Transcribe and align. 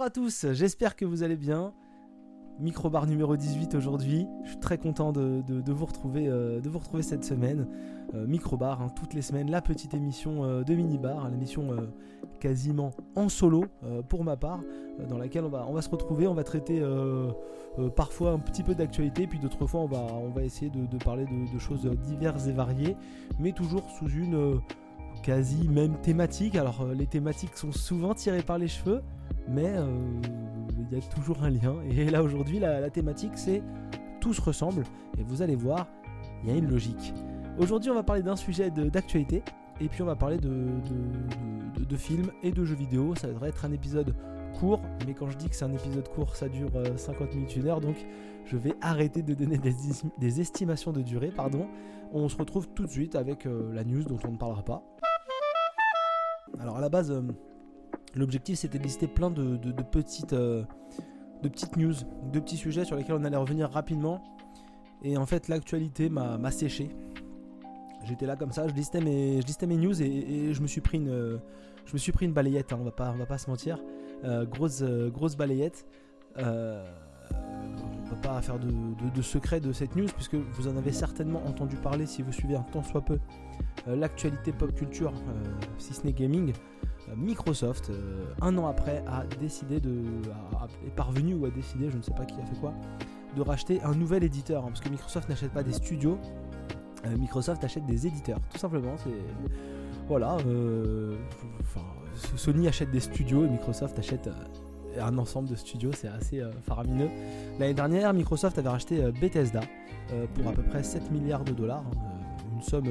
Bonjour 0.00 0.06
à 0.06 0.10
tous, 0.24 0.46
j'espère 0.52 0.96
que 0.96 1.04
vous 1.04 1.22
allez 1.22 1.36
bien. 1.36 1.74
Microbar 2.58 3.06
numéro 3.06 3.36
18 3.36 3.74
aujourd'hui. 3.74 4.26
Je 4.44 4.52
suis 4.52 4.58
très 4.58 4.78
content 4.78 5.12
de, 5.12 5.42
vous, 5.70 5.84
retrouver, 5.84 6.26
euh, 6.26 6.58
de 6.62 6.70
vous 6.70 6.78
retrouver 6.78 7.02
cette 7.02 7.22
semaine. 7.22 7.68
Euh, 8.14 8.26
Microbar, 8.26 8.80
hein, 8.80 8.86
toutes 8.96 9.12
les 9.12 9.20
semaines, 9.20 9.50
la 9.50 9.60
petite 9.60 9.92
émission 9.92 10.42
euh, 10.42 10.64
de 10.64 10.74
Minibar, 10.74 11.28
l'émission 11.28 11.68
quasiment 12.40 12.92
en 13.14 13.28
solo 13.28 13.66
pour 14.08 14.24
ma 14.24 14.38
part, 14.38 14.60
dans 15.06 15.18
laquelle 15.18 15.44
on 15.44 15.50
va, 15.50 15.82
se 15.82 15.90
retrouver, 15.90 16.26
on 16.26 16.32
va 16.32 16.44
traiter 16.44 16.82
parfois 17.94 18.30
un 18.30 18.38
petit 18.38 18.62
peu 18.62 18.74
d'actualité, 18.74 19.26
puis 19.26 19.38
d'autres 19.38 19.66
fois 19.66 19.82
on 19.82 20.30
va, 20.30 20.42
essayer 20.42 20.70
de, 20.70 20.96
parler 20.96 21.26
de, 21.26 21.58
choses 21.58 21.84
diverses 22.06 22.46
et 22.46 22.52
variées, 22.52 22.96
mais 23.38 23.52
toujours 23.52 23.90
sous 23.90 24.08
une 24.08 24.62
quasi 25.22 25.68
même 25.68 26.00
thématique. 26.00 26.56
Alors 26.56 26.86
les 26.86 27.06
thématiques 27.06 27.58
sont 27.58 27.72
souvent 27.72 28.14
tirées 28.14 28.42
par 28.42 28.56
les 28.56 28.68
cheveux, 28.68 29.02
mais 29.48 29.74
il 30.78 30.96
y 30.96 31.00
a 31.00 31.02
toujours 31.14 31.42
un 31.42 31.50
lien. 31.50 31.76
Et 31.90 32.10
là 32.10 32.22
aujourd'hui, 32.22 32.58
la, 32.58 32.90
thématique 32.90 33.32
c'est 33.36 33.62
tout 34.20 34.34
se 34.34 34.40
ressemble. 34.40 34.84
Et 35.18 35.22
vous 35.22 35.42
allez 35.42 35.56
voir, 35.56 35.86
il 36.42 36.50
y 36.50 36.52
a 36.52 36.56
une 36.56 36.68
logique. 36.68 37.14
Aujourd'hui, 37.58 37.90
on 37.90 37.94
va 37.94 38.02
parler 38.02 38.22
d'un 38.22 38.36
sujet 38.36 38.70
d'actualité. 38.70 39.42
Et 39.80 39.88
puis 39.88 40.02
on 40.02 40.06
va 40.06 40.16
parler 40.16 40.36
de, 40.36 40.66
de, 41.88 41.96
films 41.96 42.30
et 42.42 42.52
de 42.52 42.64
jeux 42.64 42.74
vidéo. 42.74 43.14
Ça 43.14 43.28
devrait 43.28 43.48
être 43.48 43.64
un 43.64 43.72
épisode 43.72 44.14
court. 44.58 44.82
Mais 45.06 45.14
quand 45.14 45.30
je 45.30 45.38
dis 45.38 45.48
que 45.48 45.56
c'est 45.56 45.64
un 45.64 45.72
épisode 45.72 46.06
court, 46.08 46.36
ça 46.36 46.48
dure 46.48 46.70
50 46.96 47.20
euh, 47.20 47.34
minutes, 47.34 47.56
une 47.56 47.66
heure. 47.66 47.80
Donc 47.80 47.96
je 48.44 48.56
vais 48.56 48.74
arrêter 48.82 49.22
de 49.22 49.34
donner 49.34 49.58
des, 49.58 50.40
estimations 50.40 50.92
de 50.92 51.00
durée. 51.00 51.32
Pardon. 51.34 51.66
On 52.12 52.28
se 52.28 52.36
retrouve 52.36 52.68
tout 52.68 52.84
de 52.84 52.90
suite 52.90 53.14
avec 53.14 53.46
euh, 53.46 53.72
la 53.72 53.84
news 53.84 54.04
dont 54.04 54.18
on 54.26 54.32
ne 54.32 54.36
parlera 54.36 54.62
pas. 54.62 54.82
Alors 56.58 56.76
à 56.76 56.80
la 56.80 56.88
base, 56.90 57.10
euh, 57.10 57.22
L'objectif 58.14 58.58
c'était 58.58 58.78
de 58.78 58.82
lister 58.82 59.06
plein 59.06 59.30
de, 59.30 59.56
petites, 59.82 60.32
euh, 60.32 60.64
de 61.42 61.48
petites 61.48 61.76
news, 61.76 61.94
de 62.32 62.40
petits 62.40 62.56
sujets 62.56 62.84
sur 62.84 62.96
lesquels 62.96 63.14
on 63.14 63.24
allait 63.24 63.36
revenir 63.36 63.70
rapidement. 63.70 64.22
Et 65.02 65.16
en 65.16 65.26
fait 65.26 65.48
l'actualité 65.48 66.08
m'a 66.08 66.50
séché. 66.50 66.90
J'étais 68.04 68.26
là 68.26 68.36
comme 68.36 68.50
ça, 68.50 68.66
je 68.66 68.74
listais 68.74 69.00
mes, 69.00 69.40
je 69.40 69.46
listais 69.46 69.66
mes 69.66 69.76
news 69.76 70.02
et, 70.02 70.52
je 70.52 70.62
me 70.62 70.66
suis 70.66 70.80
pris 70.80 70.98
une, 70.98 71.40
je 71.84 71.92
me 71.92 71.98
suis 71.98 72.12
pris 72.12 72.26
une 72.26 72.32
balayette, 72.32 72.72
hein, 72.72 72.78
on, 72.80 72.84
va 72.84 72.90
pas, 72.90 73.12
on 73.14 73.18
va 73.18 73.26
pas 73.26 73.38
se 73.38 73.48
mentir. 73.48 73.78
Euh, 74.24 74.44
grosse, 74.44 74.82
euh, 74.82 75.10
grosse 75.10 75.36
balayette. 75.36 75.86
On 76.36 76.42
va 78.10 78.16
pas 78.22 78.42
faire 78.42 78.58
de, 78.58 78.70
de, 79.14 79.22
secret 79.22 79.60
de 79.60 79.72
cette 79.72 79.94
news 79.94 80.08
puisque 80.14 80.34
vous 80.34 80.66
en 80.66 80.76
avez 80.76 80.90
certainement 80.90 81.42
entendu 81.46 81.76
parler 81.76 82.06
si 82.06 82.22
vous 82.22 82.32
suivez 82.32 82.56
un 82.56 82.62
tant 82.62 82.82
soit 82.82 83.02
peu 83.02 83.20
l'actualité 83.86 84.52
pop 84.52 84.74
culture, 84.74 85.12
si 85.78 85.94
ce 85.94 86.04
n'est 86.04 86.12
gaming. 86.12 86.52
Microsoft, 87.16 87.90
euh, 87.90 88.24
un 88.40 88.56
an 88.58 88.66
après, 88.66 89.02
a 89.06 89.24
décidé 89.38 89.80
de. 89.80 90.02
est 90.86 90.94
parvenu 90.94 91.34
ou 91.34 91.46
a 91.46 91.50
décidé, 91.50 91.90
je 91.90 91.96
ne 91.96 92.02
sais 92.02 92.12
pas 92.12 92.24
qui 92.24 92.40
a 92.40 92.44
fait 92.44 92.58
quoi, 92.60 92.72
de 93.36 93.42
racheter 93.42 93.82
un 93.82 93.94
nouvel 93.94 94.24
éditeur. 94.24 94.64
Hein, 94.64 94.68
parce 94.68 94.80
que 94.80 94.88
Microsoft 94.88 95.28
n'achète 95.28 95.52
pas 95.52 95.62
des 95.62 95.72
studios, 95.72 96.18
euh, 97.06 97.16
Microsoft 97.16 97.64
achète 97.64 97.86
des 97.86 98.06
éditeurs. 98.06 98.38
Tout 98.50 98.58
simplement, 98.58 98.96
c'est. 98.98 99.10
Voilà. 100.08 100.38
Euh, 100.46 101.16
Sony 102.36 102.66
achète 102.66 102.90
des 102.90 103.00
studios 103.00 103.44
et 103.44 103.48
Microsoft 103.48 103.98
achète 103.98 104.28
un 105.00 105.16
ensemble 105.18 105.48
de 105.48 105.54
studios, 105.54 105.92
c'est 105.92 106.08
assez 106.08 106.42
faramineux. 106.62 107.08
L'année 107.58 107.74
dernière, 107.74 108.12
Microsoft 108.12 108.58
avait 108.58 108.68
racheté 108.68 109.00
Bethesda 109.20 109.60
pour 110.34 110.48
à 110.48 110.52
peu 110.52 110.62
près 110.62 110.82
7 110.82 111.12
milliards 111.12 111.44
de 111.44 111.52
dollars, 111.52 111.84
hein, 111.86 112.52
une 112.52 112.62
somme 112.62 112.88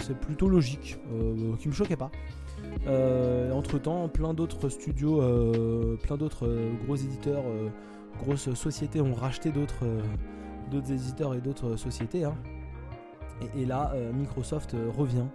c'est 0.00 0.18
plutôt 0.18 0.48
logique, 0.48 0.98
euh, 1.12 1.54
qui 1.56 1.68
me 1.68 1.72
choquait 1.72 1.96
pas. 1.96 2.10
Euh, 2.86 3.52
entre 3.52 3.78
temps, 3.78 4.08
plein 4.08 4.34
d'autres 4.34 4.68
studios, 4.68 5.20
euh, 5.20 5.96
plein 5.96 6.16
d'autres 6.16 6.48
gros 6.84 6.96
éditeurs, 6.96 7.44
grosses 8.18 8.52
sociétés 8.54 9.00
ont 9.00 9.14
racheté 9.14 9.50
d'autres 9.50 9.84
éditeurs 10.92 11.34
et 11.34 11.40
d'autres 11.40 11.76
sociétés. 11.76 12.24
Hein. 12.24 12.34
Et, 13.56 13.64
là, 13.66 13.92
Microsoft 14.12 14.76
revient 14.96 15.26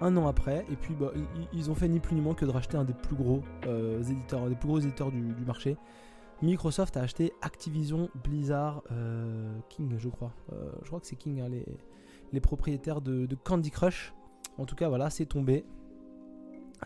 un 0.00 0.16
an 0.16 0.28
après, 0.28 0.64
et 0.70 0.76
puis 0.76 0.94
bah, 0.94 1.10
ils, 1.52 1.70
ont 1.70 1.74
fait 1.74 1.88
ni 1.88 1.98
plus 1.98 2.14
ni 2.14 2.20
moins 2.20 2.34
que 2.34 2.44
de 2.44 2.50
racheter 2.50 2.76
un 2.76 2.84
des 2.84 2.94
plus 2.94 3.16
gros 3.16 3.42
éditeurs, 4.00 4.48
des 4.48 4.54
plus 4.54 4.68
gros 4.68 4.78
éditeurs 4.78 5.10
du, 5.10 5.44
marché. 5.46 5.76
Microsoft 6.40 6.96
a 6.96 7.02
acheté 7.02 7.32
Activision, 7.42 8.08
Blizzard, 8.22 8.82
King, 9.68 9.94
je 9.98 10.08
crois. 10.08 10.32
je 10.82 10.86
crois 10.86 11.00
que 11.00 11.06
c'est 11.06 11.16
King, 11.16 11.40
hein, 11.40 11.48
les 12.32 12.40
propriétaires 12.40 13.00
de, 13.00 13.26
Candy 13.44 13.70
Crush. 13.70 14.12
En 14.58 14.66
tout 14.66 14.76
cas, 14.76 14.88
voilà, 14.88 15.10
c'est 15.10 15.26
tombé. 15.26 15.64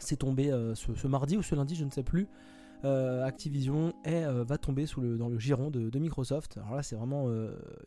C'est 0.01 0.17
tombé 0.17 0.51
euh, 0.51 0.75
ce, 0.75 1.07
mardi 1.07 1.37
ou 1.37 1.43
ce 1.43 1.55
lundi, 1.55 1.75
je 1.75 1.85
ne 1.85 1.91
sais 1.91 2.03
plus. 2.03 2.27
Euh, 2.85 3.25
Activision 3.25 3.93
euh, 4.07 4.43
va 4.45 4.59
tomber 4.59 4.87
sous 4.87 5.01
le, 5.01 5.17
dans 5.17 5.29
le 5.29 5.39
giron 5.39 5.71
de, 5.71 5.99
Microsoft. 5.99 6.57
Alors 6.59 6.77
là, 6.77 6.83
c'est 6.83 6.97
vraiment 6.97 7.29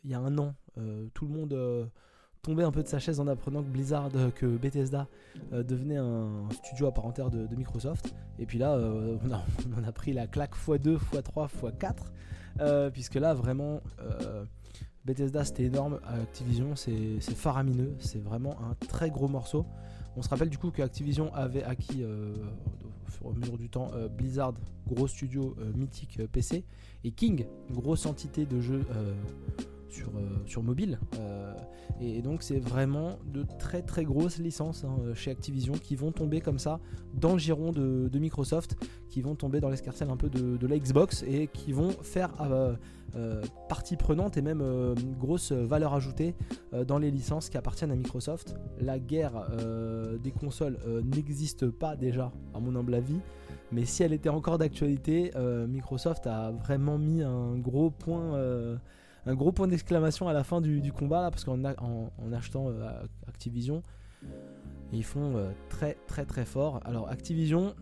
il 0.04 0.10
y 0.10 0.14
a 0.14 0.20
un 0.20 0.38
an, 0.38 0.54
tout 1.14 1.26
le 1.26 1.32
monde 1.32 1.90
tombait 2.42 2.62
un 2.62 2.70
peu 2.70 2.82
de 2.84 2.88
sa 2.88 3.00
chaise 3.00 3.18
en 3.18 3.26
apprenant 3.26 3.62
que 3.62 3.68
Blizzard, 3.68 4.10
que 4.36 4.46
Bethesda 4.46 5.08
devenait 5.52 5.96
un 5.96 6.48
studio 6.52 6.86
à 6.86 6.94
part 6.94 7.12
de, 7.12 7.56
Microsoft. 7.56 8.14
Et 8.38 8.46
puis 8.46 8.58
là, 8.58 8.78
on 8.78 9.30
a, 9.32 9.44
on, 9.80 9.84
a, 9.84 9.92
pris 9.92 10.12
la 10.12 10.28
claque 10.28 10.54
x2, 10.54 10.98
x3, 11.12 11.48
x4, 12.58 12.90
puisque 12.92 13.16
là, 13.16 13.34
vraiment, 13.34 13.82
Bethesda 15.06 15.44
c'était 15.44 15.62
énorme, 15.62 16.00
Activision 16.04 16.74
c'est 16.74 17.20
faramineux, 17.20 17.94
c'est 18.00 18.18
vraiment 18.18 18.56
un 18.60 18.74
très 18.88 19.08
gros 19.08 19.28
morceau. 19.28 19.64
On 20.16 20.22
se 20.22 20.28
rappelle 20.28 20.48
du 20.48 20.58
coup 20.58 20.72
que 20.72 20.82
Activision 20.82 21.32
avait 21.32 21.62
acquis 21.62 22.02
euh, 22.02 22.34
au 23.06 23.10
fur 23.10 23.26
et 23.26 23.30
à 23.30 23.38
mesure 23.38 23.56
du 23.56 23.68
temps 23.68 23.92
euh, 23.94 24.08
Blizzard, 24.08 24.54
gros 24.88 25.06
studio 25.06 25.54
euh, 25.60 25.72
mythique 25.76 26.20
PC, 26.32 26.64
et 27.04 27.12
King, 27.12 27.46
grosse 27.70 28.04
entité 28.06 28.46
de 28.46 28.60
jeux 28.60 28.84
sur, 29.88 30.12
sur 30.46 30.62
mobile. 30.62 30.98
Et, 32.00 32.22
donc 32.22 32.42
c'est 32.42 32.58
vraiment 32.58 33.18
de 33.32 33.44
très 33.58 33.82
très 33.82 34.04
grosses 34.04 34.38
licences 34.38 34.84
hein, 34.84 34.96
chez 35.14 35.30
Activision 35.30 35.74
qui 35.74 35.96
vont 35.96 36.12
tomber 36.12 36.40
comme 36.40 36.58
ça 36.58 36.80
dans 37.14 37.32
le 37.32 37.38
giron 37.38 37.72
de, 37.72 38.18
Microsoft, 38.18 38.76
qui 39.08 39.22
vont 39.22 39.34
tomber 39.34 39.60
dans 39.60 39.70
l'escarcelle 39.70 40.10
un 40.10 40.16
peu 40.16 40.28
de, 40.28 40.66
la 40.66 40.78
Xbox 40.78 41.22
et 41.26 41.48
qui 41.48 41.72
vont 41.72 41.90
faire 41.90 42.32
euh, 43.14 43.40
partie 43.68 43.96
prenante 43.96 44.36
et 44.36 44.42
même 44.42 44.60
euh, 44.60 44.94
grosse 45.18 45.52
valeur 45.52 45.94
ajoutée 45.94 46.34
euh, 46.74 46.84
dans 46.84 46.98
les 46.98 47.10
licences 47.10 47.48
qui 47.48 47.56
appartiennent 47.56 47.92
à 47.92 47.96
Microsoft. 47.96 48.56
La 48.80 48.98
guerre 48.98 49.46
des 50.22 50.32
consoles 50.32 50.78
n'existe 51.04 51.68
pas 51.70 51.96
déjà, 51.96 52.32
à 52.54 52.60
mon 52.60 52.74
humble 52.76 52.94
avis. 52.94 53.20
Mais 53.72 53.84
si 53.84 54.02
elle 54.02 54.12
était 54.12 54.28
encore 54.28 54.58
d'actualité, 54.58 55.32
Microsoft 55.68 56.26
a 56.26 56.50
vraiment 56.50 56.98
mis 56.98 57.22
un 57.22 57.56
gros 57.56 57.90
point, 57.90 58.38
un 59.26 59.34
gros 59.34 59.52
point 59.52 59.68
d'exclamation 59.68 60.28
à 60.28 60.32
la 60.32 60.44
fin 60.44 60.60
du, 60.60 60.92
combat 60.92 61.22
là, 61.22 61.30
parce 61.30 61.44
qu'en 61.44 61.62
en, 61.64 62.32
achetant 62.32 62.68
Activision, 63.26 63.82
ils 64.92 65.04
font 65.04 65.52
très 65.68 65.96
très 66.06 66.24
très 66.24 66.44
fort. 66.44 66.80
Alors 66.84 67.08
Activision, 67.08 67.74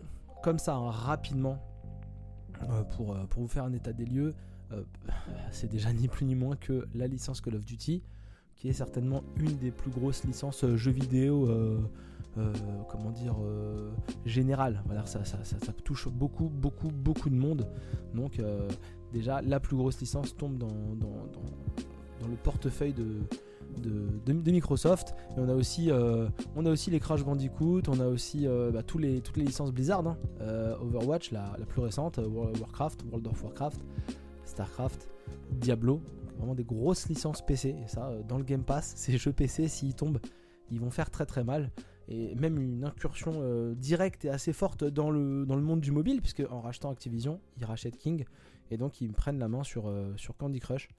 comme 0.43 0.59
ça, 0.59 0.75
hein, 0.75 0.89
rapidement, 0.89 1.59
pour, 2.91 3.15
pour 3.29 3.41
vous 3.43 3.47
faire 3.47 3.63
un 3.65 3.73
état 3.73 3.93
des 3.93 4.05
lieux, 4.05 4.33
euh, 4.71 4.83
c'est 5.51 5.69
déjà 5.69 5.93
ni 5.93 6.07
plus 6.07 6.25
ni 6.25 6.35
moins 6.35 6.55
que 6.55 6.87
la 6.93 7.07
licence 7.07 7.41
Call 7.41 7.55
of 7.55 7.65
Duty, 7.65 8.01
qui 8.55 8.69
est 8.69 8.73
certainement 8.73 9.23
une 9.37 9.57
des 9.57 9.71
plus 9.71 9.91
grosses 9.91 10.23
licences 10.23 10.63
euh, 10.63 10.75
jeux 10.75 10.91
vidéo, 10.91 11.47
euh, 11.49 11.79
comment 12.89 13.11
dire, 13.11 13.35
générale. 14.25 14.81
Voilà, 14.85 15.05
ça, 15.05 15.23
ça, 15.23 15.37
touche 15.85 16.09
beaucoup, 16.09 16.49
beaucoup, 16.49 16.89
beaucoup 16.89 17.29
de 17.29 17.35
monde. 17.35 17.65
Donc 18.13 18.41
déjà, 19.17 19.41
la 19.41 19.59
plus 19.59 19.75
grosse 19.75 19.99
licence 19.99 20.35
tombe 20.35 20.57
dans, 20.57 20.67
le 22.27 22.35
portefeuille 22.43 22.93
de, 22.93 24.51
Microsoft. 24.51 25.15
Et 25.35 25.39
on 25.39 25.49
a 25.49 25.53
aussi, 25.53 25.89
on 26.55 26.65
a 26.65 26.69
aussi 26.69 26.91
les 26.91 26.99
Crash 26.99 27.23
Bandicoot, 27.23 27.83
on 27.87 27.99
a 27.99 28.07
aussi 28.07 28.47
bah, 28.73 28.83
tous 28.83 28.97
les, 28.97 29.21
toutes 29.21 29.37
les 29.37 29.45
licences 29.45 29.71
Blizzard, 29.71 30.05
hein. 30.07 30.17
Overwatch, 30.81 31.31
la, 31.31 31.55
plus 31.67 31.81
récente, 31.81 32.19
Warcraft, 32.19 33.03
World 33.09 33.27
of 33.27 33.43
Warcraft. 33.43 33.81
StarCraft, 34.45 35.09
Diablo, 35.51 36.01
vraiment 36.37 36.55
des 36.55 36.63
grosses 36.63 37.07
licences 37.09 37.41
PC. 37.41 37.75
Et 37.83 37.87
ça, 37.87 38.07
euh, 38.07 38.21
dans 38.23 38.37
le 38.37 38.43
Game 38.43 38.63
Pass, 38.63 38.93
ces 38.95 39.17
jeux 39.17 39.33
PC, 39.33 39.67
s'ils 39.67 39.95
tombent, 39.95 40.19
ils 40.71 40.79
vont 40.79 40.91
faire 40.91 41.09
très 41.09 41.25
très 41.25 41.43
mal. 41.43 41.71
Et 42.07 42.35
même 42.35 42.59
une 42.59 42.83
incursion 42.83 43.33
euh, 43.37 43.73
directe 43.73 44.25
et 44.25 44.29
assez 44.29 44.53
forte 44.53 44.83
dans 44.83 45.09
le 45.09 45.45
monde 45.45 45.81
du 45.81 45.91
mobile, 45.91 46.21
puisque 46.21 46.43
en 46.51 46.61
rachetant 46.61 46.91
Activision, 46.91 47.39
ils 47.57 47.65
rachètent 47.65 47.97
King, 47.97 48.25
et 48.71 48.77
donc 48.77 49.01
ils 49.01 49.13
prennent 49.13 49.39
la 49.39 49.47
main 49.47 49.63
sur, 49.63 49.87
euh, 49.87 50.13
sur 50.17 50.35
Candy 50.37 50.59
Crush. 50.59 50.89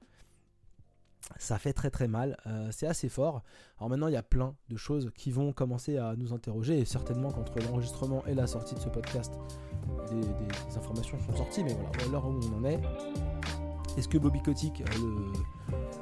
Ça 1.38 1.58
fait 1.58 1.72
très 1.72 1.90
très 1.90 2.06
mal, 2.06 2.36
c'est 2.70 2.86
assez 2.86 3.08
fort. 3.08 3.42
Alors 3.78 3.90
maintenant, 3.90 4.06
il 4.06 4.12
y 4.12 4.16
a 4.16 4.22
plein 4.22 4.54
de 4.68 4.76
choses 4.76 5.10
qui 5.16 5.32
vont 5.32 5.52
commencer 5.52 5.98
à 5.98 6.14
nous 6.14 6.32
interroger, 6.32 6.78
et 6.78 6.84
certainement 6.84 7.32
qu'entre 7.32 7.58
l'enregistrement 7.58 8.24
et 8.26 8.34
la 8.34 8.46
sortie 8.46 8.76
de 8.76 8.80
ce 8.80 8.88
podcast, 8.88 9.34
des, 10.10 10.76
informations 10.76 11.18
sont 11.18 11.34
sorties, 11.34 11.64
mais 11.64 11.74
voilà, 11.74 11.90
à 12.04 12.08
l'heure 12.12 12.26
où 12.28 12.38
on 12.52 12.58
en 12.58 12.64
est, 12.64 12.80
est-ce 13.96 14.08
que 14.08 14.18
Bobby 14.18 14.40
Kotick, 14.42 14.82
euh, 14.82 15.32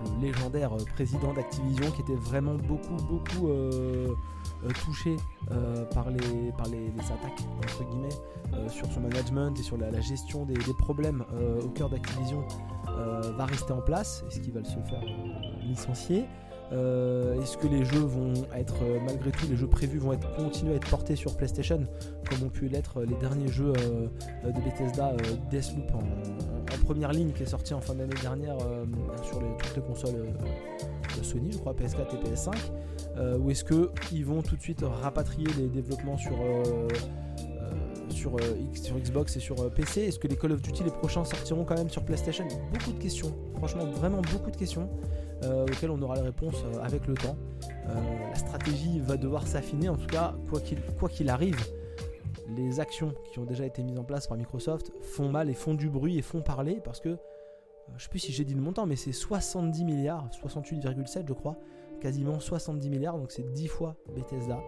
le 0.05 0.27
légendaire 0.27 0.71
président 0.95 1.33
d'Activision 1.33 1.91
qui 1.91 2.03
était 2.03 2.15
vraiment 2.15 2.55
beaucoup, 2.55 2.97
beaucoup 3.09 3.49
touché 4.85 5.17
par, 5.93 6.11
les, 6.11 6.53
par 6.56 6.67
les, 6.69 6.91
attaques, 7.01 7.41
entre 7.59 7.85
guillemets, 7.85 8.69
sur 8.69 8.87
son 8.93 9.01
management 9.01 9.59
et 9.59 9.62
sur 9.62 9.77
la, 9.77 10.01
gestion 10.01 10.45
des, 10.45 10.55
problèmes 10.79 11.25
au 11.62 11.69
cœur 11.69 11.89
d'Activision, 11.89 12.45
va 12.87 13.45
rester 13.47 13.73
en 13.73 13.81
place. 13.81 14.25
Est-ce 14.29 14.41
qu'il 14.41 14.53
va 14.53 14.65
se 14.65 14.79
faire 14.89 15.03
licencier 15.62 16.25
euh, 16.73 17.41
est-ce 17.41 17.57
que 17.57 17.67
les 17.67 17.85
jeux 17.85 18.01
vont 18.01 18.33
être, 18.57 18.77
euh, 18.83 18.99
malgré 19.05 19.31
tout, 19.31 19.47
les 19.49 19.57
jeux 19.57 19.67
prévus 19.67 19.99
vont 19.99 20.13
être, 20.13 20.35
continuer 20.35 20.73
à 20.73 20.77
être 20.77 20.89
portés 20.89 21.15
sur 21.15 21.37
PlayStation, 21.37 21.87
comme 22.29 22.47
ont 22.47 22.51
pu 22.51 22.69
l'être 22.69 23.03
les 23.03 23.15
derniers 23.17 23.49
jeux 23.49 23.73
euh, 23.79 24.09
de 24.51 24.61
Bethesda, 24.61 25.15
Deathloop 25.51 25.95
en, 25.95 26.85
première 26.85 27.13
ligne, 27.13 27.33
qui 27.33 27.43
est 27.43 27.47
sorti 27.47 27.73
en 27.73 27.81
fin 27.81 27.95
d'année 27.95 28.15
dernière 28.21 28.57
sur 29.23 29.39
toutes 29.39 29.77
les 29.77 29.83
consoles 29.83 30.27
de 31.17 31.25
Sony, 31.25 31.53
je 31.53 31.59
crois, 31.59 31.73
PS4 31.73 32.15
et 32.15 32.29
PS5 32.29 33.39
Ou 33.39 33.51
est-ce 33.51 33.65
qu'ils 33.65 34.27
vont 34.27 34.43
tout 34.43 34.57
de 34.57 34.61
suite 34.61 34.83
rapatrier 34.83 35.47
les 35.57 35.69
développements 35.69 36.19
sur 36.19 36.33
sur, 38.15 38.37
sur, 38.75 38.99
Xbox 38.99 39.37
et 39.37 39.41
sur 39.41 39.71
PC 39.75 40.03
Est-ce 40.03 40.19
que 40.19 40.29
les 40.29 40.37
Call 40.37 40.53
of 40.53 40.63
Duty 40.63 40.85
les 40.85 40.91
prochains 40.91 41.25
sortiront 41.25 41.65
quand 41.65 41.77
même 41.77 41.91
sur 41.91 42.05
PlayStation? 42.05 42.47
Beaucoup 42.73 42.93
de 42.93 43.03
questions, 43.03 43.35
franchement 43.57 43.85
vraiment 43.85 44.23
beaucoup 44.33 44.51
de 44.51 44.57
questions. 44.57 44.89
Euh, 45.45 45.65
auxquelles 45.65 45.91
on 45.91 46.01
aura 46.01 46.17
la 46.17 46.23
réponse 46.23 46.55
euh, 46.65 46.83
avec 46.83 47.07
le 47.07 47.15
temps. 47.15 47.37
Euh, 47.89 48.29
la 48.31 48.35
stratégie 48.35 49.01
va 49.01 49.17
devoir 49.17 49.47
s'affiner, 49.47 49.89
en 49.89 49.97
tout 49.97 50.07
cas, 50.07 50.35
quoi 50.99 51.09
qu'il 51.09 51.29
arrive, 51.29 51.59
les 52.57 52.81
actions 52.81 53.13
qui 53.31 53.39
ont 53.41 53.45
déjà 53.45 53.67
été 53.67 53.83
mises 53.83 53.99
en 53.99 54.05
place 54.05 54.27
par 54.27 54.39
Microsoft 54.39 54.93
font 55.03 55.29
mal 55.29 55.51
et 55.51 55.55
font 55.55 55.75
du 55.75 55.91
bruit 55.91 56.19
et 56.19 56.23
font 56.23 56.41
parler 56.41 56.81
parce 56.83 57.01
que, 57.01 57.17
je 57.97 58.05
sais 58.05 58.09
plus 58.09 58.21
si 58.21 58.33
j'ai 58.33 58.45
dit 58.45 58.55
le 58.55 58.61
montant, 58.61 58.87
mais 58.87 58.97
c'est 58.97 59.13
70 59.13 59.85
milliards, 59.85 60.29
68,7 60.43 61.25
je 61.29 61.33
crois, 61.35 61.57
quasiment 62.01 62.39
70 62.39 62.89
milliards, 62.89 63.19
donc 63.19 63.31
c'est 63.31 63.53
10 63.53 63.67
fois 63.67 63.97
Bethesda. 64.15 64.61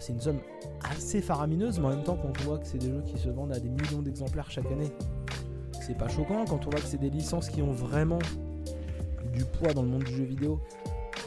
C'est 0.00 0.12
une 0.12 0.20
somme 0.20 0.40
assez 0.82 1.20
faramineuse, 1.20 1.78
mais 1.78 1.86
en 1.86 1.90
même 1.90 2.04
temps, 2.04 2.16
quand 2.20 2.32
on 2.40 2.44
voit 2.44 2.58
que 2.58 2.66
c'est 2.66 2.78
des 2.78 2.90
jeux 2.90 3.02
qui 3.06 3.18
se 3.18 3.28
vendent 3.28 3.52
à 3.52 3.60
des 3.60 3.68
millions 3.68 4.02
d'exemplaires 4.02 4.50
chaque 4.50 4.70
année, 4.70 4.90
c'est 5.80 5.96
pas 5.96 6.08
choquant. 6.08 6.44
Quand 6.46 6.66
on 6.66 6.70
voit 6.70 6.80
que 6.80 6.86
c'est 6.86 7.00
des 7.00 7.10
licences 7.10 7.48
qui 7.48 7.62
ont 7.62 7.72
vraiment 7.72 8.18
du 9.34 9.44
poids 9.44 9.72
dans 9.74 9.82
le 9.82 9.88
monde 9.88 10.04
du 10.04 10.14
jeu 10.14 10.24
vidéo. 10.24 10.60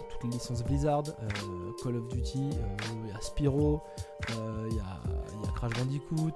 Toutes 0.10 0.24
les 0.24 0.30
licences 0.38 0.64
Blizzard, 0.64 1.04
euh, 1.08 1.72
Call 1.84 1.98
of 1.98 2.08
Duty, 2.08 2.40
euh, 2.40 3.04
il 3.04 3.10
y 3.10 3.12
a 3.12 3.22
Spyro, 3.22 3.82
euh, 4.32 4.68
il 4.72 4.78
y, 4.78 4.80
a 4.80 5.02
Crash 5.58 5.74
Bandicoot, 5.74 6.34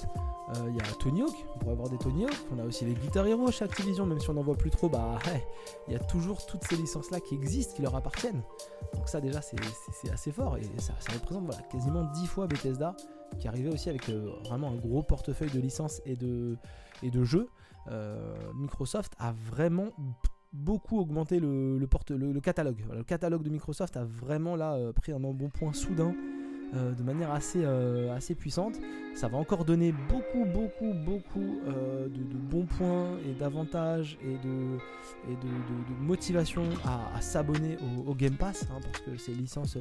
il 0.68 0.76
y 0.76 0.80
a 0.80 0.84
Tony 1.00 1.22
Hawk, 1.22 1.46
on 1.56 1.60
pourrait 1.60 1.74
avoir 1.74 1.90
des 1.90 1.98
Tony 1.98 2.26
Hawk, 2.26 2.36
on 2.52 2.60
a 2.60 2.64
aussi 2.66 2.86
les 2.86 2.94
Guitar 2.94 3.26
Hero 3.28 3.52
chez 3.52 3.64
Activision, 3.64 4.06
même 4.06 4.20
si 4.20 4.30
on 4.30 4.34
n'en 4.34 4.42
voit 4.42 4.58
plus 4.58 4.72
trop, 4.72 4.90
bah 4.90 5.20
il 5.88 5.94
y 5.94 5.96
a 5.96 6.00
toujours 6.00 6.46
toutes 6.46 6.64
ces 6.64 6.76
licences 6.76 7.12
là 7.12 7.20
qui 7.20 7.36
existent, 7.36 7.76
qui 7.76 7.84
leur 7.84 7.96
appartiennent. 7.96 8.42
Donc 8.96 9.08
ça 9.08 9.22
déjà 9.22 9.42
c'est 9.42 10.10
assez 10.12 10.32
fort 10.32 10.58
et 10.58 10.64
ça, 10.80 10.94
représente 11.14 11.50
quasiment 11.70 12.04
10 12.16 12.28
fois 12.28 12.48
Bethesda 12.48 12.96
qui 13.40 13.48
arrivait 13.48 13.70
aussi 13.70 13.90
avec 13.90 14.10
vraiment 14.10 14.70
un 14.72 14.76
gros 14.76 15.04
portefeuille 15.04 15.52
de 15.52 15.60
licences 15.60 16.02
et 16.06 16.16
de, 16.16 16.58
et 17.04 17.12
de 17.12 17.24
jeux. 17.24 17.48
Microsoft 18.56 19.14
a 19.20 19.34
vraiment 19.34 19.90
beaucoup 20.54 21.00
augmenté 21.00 21.40
le, 21.40 21.78
le, 21.78 22.40
catalogue. 22.42 22.84
le 22.94 23.04
catalogue 23.04 23.44
de 23.44 23.50
Microsoft 23.50 23.96
a 23.98 24.04
vraiment 24.04 24.56
là 24.56 24.74
euh, 24.74 24.92
pris 24.92 25.12
un 25.12 25.20
bon 25.20 25.50
point 25.50 25.74
soudain 25.74 26.14
euh, 26.74 26.94
de 26.94 27.04
manière 27.04 27.32
assez, 27.32 27.62
euh, 27.64 28.16
assez 28.16 28.36
puissante. 28.36 28.80
Ça 29.14 29.28
va 29.28 29.38
encore 29.38 29.66
donner 29.66 29.94
beaucoup, 30.10 30.46
beaucoup, 30.46 30.94
beaucoup 30.94 31.60
de, 31.70 32.38
bons 32.38 32.66
points 32.66 33.18
et 33.28 33.34
d'avantages 33.34 34.18
et 34.24 34.38
de, 34.38 34.78
et 35.30 35.36
de, 35.36 36.02
motivation 36.02 36.64
à, 36.86 37.20
s'abonner 37.20 37.78
au, 38.08 38.16
Game 38.16 38.36
Pass, 38.36 38.68
hein, 38.72 38.80
parce 38.82 39.00
que 39.00 39.18
c'est 39.18 39.34
licence 39.34 39.78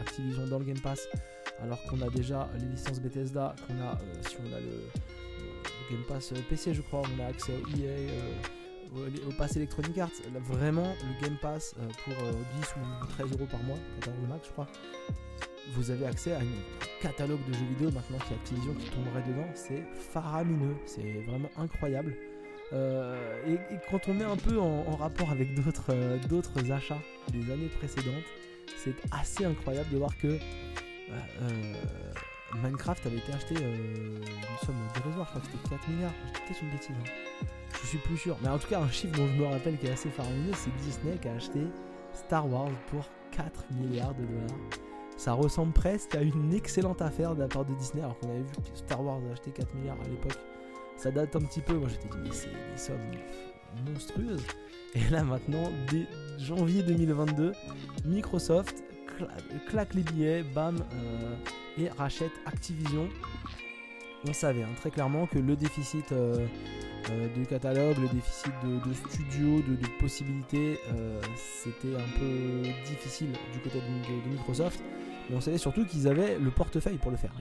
Activision 0.00 0.46
dans 0.46 0.58
le 0.58 0.66
Game 0.66 0.80
Pass, 0.80 1.08
alors 1.62 1.82
qu'on 1.84 2.00
a 2.02 2.10
déjà 2.10 2.48
les 2.60 2.66
licences 2.66 3.00
Bethesda, 3.00 3.54
qu'on 3.66 3.80
a, 3.82 3.98
si 4.28 4.36
on 4.40 4.54
a 4.54 4.60
le, 4.60 4.82
Game 5.90 6.04
Pass 6.06 6.32
PC, 6.48 6.74
je 6.74 6.82
crois, 6.82 7.02
on 7.16 7.22
a 7.22 7.26
accès 7.26 7.52
au 7.52 7.78
EA 7.78 8.10
au 9.28 9.32
pass 9.32 9.56
Electronic 9.56 9.98
Arts, 9.98 10.10
vraiment 10.40 10.94
le 11.02 11.26
Game 11.26 11.36
Pass 11.40 11.74
euh, 11.78 11.88
pour 12.04 12.14
10 12.14 12.20
euh, 12.22 13.02
ou 13.02 13.06
13 13.06 13.32
euros 13.32 13.46
par 13.50 13.62
mois, 13.62 13.78
14 14.00 14.16
max 14.28 14.46
je 14.46 14.52
crois, 14.52 14.66
vous 15.72 15.90
avez 15.90 16.06
accès 16.06 16.32
à 16.32 16.40
un 16.40 17.02
catalogue 17.02 17.40
de 17.48 17.52
jeux 17.52 17.64
vidéo 17.66 17.90
maintenant 17.90 18.18
qui 18.26 18.32
est 18.32 18.36
Activision 18.36 18.74
qui 18.74 18.90
tomberait 18.90 19.22
dedans, 19.22 19.46
c'est 19.54 19.82
faramineux, 20.12 20.76
c'est 20.86 21.22
vraiment 21.26 21.50
incroyable. 21.56 22.14
Euh, 22.72 23.16
et, 23.46 23.58
quand 23.90 24.08
on 24.08 24.14
met 24.14 24.24
un 24.24 24.36
peu 24.36 24.58
en, 24.58 24.96
rapport 24.96 25.30
avec 25.30 25.54
d'autres 25.54 26.72
achats 26.72 27.00
des 27.32 27.52
années 27.52 27.68
précédentes, 27.78 28.24
c'est 28.76 28.94
assez 29.10 29.44
incroyable 29.44 29.90
de 29.90 29.98
voir 29.98 30.16
que 30.18 30.38
Minecraft 32.62 33.06
avait 33.06 33.18
été 33.18 33.32
acheté 33.32 33.54
une 33.54 34.20
somme 34.64 34.76
dérisoire, 34.94 35.26
je 35.34 35.40
crois 35.40 35.42
c'était 35.44 35.76
4 35.76 35.88
milliards, 35.90 36.14
peut-être 36.32 36.62
une 36.62 36.70
bêtise. 36.70 36.90
Hein 36.90 37.46
je 37.84 37.88
suis 37.88 37.98
plus 37.98 38.16
sûr. 38.16 38.36
Mais 38.42 38.48
en 38.48 38.58
tout 38.58 38.68
cas, 38.68 38.80
un 38.80 38.90
chiffre 38.90 39.16
dont 39.16 39.26
je 39.26 39.42
me 39.42 39.46
rappelle 39.46 39.76
qui 39.78 39.86
est 39.86 39.92
assez 39.92 40.10
faramineux, 40.10 40.52
c'est 40.54 40.74
Disney 40.76 41.16
qui 41.20 41.28
a 41.28 41.34
acheté 41.34 41.60
Star 42.12 42.50
Wars 42.50 42.70
pour 42.88 43.04
4 43.32 43.64
milliards 43.72 44.14
de 44.14 44.24
dollars. 44.24 44.58
Ça 45.16 45.32
ressemble 45.32 45.72
presque 45.72 46.14
à 46.14 46.22
une 46.22 46.52
excellente 46.52 47.00
affaire 47.02 47.34
de 47.34 47.40
la 47.40 47.48
part 47.48 47.64
de 47.64 47.74
Disney, 47.74 48.02
alors 48.02 48.18
qu'on 48.18 48.30
avait 48.30 48.42
vu 48.42 48.52
que 48.52 48.76
Star 48.78 49.02
Wars 49.02 49.20
a 49.28 49.32
acheté 49.32 49.50
4 49.52 49.74
milliards 49.74 50.00
à 50.04 50.08
l'époque. 50.08 50.38
Ça 50.96 51.10
date 51.10 51.34
un 51.36 51.40
petit 51.40 51.60
peu, 51.60 51.74
moi 51.74 51.88
j'étais 51.88 52.08
dit, 52.08 52.18
mais 52.22 52.32
c'est 52.32 52.48
des 52.48 52.76
sommes 52.76 52.96
monstrueuses. 53.86 54.46
Et 54.94 55.10
là 55.10 55.24
maintenant, 55.24 55.70
dès 55.90 56.06
janvier 56.38 56.82
2022, 56.82 57.52
Microsoft 58.04 58.84
claque 59.68 59.94
les 59.94 60.02
billets, 60.02 60.42
bam, 60.42 60.76
euh, 60.76 61.36
et 61.78 61.88
rachète 61.88 62.32
Activision. 62.46 63.08
On 64.26 64.32
savait 64.32 64.62
hein, 64.62 64.68
très 64.76 64.90
clairement 64.90 65.26
que 65.26 65.38
le 65.38 65.54
déficit 65.54 66.12
euh, 66.12 66.46
euh, 67.10 67.28
de 67.36 67.44
catalogue, 67.44 67.98
le 67.98 68.08
déficit 68.08 68.52
de, 68.64 68.92
studio, 69.10 69.62
de, 69.62 70.00
possibilités, 70.00 70.78
c'était 71.36 71.94
un 71.94 72.18
peu 72.18 72.62
difficile 72.86 73.32
du 73.52 73.58
côté 73.60 73.78
de, 73.80 74.30
Microsoft. 74.30 74.80
Mais 75.28 75.36
on 75.36 75.40
savait 75.40 75.58
surtout 75.58 75.84
qu'ils 75.84 76.06
avaient 76.08 76.38
le 76.38 76.50
portefeuille 76.50 76.98
pour 76.98 77.10
le 77.10 77.16
faire. 77.16 77.32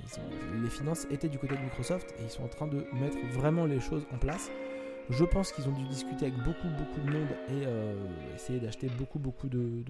les 0.61 0.69
finances 0.69 1.05
étaient 1.11 1.29
du 1.29 1.37
côté 1.37 1.55
de 1.55 1.61
Microsoft 1.61 2.13
et 2.19 2.23
ils 2.23 2.29
sont 2.29 2.43
en 2.43 2.47
train 2.47 2.67
de 2.67 2.85
mettre 2.93 3.17
vraiment 3.33 3.65
les 3.65 3.79
choses 3.79 4.05
en 4.13 4.17
place. 4.17 4.49
Je 5.09 5.25
pense 5.25 5.51
qu'ils 5.51 5.67
ont 5.67 5.73
dû 5.73 5.83
discuter 5.87 6.27
avec 6.27 6.37
beaucoup 6.43 6.69
beaucoup 6.77 7.01
de 7.05 7.11
monde 7.11 7.27
et 7.49 7.65
euh, 7.65 7.93
essayer 8.35 8.59
d'acheter 8.59 8.87
beaucoup 8.97 9.19
beaucoup 9.19 9.49
de, 9.49 9.83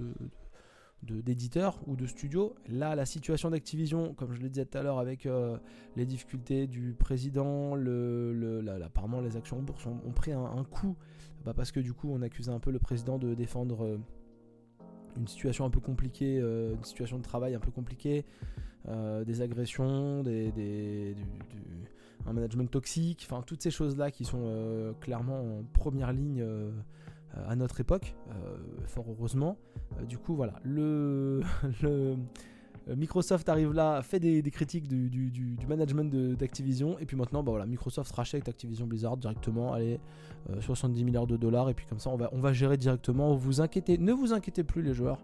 d'éditeurs 1.04 1.80
ou 1.86 1.96
de 1.96 2.08
studios. 2.08 2.56
Là, 2.68 2.96
la 2.96 3.06
situation 3.06 3.52
d'Activision, 3.52 4.16
comme 4.16 4.34
je 4.34 4.42
le 4.42 4.50
disais 4.50 4.66
tout 4.66 4.78
à 4.78 4.82
l'heure, 4.82 4.98
avec 4.98 5.26
euh, 5.26 5.58
les 5.96 6.06
difficultés 6.06 6.66
du 6.66 6.96
président, 6.98 7.76
apparemment 8.84 9.22
les 9.22 9.38
actions 9.38 9.60
en 9.60 9.62
bourse 9.62 9.86
ont, 9.86 10.12
pris 10.12 10.32
un, 10.32 10.64
coup, 10.64 10.96
bah, 11.46 11.54
parce 11.54 11.72
que 11.72 11.80
du 11.80 11.94
coup 11.94 12.10
on 12.12 12.22
accusait 12.24 12.52
un 12.52 12.60
peu 12.60 12.72
le 12.72 12.80
président 12.80 13.20
de 13.20 13.36
défendre 13.36 13.86
euh, 13.86 14.00
une 15.18 15.28
situation 15.28 15.66
un 15.66 15.70
peu 15.70 15.80
compliquée, 15.80 16.40
euh, 16.40 16.74
une 16.76 16.84
situation 16.84 17.18
de 17.18 17.24
travail 17.24 17.56
un 17.56 17.60
peu 17.60 17.72
compliquée, 17.72 18.26
des 19.26 19.42
agressions, 19.42 20.24
des, 20.24 21.16
un 22.26 22.34
management 22.34 22.70
toxique, 22.70 23.26
enfin 23.30 23.42
toutes 23.42 23.62
ces 23.62 23.72
choses-là 23.72 24.12
qui 24.12 24.26
sont 24.26 24.94
clairement 25.00 25.40
en 25.40 25.64
première 25.74 26.12
ligne 26.12 26.44
euh, 27.38 27.50
à 27.50 27.56
notre 27.56 27.80
époque, 27.80 28.16
euh, 28.30 28.58
fort 28.86 29.06
heureusement. 29.10 29.58
Euh, 29.98 30.06
du 30.06 30.18
coup, 30.18 30.36
voilà, 30.36 30.54
le, 30.64 31.42
Microsoft 32.88 33.48
arrive 33.50 33.74
là, 33.74 34.02
fait 34.02 34.20
des, 34.20 34.42
critiques 34.52 34.88
du, 34.88 35.58
management 35.68 36.14
d'Activision, 36.36 36.98
et 37.00 37.06
puis 37.06 37.16
maintenant, 37.16 37.44
bah 37.44 37.52
voilà, 37.52 37.66
Microsoft 37.66 38.12
rachète 38.14 38.50
Activision 38.50 38.86
Blizzard 38.88 39.18
directement, 39.18 39.74
allez, 39.74 40.00
70 40.60 41.04
milliards 41.06 41.28
de 41.28 41.38
dollars, 41.38 41.70
et 41.70 41.74
puis 41.74 41.86
comme 41.86 42.00
ça, 42.00 42.10
on 42.10 42.18
va, 42.18 42.30
on 42.34 42.40
va 42.40 42.52
gérer 42.52 42.78
directement. 42.78 43.36
Vous 43.36 43.62
inquiétez, 43.62 43.98
ne 43.98 44.12
vous 44.12 44.34
inquiétez 44.34 44.64
plus, 44.64 44.82
les 44.82 44.94
joueurs 44.94 45.20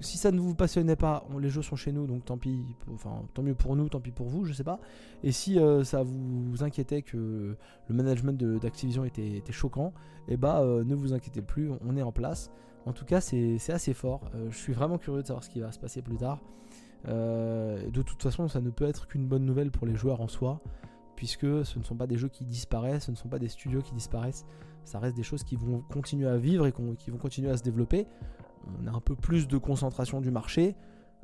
si 0.00 0.18
ça 0.18 0.30
ne 0.32 0.40
vous 0.40 0.54
passionnait 0.54 0.96
pas, 0.96 1.24
les 1.40 1.50
jeux 1.50 1.62
sont 1.62 1.76
chez 1.76 1.92
nous, 1.92 2.06
donc 2.06 2.24
tant 2.24 2.38
pis, 2.38 2.64
enfin 2.92 3.22
tant 3.34 3.42
mieux 3.42 3.54
pour 3.54 3.76
nous, 3.76 3.88
tant 3.88 4.00
pis 4.00 4.10
pour 4.10 4.28
vous, 4.28 4.44
je 4.44 4.52
sais 4.52 4.64
pas. 4.64 4.80
Et 5.22 5.32
si 5.32 5.58
euh, 5.58 5.84
ça 5.84 6.02
vous 6.02 6.62
inquiétait 6.62 7.02
que 7.02 7.56
le 7.88 7.94
management 7.94 8.38
d'Activision 8.60 9.04
était, 9.04 9.42
choquant, 9.50 9.92
et 10.28 10.34
eh 10.34 10.36
bah 10.36 10.60
euh, 10.60 10.84
ne 10.84 10.94
vous 10.94 11.12
inquiétez 11.12 11.42
plus, 11.42 11.70
on 11.84 11.96
est 11.96 12.02
en 12.02 12.12
place. 12.12 12.50
En 12.86 12.92
tout 12.92 13.04
cas, 13.04 13.20
c'est 13.20 13.58
assez 13.70 13.92
fort. 13.92 14.22
Euh, 14.34 14.48
je 14.50 14.56
suis 14.56 14.72
vraiment 14.72 14.96
curieux 14.96 15.22
de 15.22 15.26
savoir 15.26 15.44
ce 15.44 15.50
qui 15.50 15.60
va 15.60 15.70
se 15.70 15.78
passer 15.78 16.00
plus 16.02 16.16
tard. 16.16 16.40
De 17.06 18.02
toute 18.02 18.22
façon, 18.22 18.48
ça 18.48 18.60
ne 18.60 18.70
peut 18.70 18.86
être 18.86 19.06
qu'une 19.06 19.26
bonne 19.26 19.44
nouvelle 19.44 19.70
pour 19.70 19.86
les 19.86 19.94
joueurs 19.94 20.20
en 20.20 20.28
soi, 20.28 20.60
puisque 21.16 21.64
ce 21.64 21.78
ne 21.78 21.84
sont 21.84 21.96
pas 21.96 22.06
des 22.06 22.16
jeux 22.16 22.28
qui 22.28 22.44
disparaissent, 22.44 23.04
ce 23.04 23.10
ne 23.10 23.16
sont 23.16 23.28
pas 23.28 23.38
des 23.38 23.48
studios 23.48 23.80
qui 23.80 23.94
disparaissent. 23.94 24.46
Ça 24.84 24.98
reste 24.98 25.16
des 25.16 25.22
choses 25.22 25.44
qui 25.44 25.56
vont 25.56 25.82
continuer 25.92 26.28
à 26.28 26.36
vivre 26.36 26.66
et 26.66 26.72
qui 26.98 27.10
vont 27.10 27.18
continuer 27.18 27.50
à 27.50 27.56
se 27.56 27.62
développer 27.62 28.06
on 28.66 28.86
a 28.86 28.90
un 28.90 29.00
peu 29.00 29.14
plus 29.14 29.48
de 29.48 29.58
concentration 29.58 30.20
du 30.20 30.30
marché. 30.30 30.76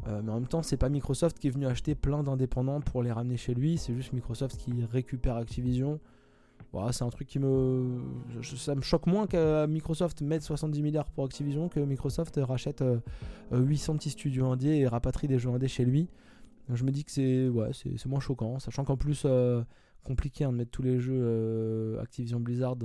Euh, 0.06 0.20
mais 0.22 0.30
en 0.30 0.34
même 0.34 0.48
temps, 0.48 0.62
c'est 0.62 0.76
pas 0.76 0.88
Microsoft 0.88 1.38
qui 1.38 1.48
est 1.48 1.50
venu 1.50 1.66
acheter 1.66 1.94
plein 1.94 2.22
d'indépendants 2.22 2.80
pour 2.80 3.02
les 3.02 3.12
ramener 3.12 3.36
chez 3.36 3.54
lui, 3.54 3.78
c'est 3.78 3.94
juste 3.94 4.12
Microsoft 4.12 4.56
qui 4.56 4.72
récupère 4.84 5.36
Activision. 5.36 6.00
C'est 6.92 7.04
un 7.04 7.10
truc 7.10 7.28
qui 7.28 7.38
me. 7.38 8.00
Ça 8.42 8.74
me 8.74 8.82
choque 8.82 9.06
moins 9.06 9.26
que 9.26 9.66
Microsoft 9.66 10.22
mette 10.22 10.42
70 10.42 10.82
milliards 10.82 11.10
pour 11.10 11.24
Activision 11.24 11.68
que 11.68 11.80
Microsoft 11.80 12.38
rachète 12.42 12.84
800 13.52 13.96
petits 13.96 14.10
studios 14.10 14.46
indés 14.46 14.76
et 14.76 14.88
rapatrie 14.88 15.28
des 15.28 15.38
jeux 15.38 15.50
indés 15.50 15.68
chez 15.68 15.84
lui. 15.84 16.08
Je 16.72 16.84
me 16.84 16.90
dis 16.90 17.04
que 17.04 17.12
c'est 17.12 17.48
ouais, 17.48 17.70
moins 18.06 18.20
choquant, 18.20 18.58
sachant 18.58 18.84
qu'en 18.84 18.96
plus, 18.96 19.26
compliqué 20.04 20.44
hein, 20.44 20.52
de 20.52 20.56
mettre 20.56 20.70
tous 20.70 20.82
les 20.82 20.98
jeux 20.98 21.98
Activision 22.00 22.40
Blizzard 22.40 22.76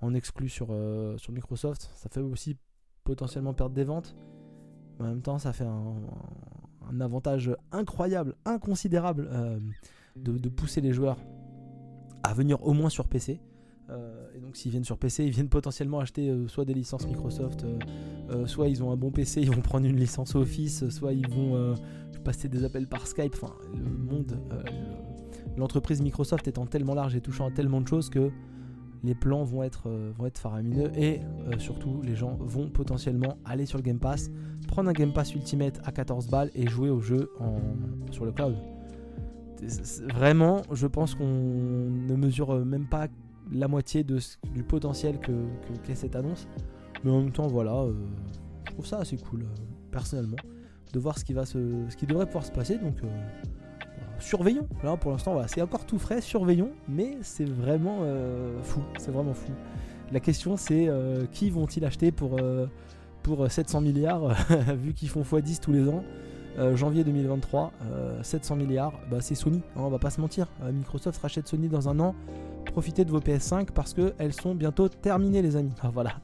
en, 0.00 0.14
exclu 0.14 0.48
sur, 0.48 0.68
Microsoft. 1.30 1.90
Ça 1.94 2.08
fait 2.08 2.20
aussi 2.20 2.56
potentiellement 3.04 3.54
perdre 3.54 3.74
des 3.74 3.84
ventes. 3.84 4.16
En 5.00 5.04
même 5.04 5.22
temps, 5.22 5.38
ça 5.38 5.52
fait 5.52 5.64
un, 5.64 7.00
avantage 7.00 7.56
incroyable, 7.72 8.34
inconsidérable 8.44 9.28
euh, 9.32 9.58
de, 10.16 10.48
pousser 10.48 10.80
les 10.80 10.92
joueurs 10.92 11.18
à 12.22 12.34
venir 12.34 12.62
au 12.66 12.72
moins 12.72 12.90
sur 12.90 13.08
PC. 13.08 13.40
Euh, 13.88 14.28
et 14.36 14.40
donc 14.40 14.56
s'ils 14.56 14.70
viennent 14.70 14.84
sur 14.84 14.98
PC, 14.98 15.24
ils 15.24 15.32
viennent 15.32 15.48
potentiellement 15.48 15.98
acheter 15.98 16.28
euh, 16.28 16.46
soit 16.46 16.64
des 16.64 16.74
licences 16.74 17.06
Microsoft, 17.06 17.66
soit 18.46 18.68
ils 18.68 18.84
ont 18.84 18.92
un 18.92 18.96
bon 18.96 19.10
PC, 19.10 19.40
ils 19.40 19.50
vont 19.50 19.60
prendre 19.62 19.86
une 19.86 19.96
licence 19.96 20.34
Office, 20.34 20.88
soit 20.90 21.12
ils 21.12 21.28
vont 21.28 21.74
passer 22.24 22.48
des 22.48 22.64
appels 22.64 22.86
par 22.86 23.06
Skype. 23.06 23.34
Enfin, 23.34 23.54
le 23.74 23.96
monde, 23.96 24.38
l'entreprise 25.56 26.02
Microsoft 26.02 26.46
étant 26.46 26.66
tellement 26.66 26.94
large 26.94 27.16
et 27.16 27.20
touchant 27.20 27.46
à 27.46 27.50
tellement 27.50 27.80
de 27.80 27.88
choses 27.88 28.10
que 28.10 28.30
les 29.02 29.14
plans 29.14 29.44
vont 29.44 29.62
être, 29.62 29.88
euh, 29.88 30.12
vont 30.16 30.26
être 30.26 30.38
faramineux 30.38 30.90
et 30.96 31.20
euh, 31.20 31.58
surtout 31.58 32.02
les 32.02 32.16
gens 32.16 32.36
vont 32.40 32.68
potentiellement 32.68 33.38
aller 33.44 33.66
sur 33.66 33.78
le 33.78 33.82
Game 33.82 33.98
Pass, 33.98 34.30
prendre 34.68 34.90
un 34.90 34.92
Game 34.92 35.12
Pass 35.12 35.34
Ultimate 35.34 35.80
à 35.84 35.92
14 35.92 36.28
balles 36.28 36.50
et 36.54 36.68
jouer 36.68 36.90
au 36.90 37.00
jeu 37.00 37.30
sur 38.10 38.24
le 38.24 38.32
cloud. 38.32 38.56
Vraiment, 40.14 40.62
je 40.72 40.86
pense 40.86 41.14
qu'on 41.14 41.24
ne 41.26 42.16
mesure 42.16 42.64
même 42.64 42.86
pas 42.86 43.08
la 43.52 43.68
moitié 43.68 44.04
du 44.04 44.62
potentiel 44.62 45.18
que, 45.18 45.32
qu'est 45.84 45.94
cette 45.94 46.16
annonce. 46.16 46.48
Mais 47.04 47.10
en 47.10 47.20
même 47.20 47.32
temps, 47.32 47.46
voilà, 47.46 47.74
euh, 47.74 47.94
je 48.66 48.72
trouve 48.72 48.86
ça 48.86 48.98
assez 48.98 49.16
cool, 49.16 49.46
personnellement, 49.90 50.36
de 50.92 50.98
voir 50.98 51.18
ce 51.18 51.24
qui, 51.24 51.32
va 51.32 51.46
ce 51.46 51.96
qui 51.96 52.06
devrait 52.06 52.26
pouvoir 52.26 52.44
se 52.44 52.52
passer. 52.52 52.76
Donc, 52.78 52.96
surveillons. 54.20 54.68
Là, 54.82 54.96
pour 54.96 55.10
l'instant, 55.10 55.40
c'est 55.46 55.62
encore 55.62 55.86
tout 55.86 55.98
frais, 55.98 56.20
surveillons, 56.20 56.70
mais 56.88 57.18
c'est 57.22 57.48
vraiment 57.48 57.98
euh, 58.02 58.62
fou. 58.62 58.80
C'est 58.98 59.10
vraiment 59.10 59.34
fou. 59.34 59.52
La 60.12 60.20
question, 60.20 60.56
c'est 60.56 60.88
euh, 60.88 61.26
qui 61.32 61.50
vont-ils 61.50 61.84
acheter 61.84 62.10
pour, 62.10 62.36
euh, 62.38 62.66
pour 63.22 63.50
700 63.50 63.80
milliards, 63.80 64.34
vu 64.76 64.92
qu'ils 64.92 65.08
font 65.08 65.22
x10 65.22 65.60
tous 65.60 65.72
les 65.72 65.88
ans? 65.88 66.04
Janvier 66.74 67.04
2023, 67.04 67.72
700 68.22 68.56
milliards, 68.56 68.92
bah, 69.10 69.18
c'est 69.20 69.34
Sony, 69.34 69.62
hein, 69.76 69.80
on 69.80 69.88
va 69.88 69.98
pas 69.98 70.10
se 70.10 70.20
mentir. 70.20 70.46
Microsoft 70.72 71.20
rachète 71.20 71.48
Sony 71.48 71.68
dans 71.68 71.88
un 71.88 71.98
an. 72.00 72.14
Profitez 72.66 73.04
de 73.04 73.10
vos 73.10 73.20
PS5 73.20 73.72
parce 73.72 73.94
qu'elles 73.94 74.32
sont 74.32 74.54
bientôt 74.54 74.88
terminées, 74.88 75.42
les 75.42 75.56
amis. 75.56 75.72
Ah, 75.82 75.90
voilà. 75.92 76.20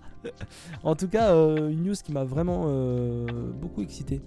en 0.82 0.94
tout 0.96 1.08
cas, 1.08 1.34
une 1.34 1.84
news 1.84 1.94
qui 1.94 2.12
m'a 2.12 2.24
vraiment 2.24 2.66
beaucoup 3.60 3.82
excité. 3.82 4.20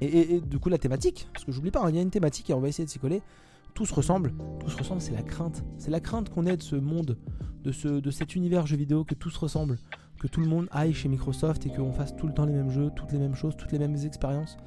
Et, 0.00 0.40
du 0.40 0.58
coup, 0.58 0.70
la 0.70 0.78
thématique, 0.78 1.28
parce 1.32 1.44
que 1.44 1.52
j'oublie 1.52 1.70
pas, 1.70 1.80
hein, 1.80 1.90
il 1.90 1.96
y 1.96 1.98
a 1.98 2.02
une 2.02 2.10
thématique 2.10 2.48
et 2.48 2.54
on 2.54 2.60
va 2.60 2.68
essayer 2.68 2.86
de 2.86 2.90
s'y 2.90 2.98
coller. 2.98 3.22
Tout 3.74 3.84
se 3.84 3.94
ressemble, 3.94 4.32
tout 4.58 4.68
se 4.68 4.76
ressemble, 4.76 5.00
c'est 5.00 5.12
la 5.12 5.22
crainte. 5.22 5.62
C'est 5.78 5.90
la 5.90 6.00
crainte 6.00 6.30
qu'on 6.30 6.46
ait 6.46 6.56
de 6.56 6.62
ce 6.62 6.76
monde, 6.76 7.18
de, 7.62 7.70
ce, 7.70 7.88
de 7.88 8.10
cet 8.10 8.34
univers 8.34 8.66
jeu 8.66 8.76
vidéo, 8.76 9.04
que 9.04 9.14
tout 9.14 9.30
se 9.30 9.38
ressemble, 9.38 9.78
que 10.20 10.28
tout 10.28 10.40
le 10.40 10.46
monde 10.46 10.68
aille 10.70 10.92
chez 10.92 11.08
Microsoft 11.08 11.66
et 11.66 11.70
qu'on 11.70 11.92
fasse 11.92 12.14
tout 12.14 12.26
le 12.26 12.34
temps 12.34 12.44
les 12.44 12.52
mêmes 12.52 12.70
jeux, 12.70 12.90
toutes 12.94 13.10
les 13.10 13.18
mêmes 13.18 13.34
choses, 13.34 13.56
toutes 13.56 13.72
les 13.72 13.78
mêmes 13.78 13.96
expériences. 14.04 14.58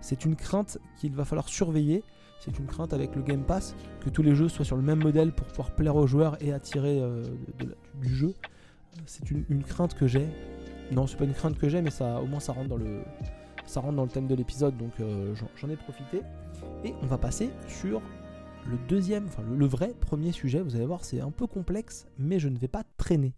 C'est 0.00 0.24
une 0.24 0.36
crainte 0.36 0.78
qu'il 1.00 1.14
va 1.14 1.24
falloir 1.24 1.48
surveiller. 1.48 2.04
C'est 2.38 2.58
une 2.58 2.66
crainte 2.66 2.92
avec 2.92 3.16
le 3.16 3.22
Game 3.22 3.42
Pass, 3.42 3.74
que 4.00 4.08
tous 4.08 4.22
les 4.22 4.34
jeux 4.34 4.48
soient 4.48 4.64
sur 4.64 4.76
le 4.76 4.82
même 4.82 5.02
modèle 5.02 5.32
pour 5.32 5.46
pouvoir 5.46 5.72
plaire 5.72 5.96
aux 5.96 6.06
joueurs 6.06 6.42
et 6.42 6.52
attirer 6.52 7.00
euh, 7.00 7.22
du 8.00 8.14
jeu. 8.14 8.34
C'est 9.06 9.30
une, 9.30 9.62
crainte 9.62 9.94
que 9.94 10.06
j'ai. 10.06 10.26
Non, 10.90 11.06
c'est 11.06 11.16
pas 11.16 11.24
une 11.24 11.34
crainte 11.34 11.58
que 11.58 11.68
j'ai, 11.68 11.82
mais 11.82 11.90
ça, 11.90 12.20
au 12.20 12.26
moins 12.26 12.40
ça 12.40 12.52
rentre 12.52 12.68
dans 12.68 12.76
le, 12.76 13.02
ça 13.66 13.80
rentre 13.80 13.96
dans 13.96 14.04
le 14.04 14.10
thème 14.10 14.26
de 14.26 14.34
l'épisode, 14.34 14.76
donc 14.76 14.92
euh, 15.00 15.34
j'en 15.56 15.68
ai 15.68 15.76
profité. 15.76 16.22
Et 16.84 16.94
on 17.02 17.06
va 17.06 17.18
passer 17.18 17.50
sur 17.68 18.00
le 18.66 18.78
deuxième, 18.88 19.26
enfin 19.26 19.42
le, 19.42 19.66
vrai 19.66 19.94
premier 20.00 20.32
sujet. 20.32 20.60
Vous 20.60 20.76
allez 20.76 20.86
voir, 20.86 21.04
c'est 21.04 21.20
un 21.20 21.30
peu 21.30 21.46
complexe, 21.46 22.06
mais 22.18 22.38
je 22.38 22.48
ne 22.48 22.58
vais 22.58 22.68
pas 22.68 22.84
traîner. 22.96 23.34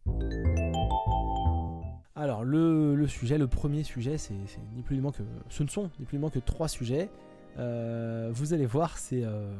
Alors 2.15 2.45
le, 2.45 3.07
sujet, 3.07 3.39
le 3.39 3.49
premier 3.49 3.85
sujet, 3.85 4.19
c'est 4.19 4.35
ni 4.75 4.83
plus 4.83 4.97
ni 4.97 5.03
moins 5.03 5.13
que, 5.13 5.23
ce 5.49 5.63
ne 5.63 5.69
sont 5.69 5.91
ni 5.99 6.05
plus 6.05 6.17
ni 6.17 6.21
moins 6.21 6.31
que 6.31 6.39
trois 6.39 6.69
sujets. 6.69 7.11
Euh, 7.59 8.31
vous 8.35 8.53
allez 8.53 8.67
voir, 8.67 8.99
c'est 8.99 9.25
euh, 9.25 9.55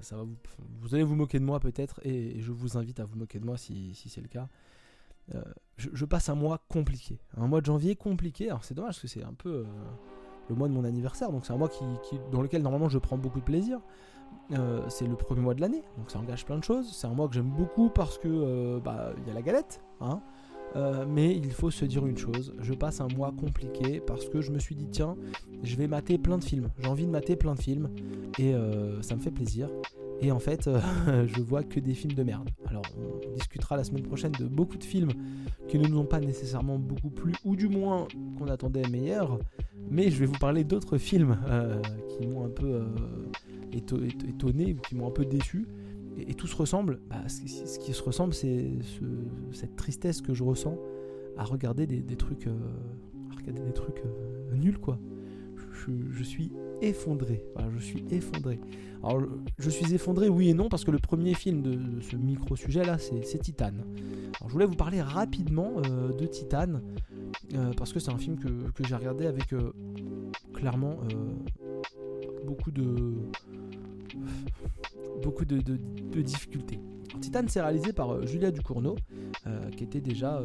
ça 0.00 0.16
va 0.16 0.24
vous, 0.80 0.94
allez 0.94 1.04
vous 1.04 1.14
moquer 1.14 1.38
de 1.38 1.44
moi 1.44 1.60
peut-être, 1.60 2.00
et, 2.04 2.40
je 2.40 2.50
vous 2.50 2.76
invite 2.76 2.98
à 2.98 3.04
vous 3.04 3.16
moquer 3.16 3.38
de 3.38 3.44
moi 3.44 3.56
si, 3.56 3.94
c'est 3.94 4.20
le 4.20 4.28
cas. 4.28 4.48
Euh, 5.34 5.42
je, 5.76 6.04
passe 6.04 6.28
un 6.28 6.34
mois 6.34 6.58
compliqué. 6.68 7.20
Un 7.36 7.46
mois 7.46 7.60
de 7.60 7.66
janvier 7.66 7.94
compliqué. 7.94 8.48
Alors 8.48 8.64
c'est 8.64 8.74
dommage 8.74 8.94
parce 8.94 9.00
que 9.00 9.08
c'est 9.08 9.24
un 9.24 9.34
peu 9.34 9.66
le 10.48 10.54
mois 10.54 10.68
de 10.68 10.72
mon 10.72 10.84
anniversaire, 10.84 11.30
donc 11.30 11.46
c'est 11.46 11.52
un 11.52 11.58
mois 11.58 11.68
qui, 11.68 11.84
dans 12.32 12.42
lequel 12.42 12.62
normalement 12.62 12.88
je 12.88 12.98
prends 12.98 13.18
beaucoup 13.18 13.40
de 13.40 13.44
plaisir. 13.44 13.80
C'est 14.88 15.06
le 15.06 15.14
premier 15.14 15.42
mois 15.42 15.54
de 15.54 15.60
l'année, 15.60 15.82
donc 15.96 16.10
ça 16.10 16.18
engage 16.18 16.44
plein 16.44 16.58
de 16.58 16.64
choses. 16.64 16.92
C'est 16.92 17.06
un 17.06 17.14
mois 17.14 17.28
que 17.28 17.34
j'aime 17.34 17.50
beaucoup 17.50 17.88
parce 17.88 18.18
que 18.18 18.80
bah 18.80 19.12
il 19.18 19.28
y 19.28 19.30
a 19.30 19.34
la 19.34 19.42
galette, 19.42 19.80
hein. 20.00 20.20
Mais 21.08 21.34
il 21.34 21.50
faut 21.50 21.70
se 21.70 21.84
dire 21.84 22.06
une 22.06 22.18
chose, 22.18 22.54
je 22.60 22.74
passe 22.74 23.00
un 23.00 23.08
mois 23.16 23.32
compliqué 23.32 24.00
parce 24.06 24.28
que 24.28 24.40
je 24.40 24.50
me 24.50 24.58
suis 24.58 24.74
dit 24.74 24.88
tiens, 24.90 25.16
je 25.62 25.76
vais 25.76 25.86
mater 25.86 26.18
plein 26.18 26.38
de 26.38 26.44
films. 26.44 26.68
J'ai 26.80 26.88
envie 26.88 27.06
de 27.06 27.10
mater 27.10 27.36
plein 27.36 27.54
de 27.54 27.60
films 27.60 27.88
et 28.38 28.54
ça 29.02 29.16
me 29.16 29.20
fait 29.20 29.30
plaisir. 29.30 29.68
Et 30.22 30.32
en 30.32 30.38
fait, 30.38 30.66
euh, 30.66 30.80
je 31.26 31.40
vois 31.40 31.62
que 31.62 31.80
des 31.80 31.94
films 31.94 32.14
de 32.14 32.22
merde. 32.22 32.48
Alors, 32.66 32.82
on 32.96 33.34
discutera 33.34 33.76
la 33.76 33.84
semaine 33.84 34.02
prochaine 34.02 34.32
de 34.32 34.44
beaucoup 34.44 34.78
de 34.78 34.84
films 34.84 35.10
qui 35.68 35.78
ne 35.78 35.86
nous 35.86 35.98
ont 35.98 36.06
pas 36.06 36.20
nécessairement 36.20 36.78
beaucoup 36.78 37.10
plu, 37.10 37.32
ou 37.44 37.56
du 37.56 37.68
moins 37.68 38.06
qu'on 38.38 38.48
attendait 38.48 38.88
meilleurs. 38.88 39.38
Mais 39.90 40.10
je 40.10 40.18
vais 40.18 40.26
vous 40.26 40.38
parler 40.38 40.64
d'autres 40.64 40.98
films 40.98 41.38
euh, 41.48 41.80
qui 42.08 42.26
m'ont 42.26 42.44
un 42.44 42.48
peu 42.48 42.66
euh, 42.66 42.84
étonné 43.72 44.74
ou 44.74 44.80
qui 44.80 44.94
m'ont 44.94 45.08
un 45.08 45.12
peu 45.12 45.24
déçu. 45.24 45.66
Et, 46.16 46.34
tout 46.34 46.46
se 46.46 46.56
ressemble. 46.56 47.00
Bah, 47.08 47.28
ce, 47.28 47.78
qui 47.78 47.92
se 47.92 48.02
ressemble, 48.02 48.34
c'est 48.34 48.70
cette 49.52 49.76
tristesse 49.76 50.20
que 50.20 50.34
je 50.34 50.42
ressens 50.42 50.78
à 51.36 51.44
regarder 51.44 51.86
des, 51.86 52.16
trucs, 52.16 52.46
à 52.46 53.36
regarder 53.36 53.62
des 53.62 53.72
trucs 53.72 54.02
nuls, 54.54 54.78
quoi. 54.78 54.98
je 55.72 56.22
suis 56.22 56.52
effondré. 56.82 57.44
je 57.74 57.78
suis 57.78 58.04
effondré. 58.10 58.60
Alors, 59.02 59.22
je 59.58 59.70
suis 59.70 59.94
effondré, 59.94 60.28
oui 60.28 60.50
et 60.50 60.54
non, 60.54 60.68
parce 60.68 60.84
que 60.84 60.90
le 60.90 60.98
premier 60.98 61.34
film 61.34 61.62
de, 61.62 62.00
ce 62.00 62.16
micro-sujet 62.16 62.84
là, 62.84 62.98
c'est 62.98 63.38
Titan. 63.38 63.66
Alors, 63.66 64.48
je 64.48 64.52
voulais 64.52 64.66
vous 64.66 64.74
parler 64.74 65.00
rapidement 65.00 65.74
euh, 65.76 66.12
de 66.12 66.26
Titan, 66.26 66.80
euh, 67.54 67.72
parce 67.76 67.92
que 67.92 68.00
c'est 68.00 68.10
un 68.10 68.18
film 68.18 68.36
que, 68.36 68.82
j'ai 68.84 68.94
regardé 68.94 69.26
avec 69.26 69.52
euh, 69.52 69.72
clairement 70.54 70.98
beaucoup 72.44 72.70
de. 72.70 73.14
Beaucoup 75.22 75.44
de, 75.44 75.60
difficultés. 76.20 76.80
Titan, 77.20 77.42
c'est 77.48 77.60
réalisé 77.60 77.92
par 77.92 78.26
Julia 78.26 78.50
Ducournau, 78.50 78.96
qui 79.76 79.84
était 79.84 80.00
déjà 80.00 80.42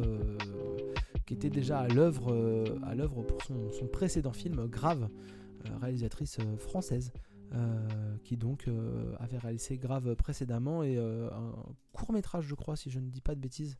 qui 1.26 1.34
était 1.34 1.50
déjà 1.50 1.80
à 1.80 1.88
l'œuvre 1.88 3.22
pour 3.22 3.42
son, 3.42 3.86
précédent 3.86 4.32
film 4.32 4.66
Grave 4.66 5.08
euh, 5.66 5.76
réalisatrice 5.80 6.38
euh, 6.40 6.56
française. 6.56 7.12
Euh, 7.54 8.16
qui 8.24 8.38
donc 8.38 8.66
avait 9.18 9.36
réalisé 9.36 9.76
Grave 9.76 10.16
précédemment 10.16 10.82
et 10.82 10.96
un 10.96 11.52
court 11.92 12.10
métrage 12.10 12.46
je 12.46 12.54
crois 12.54 12.76
si 12.76 12.88
je 12.88 12.98
ne 12.98 13.10
dis 13.10 13.20
pas 13.20 13.34
de 13.34 13.40
bêtises 13.40 13.76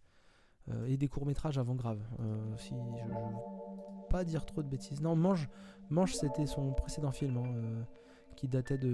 et 0.86 0.98
des 0.98 1.08
courts 1.08 1.24
métrages 1.24 1.56
avant 1.56 1.74
Grave 1.74 2.02
si 2.58 2.74
je, 2.74 2.74
ne 2.74 3.08
veux 3.08 4.08
pas 4.10 4.24
dire 4.24 4.44
trop 4.44 4.62
de 4.62 4.68
bêtises 4.68 5.00
non 5.00 5.16
Mange 5.16 5.48
Mange 5.88 6.12
c'était 6.14 6.44
son 6.44 6.74
précédent 6.74 7.12
film 7.12 7.38
hein, 7.38 7.86
qui 8.36 8.48
datait 8.48 8.78
de, 8.78 8.88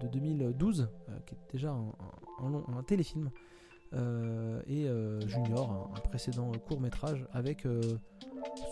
de, 0.00 0.06
2012 0.08 0.88
qui 1.26 1.34
est 1.34 1.52
déjà 1.52 1.70
un, 1.70 2.54
un, 2.76 2.82
téléfilm 2.82 3.30
et 3.92 4.88
Junior 5.26 5.92
un, 5.94 6.00
précédent 6.00 6.52
court 6.66 6.80
métrage 6.80 7.26
avec 7.32 7.66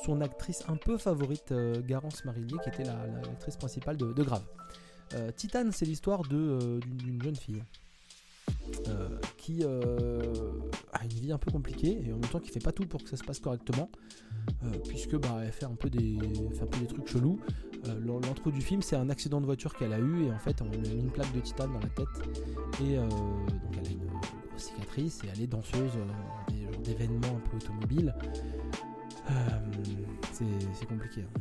son 0.04 0.20
actrice 0.20 0.64
un 0.68 0.76
peu 0.76 0.96
favorite, 0.96 1.52
euh, 1.52 1.82
Garance 1.82 2.24
Marillier, 2.24 2.56
qui 2.62 2.68
était 2.68 2.84
l'actrice 2.84 3.56
principale 3.56 3.96
de, 3.96 4.22
Grave. 4.22 4.44
Euh, 5.14 5.30
Titane, 5.32 5.72
c'est 5.72 5.86
l'histoire 5.86 6.22
euh, 6.32 6.80
d'une 6.80 7.22
jeune 7.22 7.36
fille 7.36 7.62
qui 9.36 9.64
a 9.64 11.04
une 11.04 11.08
vie 11.08 11.32
un 11.32 11.38
peu 11.38 11.50
compliquée 11.50 12.02
et 12.06 12.12
en 12.12 12.18
même 12.18 12.30
temps 12.30 12.40
qui 12.40 12.50
fait 12.50 12.60
pas 12.60 12.72
tout 12.72 12.86
pour 12.86 13.02
que 13.02 13.08
ça 13.08 13.16
se 13.16 13.24
passe 13.24 13.40
correctement, 13.40 13.90
puisque 14.88 15.16
bah, 15.16 15.40
elle 15.44 15.52
fait 15.52 15.66
un 15.66 15.74
peu 15.74 15.90
des, 15.90 16.18
fait 16.54 16.62
un 16.62 16.66
peu 16.66 16.80
des 16.80 16.86
trucs 16.86 17.08
chelous. 17.08 17.38
L'intro 17.84 18.50
du 18.50 18.60
film, 18.60 18.82
c'est 18.82 18.96
un 18.96 19.08
accident 19.08 19.40
de 19.40 19.46
voiture 19.46 19.74
qu'elle 19.74 19.92
a 19.92 19.98
eu 19.98 20.24
et 20.24 20.32
en 20.32 20.38
fait 20.38 20.60
on 20.62 20.66
lui 20.66 20.88
a 20.88 20.92
une 20.92 21.10
plaque 21.10 21.32
de 21.32 21.40
titane 21.40 21.72
dans 21.72 21.80
la 21.80 21.88
tête 21.88 22.08
et 22.82 22.96
donc 22.96 23.76
elle 23.80 23.86
a 23.86 23.90
une 23.90 24.58
cicatrice 24.58 25.22
et 25.24 25.28
elle 25.34 25.42
est 25.42 25.46
danseuse 25.46 25.92
d'événements 26.84 27.36
un 27.36 27.48
peu 27.48 27.56
automobiles. 27.56 28.14
Euh, 29.30 29.34
c'est 30.32 30.86
compliqué. 30.86 31.22
Hein. 31.22 31.40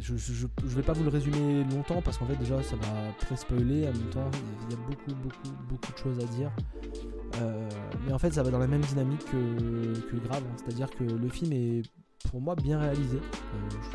Je, 0.00 0.16
je, 0.16 0.46
vais 0.64 0.82
pas 0.82 0.94
vous 0.94 1.04
le 1.04 1.10
résumer 1.10 1.64
longtemps 1.64 2.00
parce 2.00 2.16
qu'en 2.16 2.24
fait 2.24 2.36
déjà 2.36 2.62
ça 2.62 2.76
va 2.76 3.12
très 3.20 3.36
spoiler. 3.36 3.86
En 3.86 3.92
même 3.92 4.10
temps, 4.10 4.30
il 4.68 4.74
y 4.74 4.78
a 4.78 4.82
beaucoup 4.86 5.14
beaucoup 5.22 5.56
beaucoup 5.68 5.92
de 5.92 5.98
choses 5.98 6.18
à 6.18 6.24
dire. 6.34 6.50
mais 8.06 8.12
en 8.12 8.18
fait, 8.18 8.32
ça 8.32 8.42
va 8.42 8.50
dans 8.50 8.58
la 8.58 8.66
même 8.66 8.80
dynamique 8.80 9.24
que, 9.26 10.00
que 10.00 10.16
Grave, 10.16 10.42
hein. 10.44 10.56
c'est-à-dire 10.56 10.90
que 10.90 11.04
le 11.04 11.28
film 11.28 11.52
est 11.52 11.82
pour 12.30 12.40
moi 12.40 12.54
bien 12.54 12.80
réalisé. 12.80 13.18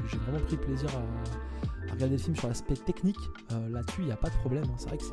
J'ai 0.07 0.17
vraiment 0.17 0.39
pris 0.45 0.57
plaisir 0.57 0.89
à, 0.95 1.91
regarder 1.91 2.15
le 2.15 2.21
film 2.21 2.35
sur 2.35 2.47
l'aspect 2.47 2.75
technique. 2.75 3.19
Là-dessus, 3.71 4.01
il 4.01 4.05
n'y 4.05 4.11
a 4.11 4.17
pas 4.17 4.29
de 4.29 4.35
problème. 4.35 4.63
Hein. 4.65 4.75
C'est 4.77 4.87
vrai 4.87 4.97
que 4.97 5.03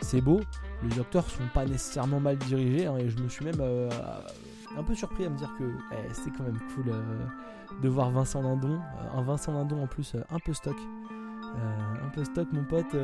c'est 0.00 0.20
beau. 0.20 0.40
Les 0.82 0.98
acteurs 0.98 1.28
sont 1.28 1.46
pas 1.52 1.66
nécessairement 1.66 2.20
mal 2.20 2.38
dirigés 2.38 2.84
et 2.84 3.08
je 3.08 3.18
me 3.18 3.28
suis 3.28 3.44
même 3.44 3.60
un 4.76 4.82
peu 4.82 4.94
surpris 4.94 5.24
à 5.26 5.30
me 5.30 5.36
dire 5.36 5.52
que 5.58 5.64
eh, 5.92 6.12
c'est 6.12 6.30
quand 6.30 6.44
même 6.44 6.58
cool 6.74 6.92
de 7.82 7.88
voir 7.88 8.10
Vincent 8.10 8.42
Lindon, 8.42 8.80
un 9.14 9.22
Vincent 9.22 9.52
Lindon 9.52 9.82
en 9.82 9.86
plus 9.86 10.16
un 10.30 10.38
peu 10.38 10.52
stock. 10.52 10.76
un 12.04 12.08
peu 12.14 12.24
stock, 12.24 12.48
mon 12.52 12.64
pote 12.64 12.94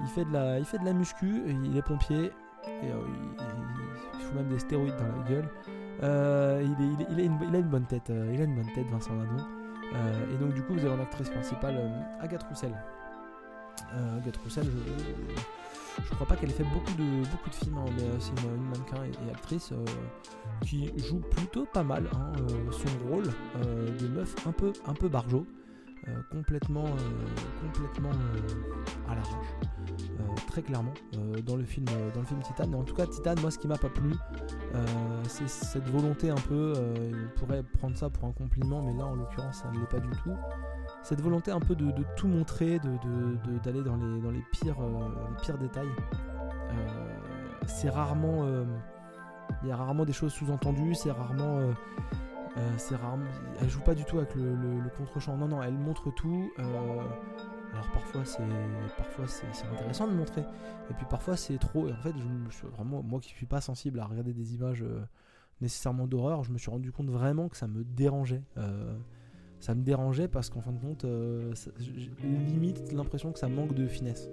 il 0.00 0.08
fait 0.08 0.24
de 0.24 0.32
la, 0.32 0.58
il 0.58 0.64
fait 0.64 0.78
de 0.78 0.84
la 0.84 0.92
muscu, 0.92 1.42
il 1.64 1.76
est 1.76 1.82
pompier, 1.82 2.32
et 2.66 2.90
euh, 2.90 2.96
il, 4.14 4.20
fout 4.20 4.34
même 4.34 4.48
des 4.48 4.58
stéroïdes 4.58 4.96
dans 4.96 5.22
la 5.22 5.28
gueule. 5.28 5.48
Euh, 6.02 6.64
il, 7.10 7.20
a 7.20 7.58
une 7.58 7.68
bonne 7.68 7.86
tête, 7.86 8.10
euh, 8.10 8.30
il 8.32 8.40
a 8.40 8.44
une 8.44 8.54
bonne 8.54 8.72
tête, 8.74 8.86
Vincent 8.90 9.14
Lindon. 9.14 9.44
et 10.32 10.38
donc 10.38 10.54
du 10.54 10.62
coup, 10.62 10.74
vous 10.74 10.84
avez 10.84 10.94
en 10.94 11.02
actrice 11.02 11.30
principale 11.30 11.78
Agathe 12.20 12.42
Roussel. 12.44 12.74
Agathe 14.18 14.36
Roussel, 14.38 14.66
je 16.04 16.14
crois 16.14 16.26
pas 16.26 16.36
qu'elle 16.36 16.50
ait 16.50 16.54
fait 16.54 16.64
beaucoup 16.64 16.92
de, 16.92 17.28
beaucoup 17.30 17.50
de 17.50 17.54
films, 17.54 17.78
hein, 17.78 17.84
mais 17.96 18.04
c'est 18.18 18.32
une, 18.42 18.62
mannequin 18.62 19.04
et, 19.04 19.30
actrice 19.30 19.72
qui 20.62 20.90
joue 20.98 21.20
plutôt 21.20 21.66
pas 21.66 21.82
mal 21.82 22.08
hein, 22.14 22.32
son 22.70 23.08
rôle 23.10 23.28
de 23.98 24.08
meuf 24.08 24.34
un 24.46 24.52
peu, 24.52 24.72
un 24.86 24.94
peu 24.94 25.08
barjo. 25.08 25.46
complètement, 26.30 26.86
complètement 27.60 28.10
à 29.08 29.14
la 29.14 29.22
rage. 29.22 29.72
Euh, 30.20 30.34
très 30.46 30.62
clairement 30.62 30.92
euh, 31.16 31.40
dans 31.42 31.56
le 31.56 31.64
film 31.64 31.86
dans 31.86 32.20
le 32.20 32.26
film 32.26 32.40
Titan. 32.42 32.66
Mais 32.68 32.76
en 32.76 32.84
tout 32.84 32.94
cas, 32.94 33.06
Titan, 33.06 33.34
moi, 33.40 33.50
ce 33.50 33.58
qui 33.58 33.68
m'a 33.68 33.78
pas 33.78 33.88
plu, 33.88 34.12
euh, 34.74 34.86
c'est 35.28 35.48
cette 35.48 35.88
volonté 35.88 36.30
un 36.30 36.34
peu. 36.48 36.74
on 36.76 37.38
pourrait 37.38 37.62
prendre 37.62 37.96
ça 37.96 38.10
pour 38.10 38.24
un 38.28 38.32
compliment, 38.32 38.82
mais 38.82 38.96
là, 38.98 39.06
en 39.06 39.14
l'occurrence, 39.14 39.62
ça 39.62 39.70
ne 39.70 39.80
l'est 39.80 39.86
pas 39.86 40.00
du 40.00 40.10
tout. 40.22 40.34
Cette 41.02 41.20
volonté 41.20 41.50
un 41.50 41.60
peu 41.60 41.74
de, 41.74 41.92
tout 42.16 42.28
montrer, 42.28 42.78
d'aller 42.78 43.78
de, 43.78 43.82
dans, 43.82 43.96
les, 43.96 44.20
dans 44.20 44.30
les 44.30 44.42
pires, 44.52 44.78
pires 45.42 45.58
détails. 45.58 45.88
c'est 47.66 47.90
rarement 47.90 48.46
il 49.62 49.68
y 49.68 49.72
a 49.72 49.76
rarement 49.76 50.04
des 50.04 50.12
choses 50.12 50.32
sous-entendues, 50.32 50.94
c'est 50.94 51.10
rarement. 51.10 51.60
c'est 52.78 52.96
rarement. 52.96 53.26
Elle 53.60 53.68
joue 53.68 53.80
pas 53.80 53.94
du 53.94 54.04
tout 54.04 54.18
avec 54.18 54.34
le, 54.34 54.88
contre-champ. 54.96 55.36
Non, 55.36 55.48
non, 55.48 55.62
elle 55.62 55.74
montre 55.74 56.10
tout. 56.12 56.50
Alors 57.72 57.90
parfois 57.90 58.24
c'est 58.24 58.42
parfois 58.96 59.26
c'est 59.26 59.66
intéressant 59.66 60.06
de 60.06 60.12
montrer 60.12 60.42
et 60.90 60.94
puis 60.94 61.06
parfois 61.08 61.36
c'est 61.36 61.56
trop 61.56 61.88
et 61.88 61.92
en 61.92 61.96
fait 61.96 62.12
je, 62.50 62.66
vraiment 62.66 63.02
moi 63.02 63.20
qui 63.20 63.30
suis 63.30 63.46
pas 63.46 63.60
sensible 63.60 63.98
à 64.00 64.04
regarder 64.04 64.34
des 64.34 64.54
images 64.54 64.82
euh, 64.82 65.02
nécessairement 65.60 66.06
d'horreur 66.06 66.44
je 66.44 66.52
me 66.52 66.58
suis 66.58 66.70
rendu 66.70 66.92
compte 66.92 67.08
vraiment 67.08 67.48
que 67.48 67.56
ça 67.56 67.66
me 67.66 67.82
dérangeait 67.82 68.42
euh, 68.58 68.98
ça 69.62 69.74
me 69.74 69.82
dérangeait 69.82 70.28
parce 70.28 70.50
qu'en 70.50 70.60
fin 70.60 70.72
de 70.72 70.78
compte 70.78 71.04
euh, 71.04 71.52
j'ai 71.78 72.10
limite 72.48 72.92
l'impression 72.92 73.32
que 73.32 73.38
ça 73.38 73.48
manque 73.48 73.74
de 73.74 73.86
finesse 73.86 74.28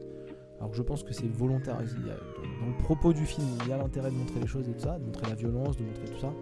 alors 0.57 0.71
que 0.71 0.77
je 0.77 0.81
pense 0.81 1.03
que 1.03 1.13
c'est 1.13 1.27
volontaire 1.27 1.77
dans 1.77 2.67
le 2.67 2.83
propos 2.83 3.13
du 3.13 3.25
film 3.25 3.47
il 3.63 3.69
y 3.69 3.71
a 3.71 3.77
l'intérêt 3.77 4.11
de 4.11 4.15
montrer 4.15 4.41
les 4.41 4.47
choses 4.47 4.67
et 4.67 4.73
tout 4.73 4.81
ça 4.81 4.99
de 4.99 5.05
montrer 5.05 5.29
la 5.29 5.35
violence 5.35 5.77
de 5.77 5.83
montrer 5.83 6.05
tout 6.05 6.19
ça 6.19 6.33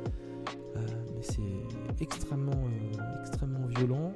mais 0.76 1.22
c'est 1.22 2.04
extrêmement 2.04 2.64
extrêmement 3.24 3.68
violent 3.68 4.14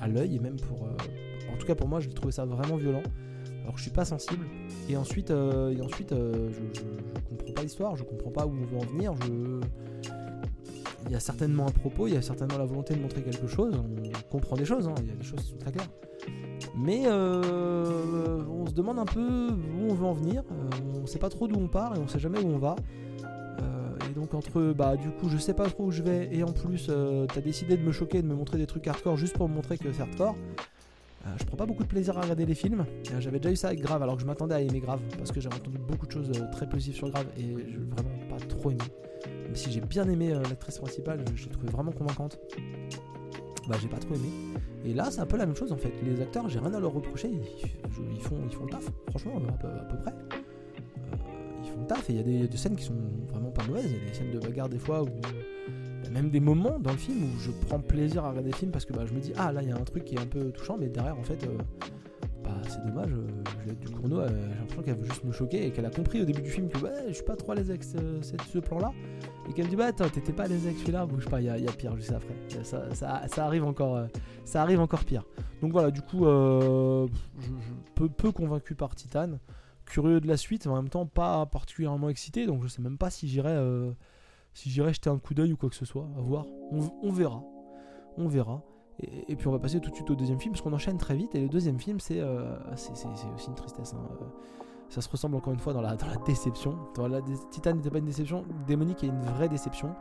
à, 0.00 0.08
l'œil 0.08 0.36
et 0.36 0.38
même 0.38 0.56
pour. 0.56 0.84
Euh, 0.84 1.52
en 1.52 1.56
tout 1.56 1.66
cas 1.66 1.74
pour 1.74 1.88
moi, 1.88 2.00
j'ai 2.00 2.10
trouvé 2.10 2.32
ça 2.32 2.44
vraiment 2.44 2.76
violent. 2.76 3.02
Alors 3.62 3.76
je 3.76 3.82
suis 3.82 3.90
pas 3.90 4.04
sensible. 4.04 4.46
Et 4.88 4.96
ensuite, 4.96 5.30
euh, 5.30 5.76
et 5.76 5.80
ensuite 5.80 6.12
euh, 6.12 6.50
je, 6.50 6.80
je, 6.80 7.28
comprends 7.28 7.52
pas 7.52 7.62
l'histoire, 7.62 7.96
je 7.96 8.04
comprends 8.04 8.30
pas 8.30 8.46
où 8.46 8.50
on 8.50 8.64
veut 8.64 8.76
en 8.76 8.86
venir. 8.86 9.14
Je... 9.22 9.60
Il 11.06 11.12
y 11.12 11.16
a 11.16 11.20
certainement 11.20 11.66
un 11.66 11.70
propos, 11.70 12.06
il 12.06 12.14
y 12.14 12.16
a 12.16 12.22
certainement 12.22 12.58
la 12.58 12.64
volonté 12.64 12.94
de 12.94 13.00
montrer 13.00 13.22
quelque 13.22 13.46
chose. 13.46 13.74
On 13.76 14.30
comprend 14.30 14.56
des 14.56 14.64
choses, 14.64 14.88
hein. 14.88 14.94
il 15.02 15.08
y 15.08 15.12
a 15.12 15.14
des 15.14 15.24
choses 15.24 15.40
qui 15.40 15.50
sont 15.50 15.58
très 15.58 15.72
claires. 15.72 15.88
Mais 16.76 17.06
on 17.08 18.66
se 18.66 18.72
demande 18.72 18.98
un 18.98 19.04
peu 19.04 19.50
où 19.50 19.90
on 19.90 19.94
veut 19.94 20.06
en 20.06 20.14
venir. 20.14 20.42
on 21.02 21.06
sait 21.06 21.18
pas 21.18 21.28
trop 21.28 21.48
d'où 21.48 21.58
on 21.58 21.68
part 21.68 21.96
et 21.96 21.98
on 21.98 22.08
sait 22.08 22.20
jamais 22.20 22.38
où 22.38 22.48
on 22.48 22.58
va 22.58 22.76
donc 24.12 24.34
entre 24.34 24.72
bah 24.72 24.96
du 24.96 25.10
coup 25.10 25.28
je 25.28 25.36
sais 25.36 25.54
pas 25.54 25.68
trop 25.68 25.86
où 25.86 25.90
je 25.90 26.02
vais 26.02 26.28
et 26.32 26.42
en 26.42 26.52
plus 26.52 26.86
euh, 26.88 27.26
t'as 27.26 27.40
décidé 27.40 27.76
de 27.76 27.82
me 27.82 27.92
choquer, 27.92 28.22
de 28.22 28.26
me 28.26 28.34
montrer 28.34 28.58
des 28.58 28.66
trucs 28.66 28.86
hardcore 28.86 29.16
juste 29.16 29.36
pour 29.36 29.48
me 29.48 29.54
montrer 29.54 29.78
que 29.78 29.92
c'est 29.92 30.02
hardcore. 30.02 30.36
Euh, 31.24 31.30
je 31.38 31.44
prends 31.44 31.56
pas 31.56 31.66
beaucoup 31.66 31.84
de 31.84 31.88
plaisir 31.88 32.18
à 32.18 32.22
regarder 32.22 32.46
les 32.46 32.54
films. 32.54 32.84
Euh, 33.12 33.20
j'avais 33.20 33.38
déjà 33.38 33.52
eu 33.52 33.56
ça 33.56 33.68
avec 33.68 33.80
Grave 33.80 34.02
alors 34.02 34.16
que 34.16 34.22
je 34.22 34.26
m'attendais 34.26 34.54
à 34.54 34.60
aimer 34.60 34.80
Grave 34.80 35.00
parce 35.16 35.32
que 35.32 35.40
j'avais 35.40 35.56
entendu 35.56 35.78
beaucoup 35.78 36.06
de 36.06 36.12
choses 36.12 36.32
très 36.52 36.68
positives 36.68 36.96
sur 36.96 37.10
Grave 37.10 37.26
et 37.36 37.54
je 37.70 37.78
vraiment 37.78 38.18
pas 38.28 38.44
trop 38.46 38.70
aimé. 38.70 38.82
Même 39.52 39.56
si 39.58 39.70
j'ai 39.70 39.82
bien 39.82 40.08
aimé 40.08 40.30
l'actrice 40.30 40.78
principale, 40.78 41.22
je, 41.34 41.44
l'ai 41.44 41.50
trouvée 41.50 41.68
vraiment 41.68 41.92
convaincante. 41.92 42.38
Bah 43.68 43.76
j'ai 43.78 43.86
pas 43.86 43.98
trop 43.98 44.14
aimé. 44.14 44.28
Et 44.86 44.94
là 44.94 45.10
c'est 45.10 45.20
un 45.20 45.26
peu 45.26 45.36
la 45.36 45.44
même 45.44 45.54
chose 45.54 45.72
en 45.72 45.76
fait. 45.76 45.92
Les 46.02 46.22
acteurs 46.22 46.48
j'ai 46.48 46.58
rien 46.58 46.72
à 46.72 46.80
leur 46.80 46.94
reprocher, 46.94 47.28
ils, 47.28 47.90
font, 48.20 48.38
ils 48.48 48.54
font 48.54 48.64
le 48.64 48.70
taf, 48.70 48.90
franchement 49.10 49.36
à 49.36 49.84
peu 49.84 49.96
près 49.98 50.14
taf 51.86 52.08
et 52.08 52.14
il 52.14 52.16
y 52.16 52.44
a 52.44 52.46
des, 52.46 52.56
scènes 52.56 52.76
qui 52.76 52.84
sont 52.84 52.94
vraiment 53.30 53.50
pas 53.50 53.62
mauvaises. 53.64 53.90
Il 53.90 53.98
y 53.98 54.06
a 54.06 54.08
des 54.08 54.14
scènes 54.14 54.30
de 54.30 54.38
bagarre 54.38 54.70
des 54.70 54.78
fois 54.78 55.02
où 55.02 55.08
même 56.10 56.30
des 56.30 56.40
moments 56.40 56.78
dans 56.78 56.92
le 56.92 56.96
film 56.96 57.24
où 57.24 57.38
je 57.38 57.50
prends 57.66 57.80
plaisir 57.80 58.24
à 58.24 58.30
regarder 58.30 58.52
le 58.52 58.56
film 58.56 58.70
parce 58.70 58.86
que 58.86 58.94
bah, 58.94 59.04
je 59.06 59.12
me 59.12 59.20
dis 59.20 59.34
ah 59.36 59.52
là 59.52 59.62
il 59.62 59.68
y 59.68 59.72
a 59.72 59.76
un 59.76 59.84
truc 59.84 60.06
qui 60.06 60.14
est 60.14 60.20
un 60.20 60.26
peu 60.26 60.50
touchant 60.50 60.78
mais 60.78 60.88
derrière 60.88 61.18
en 61.18 61.22
fait 61.22 61.44
euh, 61.44 61.58
bah, 62.44 62.50
c'est 62.68 62.84
dommage 62.84 63.10
euh, 63.12 63.72
du 63.74 63.88
Cournot 63.88 64.20
euh, 64.20 64.28
j'ai 64.28 64.58
l'impression 64.58 64.82
qu'elle 64.82 64.96
veut 64.96 65.04
juste 65.04 65.24
me 65.24 65.32
choquer 65.32 65.66
et 65.66 65.70
qu'elle 65.70 65.86
a 65.86 65.90
compris 65.90 66.22
au 66.22 66.24
début 66.24 66.42
du 66.42 66.50
film 66.50 66.68
que 66.68 66.78
ouais, 66.78 67.04
je 67.08 67.12
suis 67.12 67.24
pas 67.24 67.36
trop 67.36 67.52
à 67.52 67.54
l'aise 67.54 67.70
avec 67.70 67.84
ce, 67.84 68.58
plan 68.58 68.78
là 68.78 68.92
et 69.48 69.52
qu'elle 69.52 69.66
me 69.66 69.70
dit 69.70 69.76
bah 69.76 69.92
t'étais 69.92 70.32
pas 70.32 70.44
à 70.44 70.48
l'aise 70.48 70.66
avec 70.66 70.78
celui-là 70.78 71.06
bouge 71.06 71.28
pas 71.28 71.40
il 71.40 71.46
y, 71.46 71.50
a 71.50 71.72
pire 71.72 71.96
juste 71.96 72.12
après. 72.12 72.34
Ça, 72.64 73.44
arrive 73.44 73.64
encore 73.64 74.06
ça 74.44 74.62
arrive 74.62 74.80
encore 74.80 75.04
pire. 75.04 75.24
Donc 75.60 75.72
voilà 75.72 75.90
du 75.90 76.02
coup 76.02 76.24
je, 76.24 77.06
peu, 77.94 78.32
convaincu 78.32 78.74
par 78.74 78.94
Titan 78.94 79.38
curieux 79.92 80.20
de 80.20 80.28
la 80.28 80.36
suite, 80.36 80.66
mais 80.66 80.72
en 80.72 80.76
même 80.76 80.88
temps 80.88 81.06
pas 81.06 81.44
particulièrement 81.46 82.08
excité, 82.08 82.46
donc 82.46 82.62
je 82.62 82.68
sais 82.68 82.82
même 82.82 82.98
pas 82.98 83.10
si 83.10 83.28
j'irai 83.28 83.50
euh, 83.50 83.92
si 84.54 84.70
jeter 84.70 85.10
un 85.10 85.18
coup 85.18 85.34
d'œil 85.34 85.52
ou 85.52 85.56
quoi 85.56 85.68
que 85.68 85.76
ce 85.76 85.84
soit, 85.84 86.08
à 86.16 86.20
voir. 86.20 86.46
On, 86.70 87.12
verra, 87.12 87.42
on 88.16 88.28
verra. 88.28 88.62
Et, 89.00 89.36
puis 89.36 89.48
on 89.48 89.52
va 89.52 89.58
passer 89.58 89.80
tout 89.80 89.90
de 89.90 89.94
suite 89.94 90.10
au 90.10 90.14
deuxième 90.14 90.38
film, 90.38 90.52
parce 90.52 90.62
qu'on 90.62 90.72
enchaîne 90.72 90.98
très 90.98 91.14
vite. 91.14 91.34
Et 91.34 91.40
le 91.40 91.48
deuxième 91.48 91.78
film, 91.78 91.98
c'est 91.98 92.20
euh, 92.20 92.54
aussi 92.72 92.90
une 93.48 93.54
tristesse. 93.54 93.94
Hein, 93.94 94.02
euh. 94.20 94.24
Ça 94.88 95.00
se 95.00 95.08
ressemble 95.08 95.36
encore 95.36 95.54
une 95.54 95.58
fois 95.58 95.72
dans 95.72 95.80
la, 95.80 95.96
dans 95.96 96.06
la 96.06 96.16
déception. 96.16 96.76
La 96.98 97.22
Titan 97.50 97.72
n'était 97.72 97.90
pas 97.90 97.98
une 97.98 98.04
déception, 98.04 98.44
Démonique 98.66 99.02
est 99.02 99.06
une 99.06 99.22
vraie 99.22 99.48
déception. 99.48 99.94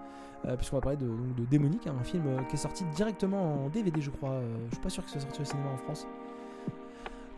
puisqu'on 0.57 0.75
va 0.75 0.81
parler 0.81 0.97
de, 0.97 1.09
Démonique, 1.49 1.87
hein, 1.87 1.95
un 1.97 2.03
film 2.03 2.25
qui 2.49 2.55
est 2.55 2.59
sorti 2.59 2.83
directement 2.93 3.65
en 3.65 3.69
DVD, 3.69 4.01
je 4.01 4.11
crois. 4.11 4.41
je 4.65 4.75
suis 4.75 4.83
pas 4.83 4.89
sûr 4.89 5.03
qu'il 5.03 5.13
soit 5.13 5.21
sorti 5.21 5.41
au 5.41 5.45
cinéma 5.45 5.69
en 5.69 5.77
France 5.77 6.07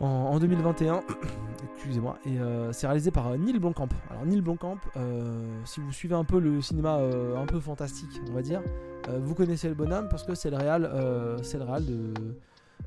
en, 0.00 0.38
2021. 0.38 1.02
Excusez-moi. 1.76 2.18
Et 2.26 2.38
euh, 2.38 2.72
c'est 2.72 2.86
réalisé 2.86 3.10
par 3.10 3.28
euh, 3.28 3.36
Neil 3.36 3.58
Blomkamp. 3.58 3.88
Alors 4.10 4.24
Neil 4.24 4.40
Blomkamp, 4.40 4.78
euh, 4.96 5.60
si 5.64 5.80
vous 5.80 5.92
suivez 5.92 6.14
un 6.14 6.24
peu 6.24 6.38
le 6.38 6.60
cinéma 6.60 6.98
un 7.36 7.46
peu 7.46 7.60
fantastique, 7.60 8.20
on 8.28 8.32
va 8.32 8.42
dire, 8.42 8.62
vous 9.08 9.34
connaissez 9.34 9.68
le 9.68 9.74
bonhomme 9.74 10.08
parce 10.08 10.24
que 10.24 10.34
c'est 10.34 10.50
le 10.50 10.56
réal, 10.56 10.90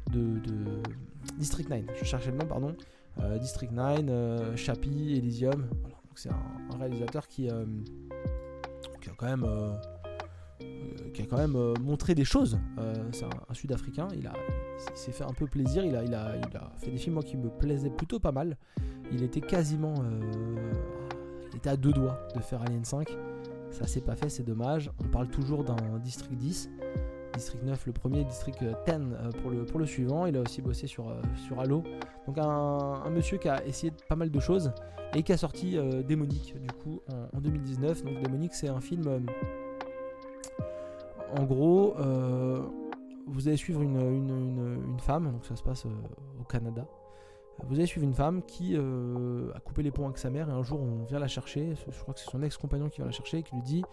de, 0.09 0.41
District 1.37 1.69
9. 1.69 1.81
Je 1.99 2.05
cherchais 2.05 2.31
le 2.31 2.37
nom, 2.37 2.45
pardon. 2.45 2.75
District 3.39 3.71
9, 3.71 4.55
Chappie, 4.55 5.15
Elysium. 5.17 5.67
c'est 6.15 6.29
un, 6.29 6.77
réalisateur 6.79 7.27
qui 7.27 7.49
a 7.49 7.63
quand 9.17 9.27
même 9.27 9.45
qui 11.17 11.23
a 11.23 11.25
quand 11.25 11.37
même 11.37 11.57
montré 11.81 12.13
des 12.13 12.25
choses. 12.25 12.59
c'est 13.11 13.25
un 13.25 13.53
Sud-Africain. 13.53 14.07
Il 14.13 14.29
il 14.91 14.97
s'est 14.97 15.11
fait 15.11 15.23
un 15.23 15.33
peu 15.33 15.47
plaisir. 15.47 15.83
Il 15.85 15.95
a, 15.95 16.03
il, 16.03 16.13
a, 16.13 16.35
il 16.37 16.57
a 16.57 16.71
fait 16.77 16.91
des 16.91 16.97
films 16.97 17.21
qui 17.23 17.37
me 17.37 17.49
plaisaient 17.49 17.89
plutôt 17.89 18.19
pas 18.19 18.31
mal. 18.31 18.57
Il 19.11 19.23
était 19.23 19.41
quasiment. 19.41 19.95
Euh, 19.99 20.71
il 21.51 21.57
était 21.57 21.69
à 21.69 21.77
deux 21.77 21.91
doigts 21.91 22.19
de 22.35 22.41
faire 22.41 22.61
Alien 22.61 22.85
5. 22.85 23.09
Ça 23.71 23.87
s'est 23.87 24.01
pas 24.01 24.15
fait, 24.15 24.29
c'est 24.29 24.43
dommage. 24.43 24.91
On 24.99 25.07
parle 25.07 25.27
toujours 25.27 25.63
d'un 25.63 25.75
District 26.03 26.35
10. 26.35 26.69
District 27.35 27.63
9 27.63 27.85
le 27.85 27.93
premier, 27.93 28.23
District 28.23 28.59
10 28.59 28.67
euh, 28.67 29.31
pour 29.41 29.51
le, 29.51 29.65
pour 29.65 29.79
le 29.79 29.85
suivant. 29.85 30.25
Il 30.25 30.37
a 30.37 30.41
aussi 30.41 30.61
bossé 30.61 30.87
sur, 30.87 31.09
euh, 31.09 31.21
sur 31.47 31.59
Halo. 31.59 31.83
Donc 32.27 32.37
un, 32.37 33.09
monsieur 33.09 33.37
qui 33.37 33.49
a 33.49 33.65
essayé 33.65 33.91
pas 34.07 34.15
mal 34.15 34.29
de 34.29 34.39
choses 34.39 34.71
et 35.15 35.23
qui 35.23 35.31
a 35.31 35.37
sorti 35.37 35.77
Démonique 36.07 36.55
du 36.59 36.67
coup 36.67 37.01
en, 37.33 37.39
2019. 37.39 38.03
Donc 38.03 38.21
Démonique 38.21 38.53
c'est 38.53 38.69
un 38.69 38.81
film... 38.81 39.25
en 41.35 41.43
gros 41.43 41.95
vous 43.27 43.47
allez 43.47 43.57
suivre 43.57 43.81
une, 43.81 44.97
femme, 44.99 45.31
donc 45.31 45.45
ça 45.45 45.55
se 45.55 45.63
passe 45.63 45.85
euh, 45.85 45.89
au 46.39 46.43
Canada. 46.43 46.85
Vous 47.63 47.75
allez 47.75 47.85
suivre 47.87 48.05
une 48.05 48.13
femme 48.13 48.43
qui 48.43 48.75
euh, 48.75 49.51
a 49.55 49.59
coupé 49.59 49.81
les 49.81 49.91
ponts 49.91 50.05
avec 50.05 50.17
sa 50.17 50.29
mère 50.29 50.47
et 50.49 50.51
un 50.51 50.61
jour 50.61 50.79
on 50.79 51.05
vient 51.05 51.19
la 51.19 51.27
chercher, 51.27 51.73
je 51.75 52.01
crois 52.01 52.13
que 52.13 52.19
c'est 52.19 52.29
son 52.29 52.43
ex-compagnon 52.43 52.87
qui 52.89 52.97
vient 52.97 53.05
la 53.05 53.11
chercher 53.11 53.39
et 53.39 53.43
qui 53.43 53.55
lui 53.55 53.63
dit 53.63 53.83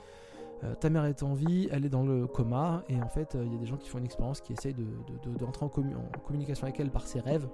euh, 0.64 0.74
ta 0.74 0.90
mère 0.90 1.06
est 1.06 1.22
en 1.22 1.32
vie, 1.32 1.68
elle 1.72 1.86
est 1.86 1.90
dans 1.90 2.02
le 2.02 2.26
coma 2.26 2.84
et 2.90 3.00
en 3.00 3.08
fait 3.08 3.36
il 3.40 3.52
y 3.52 3.56
a 3.56 3.58
des 3.58 3.66
gens 3.66 3.78
qui 3.78 3.88
font 3.88 3.98
une 3.98 4.04
expérience 4.04 4.42
qui 4.42 4.52
essayent 4.52 4.74
de, 4.74 4.84
de, 4.84 5.44
en, 5.44 5.68
communication 6.26 6.64
avec 6.64 6.78
elle 6.78 6.90
par 6.90 7.06
ses 7.06 7.20
rêves 7.20 7.48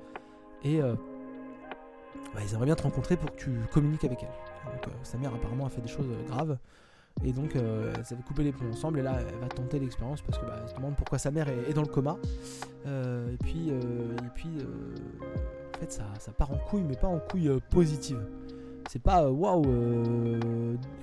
et 0.65 0.81
bah, 0.81 2.41
ils 2.43 2.53
aimeraient 2.53 2.67
bien 2.67 2.75
te 2.75 2.83
rencontrer 2.83 3.17
pour 3.17 3.31
que 3.31 3.37
tu 3.37 3.53
communiques 3.73 4.05
avec 4.05 4.25
elle. 4.25 4.73
Donc, 4.73 4.93
sa 5.05 5.17
mère 5.17 5.33
apparemment 5.33 5.67
a 5.67 5.71
fait 5.71 5.81
des 5.81 5.89
choses 5.89 6.09
graves. 6.27 6.59
Et 7.25 7.33
donc, 7.33 7.55
euh, 7.55 7.93
elles 7.97 8.15
avaient 8.15 8.23
coupé 8.23 8.43
les 8.43 8.53
ponts 8.53 8.71
ensemble. 8.71 9.01
Et 9.01 9.03
là, 9.03 9.19
elle 9.21 9.39
va 9.39 9.49
tenter 9.49 9.79
l'expérience 9.79 10.23
parce 10.23 10.39
que 10.39 10.47
bah, 10.47 10.67
se 10.67 10.75
demande 10.75 10.97
pourquoi 10.97 11.19
sa 11.19 11.31
mère 11.31 11.49
est, 11.49 11.75
dans 11.75 11.83
le 11.83 11.89
coma. 11.89 12.17
et 12.87 13.37
puis, 13.43 13.69
et 13.69 14.31
puis 14.35 14.51
en 15.75 15.81
fait, 15.81 15.93
ça, 15.93 16.05
ça, 16.19 16.33
part 16.33 16.51
en 16.51 16.59
couille, 16.59 16.83
mais 16.83 16.97
pas 16.97 17.09
en 17.09 17.19
couille 17.19 17.51
positive. 17.71 18.21
C'est 18.89 19.03
pas 19.03 19.31
waouh, 19.31 19.63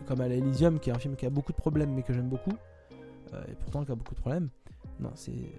comme 0.08 0.22
à 0.22 0.28
l'Elysium, 0.28 0.80
qui 0.80 0.90
est 0.90 0.94
un 0.94 1.00
film 1.00 1.16
qui 1.16 1.26
a 1.26 1.30
beaucoup 1.30 1.52
de 1.52 1.58
problèmes, 1.58 1.94
mais 1.94 2.04
que 2.04 2.14
j'aime 2.14 2.30
beaucoup. 2.30 2.54
et 3.48 3.56
pourtant, 3.60 3.86
qui 3.86 3.92
a 3.92 3.96
beaucoup 3.96 4.16
de 4.16 4.20
problèmes. 4.20 4.50
Non, 5.00 5.12
c'est. 5.16 5.52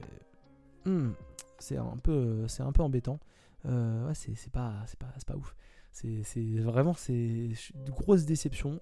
Hmm, 0.85 1.11
c'est 1.59 1.77
un, 1.77 1.97
peu, 2.03 2.47
un 2.59 2.73
peu 2.73 2.83
embêtant. 2.83 3.21
ouais, 3.65 4.15
c'est 4.15 4.51
pas, 4.51 4.73
pas, 4.99 5.07
pas 5.27 5.37
ouf. 5.37 5.55
C'est 5.93 6.59
vraiment 6.59 6.95
c'est 6.95 7.51
grosse 7.89 8.25
déception, 8.25 8.81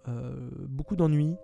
beaucoup 0.68 0.96
d'ennuis, 0.96 1.36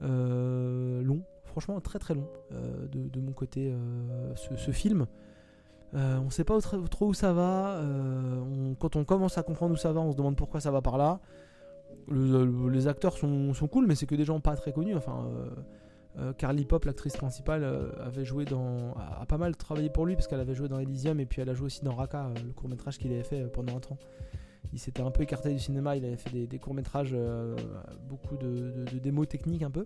long, 0.00 1.22
franchement 1.44 1.80
très 1.80 1.98
très 1.98 2.14
long 2.14 2.28
de, 2.50 3.20
mon 3.20 3.32
côté 3.32 3.74
ce, 4.36 4.70
film. 4.70 5.06
on 5.92 6.24
ne 6.24 6.30
sait 6.30 6.44
pas 6.44 6.58
trop 6.60 7.08
où 7.08 7.14
ça 7.14 7.32
va. 7.32 7.82
quand 8.78 8.96
on 8.96 9.04
commence 9.04 9.38
à 9.38 9.42
comprendre 9.42 9.74
où 9.74 9.76
ça 9.76 9.92
va, 9.92 10.00
on 10.00 10.12
se 10.12 10.16
demande 10.16 10.36
pourquoi 10.36 10.60
ça 10.60 10.70
va 10.70 10.82
par 10.82 10.98
là. 10.98 11.20
les 12.08 12.86
acteurs 12.86 13.16
sont, 13.16 13.52
cool, 13.70 13.86
mais 13.86 13.94
c'est 13.94 14.06
que 14.06 14.14
des 14.14 14.24
gens 14.24 14.40
pas 14.40 14.56
très 14.56 14.72
connus. 14.72 14.96
Enfin, 14.96 15.26
euh, 16.18 16.32
Carly 16.32 16.64
Pop, 16.64 16.84
l'actrice 16.84 17.16
principale, 17.16 17.62
euh, 17.62 17.90
avait 18.00 18.24
joué 18.24 18.44
dans, 18.44 18.94
a, 19.20 19.24
pas 19.26 19.38
mal 19.38 19.56
travaillé 19.56 19.88
pour 19.88 20.04
lui 20.04 20.14
parce 20.14 20.26
qu'elle 20.26 20.40
avait 20.40 20.54
joué 20.54 20.68
dans 20.68 20.80
Elysium 20.80 21.20
et 21.20 21.26
puis 21.26 21.42
elle 21.42 21.48
a 21.48 21.54
joué 21.54 21.66
aussi 21.66 21.84
dans 21.84 21.94
Raka, 21.94 22.26
euh, 22.26 22.34
le 22.44 22.52
court 22.52 22.68
métrage 22.68 22.98
qu'il 22.98 23.12
avait 23.12 23.22
fait 23.22 23.44
pendant 23.44 23.76
un 23.76 23.80
temps. 23.80 23.98
Il 24.72 24.78
s'était 24.78 25.02
un 25.02 25.10
peu 25.10 25.22
écarté 25.22 25.52
du 25.52 25.58
cinéma, 25.58 25.96
il 25.96 26.04
avait 26.04 26.16
fait 26.16 26.46
des, 26.46 26.58
courts 26.58 26.74
métrages, 26.74 27.16
beaucoup 28.08 28.36
de, 28.36 28.84
démos 29.00 29.26
techniques 29.26 29.62
un 29.62 29.70
peu. 29.70 29.84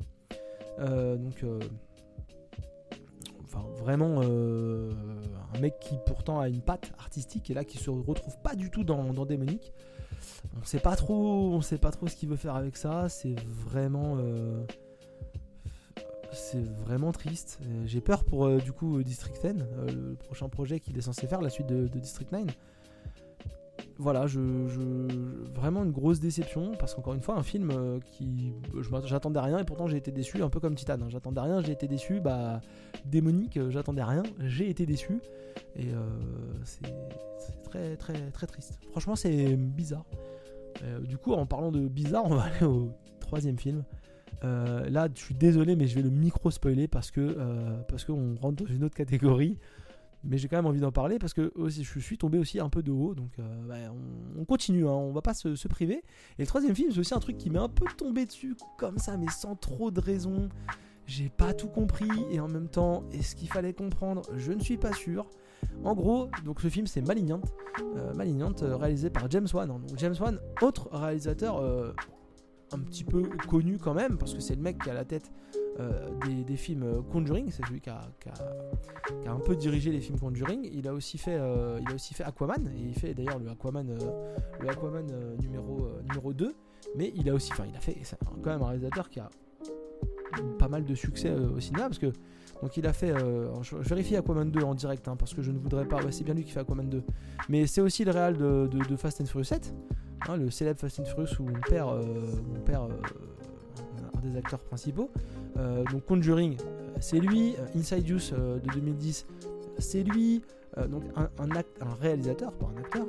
donc, 0.78 1.44
enfin 3.44 3.64
vraiment 3.78 4.22
un 4.22 5.60
mec 5.60 5.78
qui 5.78 5.98
pourtant 6.04 6.40
a 6.40 6.48
une 6.48 6.62
patte 6.62 6.92
artistique 6.98 7.50
et 7.50 7.54
là 7.54 7.64
qui 7.64 7.78
se 7.78 7.90
retrouve 7.90 8.36
pas 8.38 8.54
du 8.54 8.70
tout 8.70 8.82
dans, 8.82 9.24
Démonique. 9.24 9.72
On 10.60 10.64
sait 10.64 10.80
pas 10.80 10.96
trop, 10.96 11.52
on 11.52 11.60
sait 11.60 11.78
pas 11.78 11.92
trop 11.92 12.08
ce 12.08 12.16
qu'il 12.16 12.28
veut 12.28 12.36
faire 12.36 12.56
avec 12.56 12.76
ça. 12.76 13.08
C'est 13.08 13.38
vraiment 13.40 14.18
c'est 16.32 16.62
vraiment 16.62 17.12
triste. 17.12 17.58
Euh, 17.62 17.82
j'ai 17.86 18.00
peur 18.00 18.24
pour 18.24 18.46
euh, 18.46 18.58
du 18.58 18.72
coup 18.72 19.02
District 19.02 19.34
10, 19.34 19.46
euh, 19.46 19.86
le 19.86 20.14
prochain 20.14 20.48
projet 20.48 20.80
qu'il 20.80 20.96
est 20.96 21.02
censé 21.02 21.26
faire, 21.26 21.40
la 21.40 21.50
suite 21.50 21.66
de, 21.66 21.86
District 21.86 22.30
9. 22.32 22.46
Voilà, 24.02 24.26
je, 24.26 24.40
vraiment 25.54 25.84
une 25.84 25.92
grosse 25.92 26.20
déception 26.20 26.72
parce 26.78 26.94
qu'encore 26.94 27.14
une 27.14 27.22
fois, 27.22 27.36
un 27.36 27.42
film 27.42 27.72
qui. 28.04 28.52
J'attendais 29.04 29.40
rien 29.40 29.58
et 29.58 29.64
pourtant 29.64 29.86
j'ai 29.86 29.96
été 29.96 30.10
déçu, 30.10 30.42
un 30.42 30.48
peu 30.48 30.60
comme 30.60 30.74
Titan. 30.74 30.94
Hein. 31.00 31.08
J'attendais 31.08 31.40
rien, 31.40 31.62
j'ai 31.62 31.72
été 31.72 31.86
déçu. 31.86 32.20
Bah, 32.20 32.60
démonique, 33.04 33.58
j'attendais 33.70 34.02
rien, 34.02 34.22
j'ai 34.40 34.68
été 34.68 34.86
déçu. 34.86 35.20
Et 35.76 35.88
c'est 36.64 37.62
très, 37.62 37.96
très, 37.96 38.30
très 38.32 38.46
triste. 38.46 38.78
Franchement, 38.90 39.16
c'est 39.16 39.56
bizarre. 39.56 40.04
du 41.02 41.16
coup, 41.16 41.32
en 41.32 41.46
parlant 41.46 41.70
de 41.70 41.86
bizarre, 41.86 42.24
on 42.26 42.34
va 42.34 42.42
aller 42.42 42.66
au 42.66 42.90
troisième 43.20 43.58
film. 43.58 43.84
Euh, 44.44 44.88
là, 44.90 45.08
je 45.14 45.20
suis 45.20 45.34
désolé, 45.34 45.76
mais 45.76 45.86
je 45.86 45.94
vais 45.94 46.02
le 46.02 46.10
micro 46.10 46.50
spoiler 46.50 46.88
parce 46.88 47.10
que 47.10 47.20
euh, 47.20 47.76
parce 47.88 48.04
qu'on 48.04 48.34
rentre 48.40 48.64
dans 48.64 48.70
une 48.70 48.84
autre 48.84 48.96
catégorie. 48.96 49.58
Mais 50.24 50.38
j'ai 50.38 50.48
quand 50.48 50.56
même 50.56 50.66
envie 50.66 50.80
d'en 50.80 50.92
parler 50.92 51.18
parce 51.18 51.34
que 51.34 51.52
je 51.66 51.98
suis 51.98 52.18
tombé 52.18 52.38
aussi 52.38 52.60
un 52.60 52.68
peu 52.68 52.82
de 52.82 52.92
haut. 52.92 53.14
Donc 53.14 53.30
euh, 53.38 53.66
bah, 53.66 53.74
on, 54.38 54.44
continue, 54.44 54.86
hein, 54.86 54.92
on 54.92 55.12
va 55.12 55.22
pas 55.22 55.34
se, 55.34 55.68
priver. 55.68 56.02
Et 56.38 56.42
le 56.42 56.46
troisième 56.46 56.74
film, 56.74 56.90
c'est 56.92 57.00
aussi 57.00 57.14
un 57.14 57.20
truc 57.20 57.38
qui 57.38 57.50
m'est 57.50 57.58
un 57.58 57.68
peu 57.68 57.86
tombé 57.96 58.26
dessus 58.26 58.56
comme 58.78 58.98
ça, 58.98 59.16
mais 59.16 59.28
sans 59.28 59.56
trop 59.56 59.90
de 59.90 60.00
raison. 60.00 60.48
J'ai 61.04 61.28
pas 61.28 61.52
tout 61.52 61.66
compris 61.66 62.08
et 62.30 62.38
en 62.38 62.46
même 62.46 62.68
temps, 62.68 63.02
est-ce 63.10 63.34
qu'il 63.34 63.48
fallait 63.48 63.72
comprendre? 63.72 64.22
Je 64.36 64.52
ne 64.52 64.60
suis 64.60 64.76
pas 64.76 64.92
sûr. 64.92 65.28
En 65.82 65.94
gros, 65.94 66.28
donc 66.44 66.60
ce 66.60 66.68
film 66.68 66.86
c'est 66.86 67.00
Malignant, 67.00 67.40
Malignant 68.14 68.52
réalisé 68.60 69.10
par 69.10 69.28
James 69.28 69.48
Wan. 69.52 69.68
Donc 69.68 69.82
James 69.96 70.14
Wan, 70.20 70.38
autre 70.60 70.88
réalisateur 70.92 71.60
un 72.72 72.78
petit 72.78 73.04
peu 73.04 73.22
connu 73.48 73.78
quand 73.78 73.94
même, 73.94 74.16
parce 74.16 74.34
que 74.34 74.40
c'est 74.40 74.54
le 74.54 74.62
mec 74.62 74.78
qui 74.82 74.90
a 74.90 74.94
la 74.94 75.04
tête 75.04 75.30
euh, 75.80 76.08
des, 76.46 76.56
films 76.56 76.82
euh, 76.82 77.02
Conjuring, 77.12 77.50
c'est 77.50 77.64
celui 77.66 77.80
qui 77.80 77.90
a, 77.90 78.02
un 79.26 79.38
peu 79.40 79.56
dirigé 79.56 79.90
les 79.90 80.00
films 80.00 80.18
Conjuring. 80.18 80.68
Il 80.72 80.86
a 80.86 80.92
aussi 80.92 81.18
fait, 81.18 81.36
euh, 81.38 81.78
il 81.80 81.90
a 81.90 81.94
aussi 81.94 82.14
fait 82.14 82.24
Aquaman, 82.24 82.68
et 82.68 82.88
il 82.88 82.94
fait 82.94 83.14
d'ailleurs 83.14 83.38
le 83.38 83.50
Aquaman, 83.50 83.86
le 84.60 84.68
Aquaman 84.68 85.06
numéro, 85.40 85.88
numéro 86.08 86.32
2. 86.32 86.54
Mais 86.96 87.12
il 87.14 87.28
a 87.30 87.34
aussi, 87.34 87.52
enfin, 87.52 87.64
il 87.68 87.76
a 87.76 87.80
fait, 87.80 87.96
c'est 88.02 88.18
quand 88.42 88.50
même 88.50 88.62
un 88.62 88.66
réalisateur 88.66 89.08
qui 89.08 89.20
a 89.20 89.30
pas 90.58 90.68
mal 90.68 90.84
de 90.84 90.94
succès 90.94 91.30
au 91.30 91.60
cinéma, 91.60 91.84
parce 91.84 91.98
que 91.98 92.12
donc 92.60 92.76
il 92.76 92.86
a 92.86 92.92
fait, 92.92 93.14
je, 93.62 93.76
vérifie 93.76 94.16
Aquaman 94.16 94.50
2 94.50 94.62
en 94.62 94.74
direct, 94.74 95.08
hein, 95.08 95.16
parce 95.16 95.34
que 95.34 95.42
je 95.42 95.50
ne 95.50 95.58
voudrais 95.58 95.86
pas, 95.86 96.00
c'est 96.10 96.24
bien 96.24 96.34
lui 96.34 96.44
qui 96.44 96.52
fait 96.52 96.60
Aquaman 96.60 96.88
2. 96.88 97.02
Mais 97.48 97.66
c'est 97.66 97.80
aussi 97.80 98.04
le 98.04 98.10
réal 98.12 98.36
de, 98.36 98.96
Fast 98.96 99.20
and 99.20 99.26
Furious 99.26 99.44
7. 99.44 99.74
Hein, 100.28 100.36
le 100.36 100.50
célèbre 100.50 100.78
Fast 100.78 101.00
and 101.00 101.04
Furious 101.04 101.40
où 101.40 101.48
on 101.48 101.60
perd, 101.68 101.90
euh, 101.90 102.04
euh, 102.68 102.76
un 102.76 102.88
des 104.22 104.36
acteurs 104.36 104.60
principaux. 104.60 105.10
Euh, 105.56 105.84
donc 105.84 106.04
Conjuring, 106.06 106.56
c'est 107.00 107.18
lui. 107.18 107.54
Inside 107.76 108.08
Use 108.08 108.32
de 108.32 108.70
2010, 108.74 109.26
c'est 109.78 110.02
lui. 110.02 110.42
donc 110.88 111.04
un, 111.16 111.28
un, 111.38 111.94
réalisateur, 112.00 112.52
pas 112.52 112.70
un 112.74 112.78
acteur, 112.78 113.06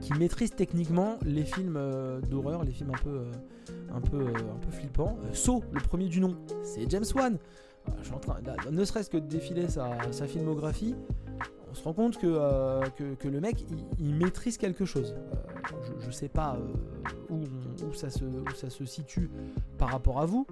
qui 0.00 0.12
maîtrise 0.14 0.50
techniquement 0.50 1.18
les 1.24 1.44
films 1.44 1.78
d'horreur, 2.28 2.64
les 2.64 2.72
films 2.72 2.90
un 2.90 3.02
peu, 3.02 3.22
un 3.94 4.00
peu, 4.00 4.26
un 4.28 4.58
peu 4.58 4.70
flippants. 4.70 5.18
Saw, 5.32 5.62
le 5.72 5.80
premier 5.80 6.08
du 6.08 6.20
nom, 6.20 6.36
c'est 6.62 6.88
James 6.90 7.04
Wan. 7.14 7.38
Je 7.98 8.04
suis 8.04 8.14
en 8.14 8.18
train, 8.18 8.38
ne 8.70 8.84
serait-ce 8.84 9.10
que 9.10 9.16
de 9.16 9.26
défiler 9.26 9.66
sa, 9.68 10.26
filmographie, 10.26 10.94
on 11.70 11.74
se 11.74 11.82
rend 11.84 11.92
compte 11.92 12.18
que, 12.18 12.80
que, 13.14 13.28
le 13.28 13.40
mec 13.40 13.64
il, 13.98 14.14
maîtrise 14.14 14.58
quelque 14.58 14.84
chose. 14.84 15.14
Je 16.00 16.06
ne 16.06 16.12
sais 16.12 16.28
pas 16.28 16.56
euh, 16.56 17.34
où, 17.34 17.94
ça 17.94 18.10
se, 18.10 18.24
ça 18.56 18.70
se 18.70 18.84
situe 18.84 19.30
par 19.78 19.90
rapport 19.90 20.20
à 20.20 20.26
vous, 20.26 20.46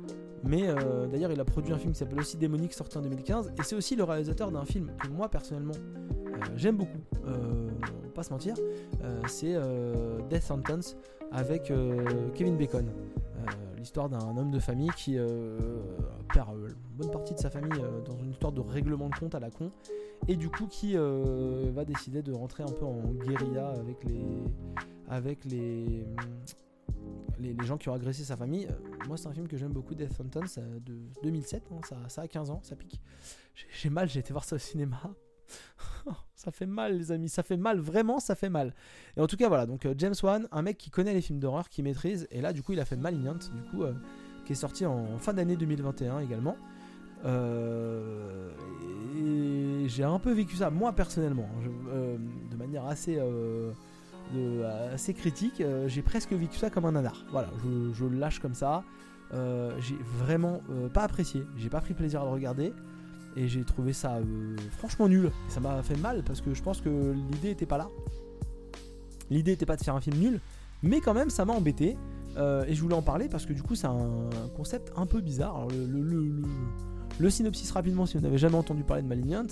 mais 0.44 0.68
euh, 0.68 1.06
d'ailleurs 1.06 1.32
il 1.32 1.40
a 1.40 1.44
produit 1.44 1.72
un 1.72 1.78
film 1.78 1.92
qui 1.92 1.98
s'appelle 1.98 2.20
aussi 2.20 2.36
Démonique 2.36 2.72
sorti 2.72 2.98
en 2.98 3.02
2015, 3.02 3.52
et 3.58 3.62
c'est 3.62 3.76
aussi 3.76 3.96
le 3.96 4.04
réalisateur 4.04 4.50
d'un 4.50 4.64
film 4.64 4.92
que 5.02 5.08
moi 5.08 5.28
personnellement 5.28 5.74
euh, 5.74 6.44
j'aime 6.56 6.76
beaucoup, 6.76 6.98
on 7.26 8.08
pas 8.10 8.22
se 8.22 8.30
mentir, 8.30 8.54
c'est 9.28 9.54
Death 10.28 10.42
Sentence 10.42 10.96
avec 11.30 11.72
Kevin 12.34 12.56
Bacon. 12.56 12.86
L'histoire 13.78 14.08
d'un 14.08 14.36
homme 14.36 14.50
de 14.50 14.58
famille 14.58 14.90
qui 14.96 15.16
perd 16.32 16.48
une 16.50 16.74
bonne 16.96 17.10
partie 17.10 17.34
de 17.34 17.38
sa 17.38 17.50
famille 17.50 17.80
dans 18.04 18.16
une 18.18 18.30
histoire 18.30 18.52
de 18.52 18.60
règlement 18.60 19.08
de 19.08 19.14
compte 19.14 19.34
à 19.34 19.40
la 19.40 19.50
con 19.50 19.70
et 20.26 20.36
du 20.36 20.50
coup 20.50 20.66
qui 20.66 20.96
va 20.96 21.84
décider 21.84 22.22
de 22.22 22.32
rentrer 22.32 22.62
un 22.62 22.72
peu 22.72 22.84
en 22.84 23.00
guérilla 23.24 23.74
avec 25.08 25.44
les 25.44 25.94
gens 27.64 27.78
qui 27.78 27.88
ont 27.88 27.94
agressé 27.94 28.24
sa 28.24 28.36
famille. 28.36 28.66
Euh, 28.66 29.06
moi, 29.06 29.16
c'est 29.16 29.28
un 29.28 29.32
film 29.32 29.48
que 29.48 29.56
j'aime 29.56 29.72
beaucoup, 29.72 29.94
Death 29.94 30.12
Sentence, 30.12 30.58
de 30.58 30.98
2007. 31.22 31.62
Hein, 31.70 31.80
ça, 31.88 31.96
ça, 32.08 32.22
a 32.22 32.28
15 32.28 32.50
ans, 32.50 32.60
ça 32.62 32.76
pique. 32.76 33.00
J'ai 33.80 33.90
mal, 33.90 34.08
j'ai 34.08 34.20
été 34.20 34.32
voir 34.32 34.44
ça 34.44 34.56
au 34.56 34.58
cinéma. 34.58 35.00
ça 36.34 36.50
fait 36.50 36.66
mal, 36.66 36.96
les 36.98 37.12
amis, 37.12 37.28
ça 37.28 37.42
fait 37.42 37.56
mal, 37.56 37.78
vraiment, 37.78 38.18
ça 38.20 38.34
fait 38.34 38.48
mal. 38.48 38.74
Et 39.16 39.20
en 39.20 39.26
tout 39.26 39.36
cas, 39.36 39.48
voilà, 39.48 39.66
donc 39.66 39.86
euh, 39.86 39.94
James 39.96 40.14
Wan, 40.22 40.48
un 40.52 40.62
mec 40.62 40.78
qui 40.78 40.90
connaît 40.90 41.14
les 41.14 41.20
films 41.20 41.38
d'horreur, 41.38 41.68
qui 41.68 41.82
maîtrise, 41.82 42.26
et 42.30 42.40
là, 42.40 42.52
du 42.52 42.62
coup, 42.62 42.72
il 42.72 42.80
a 42.80 42.84
fait 42.84 42.96
Malignant, 42.96 43.34
du 43.34 43.70
coup, 43.70 43.82
euh, 43.82 43.92
qui 44.44 44.52
est 44.52 44.56
sorti 44.56 44.86
en 44.86 45.18
fin 45.18 45.32
d'année 45.32 45.56
2021 45.56 46.20
également. 46.20 46.56
et 49.16 49.88
j'ai 49.88 50.04
un 50.04 50.18
peu 50.18 50.32
vécu 50.32 50.56
ça, 50.56 50.70
moi 50.70 50.92
personnellement, 50.92 51.48
de 52.50 52.56
manière 52.56 52.86
assez 52.86 53.18
euh, 54.34 54.96
critique. 55.14 55.60
Euh, 55.60 55.88
j'ai 55.88 56.02
presque 56.02 56.32
vécu 56.32 56.56
ça 56.58 56.70
comme 56.70 56.84
un 56.84 56.92
nanar. 56.92 57.24
Voilà, 57.30 57.48
je, 57.94 58.04
le 58.04 58.18
lâche 58.18 58.40
comme 58.40 58.54
ça. 58.54 58.84
Euh, 59.34 59.72
j'ai 59.80 59.96
vraiment 60.18 60.60
pas 60.92 61.02
apprécié. 61.02 61.42
J'ai 61.56 61.70
pas 61.70 61.80
pris 61.80 61.94
plaisir 61.94 62.22
à 62.22 62.24
le 62.24 62.30
regarder. 62.30 62.72
Et 63.36 63.48
j'ai 63.48 63.64
trouvé 63.64 63.92
ça 63.92 64.18
franchement 64.78 65.08
nul. 65.08 65.30
ça 65.48 65.60
m'a 65.60 65.82
fait 65.82 65.96
mal 65.96 66.22
parce 66.24 66.40
que 66.40 66.54
je 66.54 66.62
pense 66.62 66.80
que 66.80 67.12
l'idée 67.32 67.50
était 67.50 67.66
pas 67.66 67.78
là. 67.78 67.88
L'idée 69.30 69.52
était 69.52 69.66
pas 69.66 69.76
de 69.76 69.82
faire 69.82 69.94
un 69.94 70.00
film 70.00 70.18
nul. 70.18 70.40
Mais 70.82 71.00
quand 71.00 71.14
même, 71.14 71.30
ça 71.30 71.44
m'a 71.44 71.52
embêté. 71.52 71.96
et 72.36 72.74
je 72.74 72.80
voulais 72.80 72.94
en 72.94 73.02
parler 73.02 73.28
parce 73.28 73.46
que 73.46 73.52
du 73.52 73.62
coup, 73.62 73.74
c'est 73.74 73.86
un, 73.86 74.30
concept 74.56 74.92
un 74.96 75.06
peu 75.06 75.20
bizarre. 75.20 75.68
Le, 75.68 77.30
synopsis 77.30 77.70
rapidement, 77.72 78.06
si 78.06 78.16
vous 78.16 78.22
n'avez 78.22 78.38
jamais 78.38 78.56
entendu 78.56 78.84
parler 78.84 79.02
de 79.02 79.08
Malignant, 79.08 79.46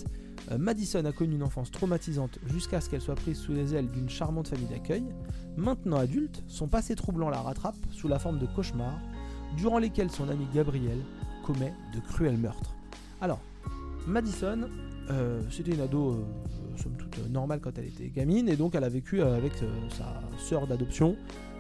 euh, 0.53 0.59
Madison 0.59 1.05
a 1.05 1.13
connu 1.13 1.35
une 1.35 1.43
enfance 1.43 1.71
traumatisante 1.71 2.39
jusqu'à 2.47 2.81
ce 2.81 2.89
qu'elle 2.89 3.01
soit 3.01 3.15
prise 3.15 3.39
sous 3.39 3.53
les 3.53 3.75
ailes 3.75 3.91
d'une 3.91 4.09
charmante 4.09 4.49
famille 4.49 4.69
d'accueil. 4.69 5.05
Maintenant 5.57 5.97
adulte, 5.97 6.43
son 6.47 6.69
passé 6.69 6.95
troublant 6.95 7.29
la 7.29 7.41
rattrape 7.41 7.77
sous 7.91 8.09
la 8.09 8.19
forme 8.19 8.39
de 8.39 8.47
cauchemars, 8.47 9.01
durant 9.57 9.79
lesquels 9.79 10.11
son 10.11 10.29
ami 10.29 10.47
Gabriel 10.55 10.99
commet 11.45 11.75
de 11.95 12.01
cruels 12.01 12.39
meurtres. 12.39 12.75
Alors, 13.21 13.41
Madison, 14.07 14.69
euh, 15.11 15.43
c'était 15.51 15.73
une 15.73 15.81
ado, 15.81 16.11
euh, 16.11 16.25
somme 16.77 16.97
toute 16.97 17.19
normale 17.31 17.61
quand 17.61 17.77
elle 17.79 17.87
était 17.87 18.09
gamine, 18.09 18.49
et 18.49 18.57
donc 18.57 18.75
elle 18.75 18.85
a 18.85 18.89
vécu 18.89 19.23
avec 19.23 19.53
sa 19.91 20.23
sœur 20.39 20.67
d'adoption, 20.67 21.17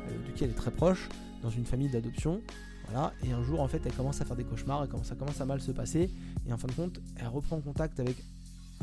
de 0.08 0.32
qui 0.32 0.44
elle 0.44 0.50
est 0.50 0.54
très 0.54 0.70
proche, 0.70 1.08
dans 1.42 1.50
une 1.50 1.64
famille 1.64 1.88
d'adoption. 1.88 2.40
Voilà, 2.88 3.12
et 3.24 3.32
un 3.32 3.42
jour 3.42 3.60
en 3.60 3.66
fait 3.66 3.80
elle 3.84 3.94
commence 3.94 4.20
à 4.20 4.24
faire 4.24 4.36
des 4.36 4.44
cauchemars, 4.44 4.86
ça 5.02 5.16
commence 5.16 5.40
à 5.40 5.44
mal 5.44 5.60
se 5.60 5.72
passer, 5.72 6.10
et 6.48 6.52
en 6.52 6.56
fin 6.56 6.68
de 6.68 6.72
compte 6.72 7.00
elle 7.16 7.28
reprend 7.28 7.60
contact 7.60 7.98
avec 7.98 8.16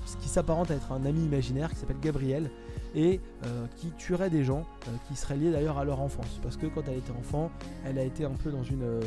ce 0.05 0.17
qui 0.17 0.27
s'apparente 0.27 0.71
à 0.71 0.75
être 0.75 0.91
un 0.91 1.05
ami 1.05 1.23
imaginaire 1.23 1.69
qui 1.69 1.77
s'appelle 1.77 1.99
Gabriel 2.01 2.49
et 2.95 3.19
euh, 3.45 3.65
qui 3.77 3.91
tuerait 3.91 4.29
des 4.29 4.43
gens 4.43 4.65
euh, 4.87 4.91
qui 5.07 5.15
seraient 5.15 5.37
liés 5.37 5.51
d'ailleurs 5.51 5.77
à 5.77 5.85
leur 5.85 6.01
enfance. 6.01 6.39
Parce 6.41 6.57
que 6.57 6.67
quand 6.67 6.83
elle 6.87 6.97
était 6.97 7.11
enfant, 7.11 7.51
elle 7.85 7.97
a 7.97 8.03
été 8.03 8.25
un 8.25 8.31
peu 8.31 8.51
dans 8.51 8.63
une, 8.63 8.83
euh, 8.83 9.01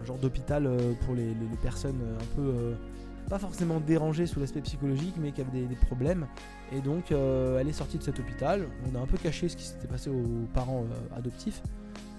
un 0.00 0.04
genre 0.04 0.18
d'hôpital 0.18 0.68
pour 1.04 1.14
les, 1.14 1.34
personnes 1.62 2.00
un 2.20 2.36
peu 2.36 2.74
pas 3.32 3.38
forcément 3.38 3.80
dérangées 3.80 4.26
sous 4.26 4.40
l'aspect 4.40 4.60
psychologique, 4.60 5.14
mais 5.18 5.32
qui 5.32 5.40
avaient 5.40 5.62
des, 5.62 5.74
problèmes. 5.86 6.26
Et 6.70 6.80
donc 6.80 7.10
elle 7.10 7.66
est 7.66 7.72
sortie 7.72 7.96
de 7.96 8.02
cet 8.02 8.18
hôpital. 8.18 8.66
On 8.90 8.98
a 8.98 9.00
un 9.00 9.06
peu 9.06 9.16
caché 9.16 9.48
ce 9.48 9.56
qui 9.56 9.64
s'était 9.64 9.88
passé 9.88 10.10
aux 10.10 10.46
parents 10.52 10.84
adoptifs, 11.16 11.62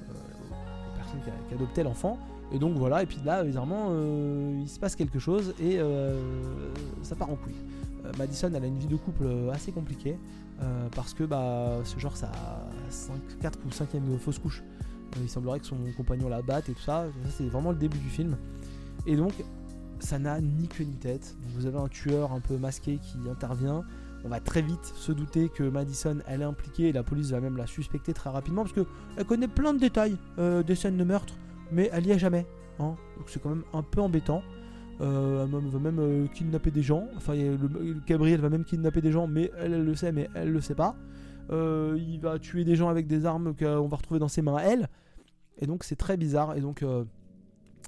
aux 0.10 0.98
personnes 0.98 1.20
qui, 1.48 1.54
adoptaient 1.54 1.84
l'enfant. 1.84 2.18
Et 2.52 2.58
donc 2.58 2.76
voilà, 2.78 3.04
et 3.04 3.06
puis 3.06 3.20
là, 3.24 3.44
bizarrement, 3.44 3.92
il 4.60 4.68
se 4.68 4.80
passe 4.80 4.96
quelque 4.96 5.20
chose 5.20 5.54
et 5.62 5.80
ça 7.04 7.16
part 7.16 7.30
en 7.30 7.36
couille. 7.36 7.62
Madison, 8.18 8.52
elle 8.56 8.64
a 8.64 8.68
une 8.68 8.80
vie 8.80 8.88
de 8.88 8.96
couple 8.96 9.28
assez 9.52 9.72
compliquée. 9.72 10.18
Euh, 10.62 10.88
parce 10.96 11.14
que 11.14 11.24
bah, 11.24 11.80
ce 11.84 12.00
genre 12.00 12.16
ça 12.16 12.28
a 12.28 12.92
5, 12.92 13.14
4 13.42 13.60
ou 13.66 13.70
5ème 13.70 14.18
fausse 14.18 14.40
couche. 14.40 14.64
Euh, 15.16 15.20
il 15.22 15.30
semblerait 15.30 15.60
que 15.60 15.66
son 15.66 15.78
compagnon 15.98 16.30
la 16.30 16.42
batte 16.42 16.70
et 16.70 16.74
tout. 16.74 16.82
Ça 16.82 17.06
c'est 17.30 17.48
vraiment 17.48 17.72
le 17.72 17.78
début 17.78 17.98
du 17.98 18.10
film. 18.10 18.38
Et 19.06 19.16
donc 19.16 19.34
ça 20.04 20.20
n'a 20.20 20.42
ni 20.42 20.68
queue 20.68 20.84
ni 20.84 20.96
tête. 20.96 21.36
vous 21.56 21.66
avez 21.66 21.78
un 21.78 21.88
tueur 21.88 22.34
un 22.34 22.42
peu 22.42 22.58
masqué 22.58 23.00
qui 23.02 23.18
intervient. 23.30 23.84
On 24.26 24.30
va 24.30 24.40
très 24.40 24.62
vite 24.62 24.86
se 24.96 25.12
douter 25.12 25.50
que 25.50 25.64
Madison 25.64 26.18
elle 26.28 26.42
est 26.42 26.46
impliquée 26.46 26.90
et 26.90 26.92
la 26.92 27.04
police 27.04 27.32
va 27.32 27.40
même 27.40 27.58
la 27.58 27.68
suspecter 27.68 28.14
très 28.14 28.30
rapidement 28.30 28.64
parce 28.64 28.74
qu'elle 28.74 29.26
connaît 29.26 29.48
plein 29.48 29.74
de 29.74 29.80
détails 29.80 30.18
euh, 30.40 30.64
des 30.64 30.76
scènes 30.76 30.98
de 30.98 31.04
meurtre, 31.04 31.34
mais 31.72 31.90
elle 31.94 32.06
y 32.06 32.12
est 32.12 32.20
jamais. 32.20 32.46
Hein. 32.80 32.96
Donc 33.18 33.28
c'est 33.28 33.42
quand 33.42 33.50
même 33.50 33.64
un 33.74 33.82
peu 33.82 34.02
embêtant. 34.02 34.44
Euh, 35.02 35.46
elle 35.46 35.70
va 35.70 35.80
même 35.80 36.00
euh, 36.00 36.28
kidnapper 36.28 36.72
des 36.72 36.84
gens. 36.84 37.08
Enfin, 37.18 37.34
le, 37.36 37.96
Gabriel 38.06 38.40
va 38.40 38.50
même 38.50 38.64
kidnapper 38.64 39.02
des 39.02 39.12
gens, 39.12 39.28
mais 39.28 39.52
elle, 39.58 39.84
le 39.84 39.96
sait, 39.96 40.12
mais 40.12 40.30
elle 40.36 40.52
le 40.52 40.62
sait 40.62 40.76
pas. 40.76 40.96
Il 41.50 42.20
va 42.22 42.40
tuer 42.40 42.64
des 42.64 42.76
gens 42.76 42.90
avec 42.90 43.08
des 43.08 43.26
armes 43.26 43.54
qu'on 43.56 43.88
va 43.88 43.98
retrouver 43.98 44.20
dans 44.20 44.30
ses 44.30 44.42
mains 44.42 44.58
elle. 44.58 44.90
Et 45.60 45.68
donc 45.68 45.84
c'est 45.84 45.98
très 45.98 46.18
bizarre. 46.18 46.56
Et 46.56 46.62
donc 46.62 46.84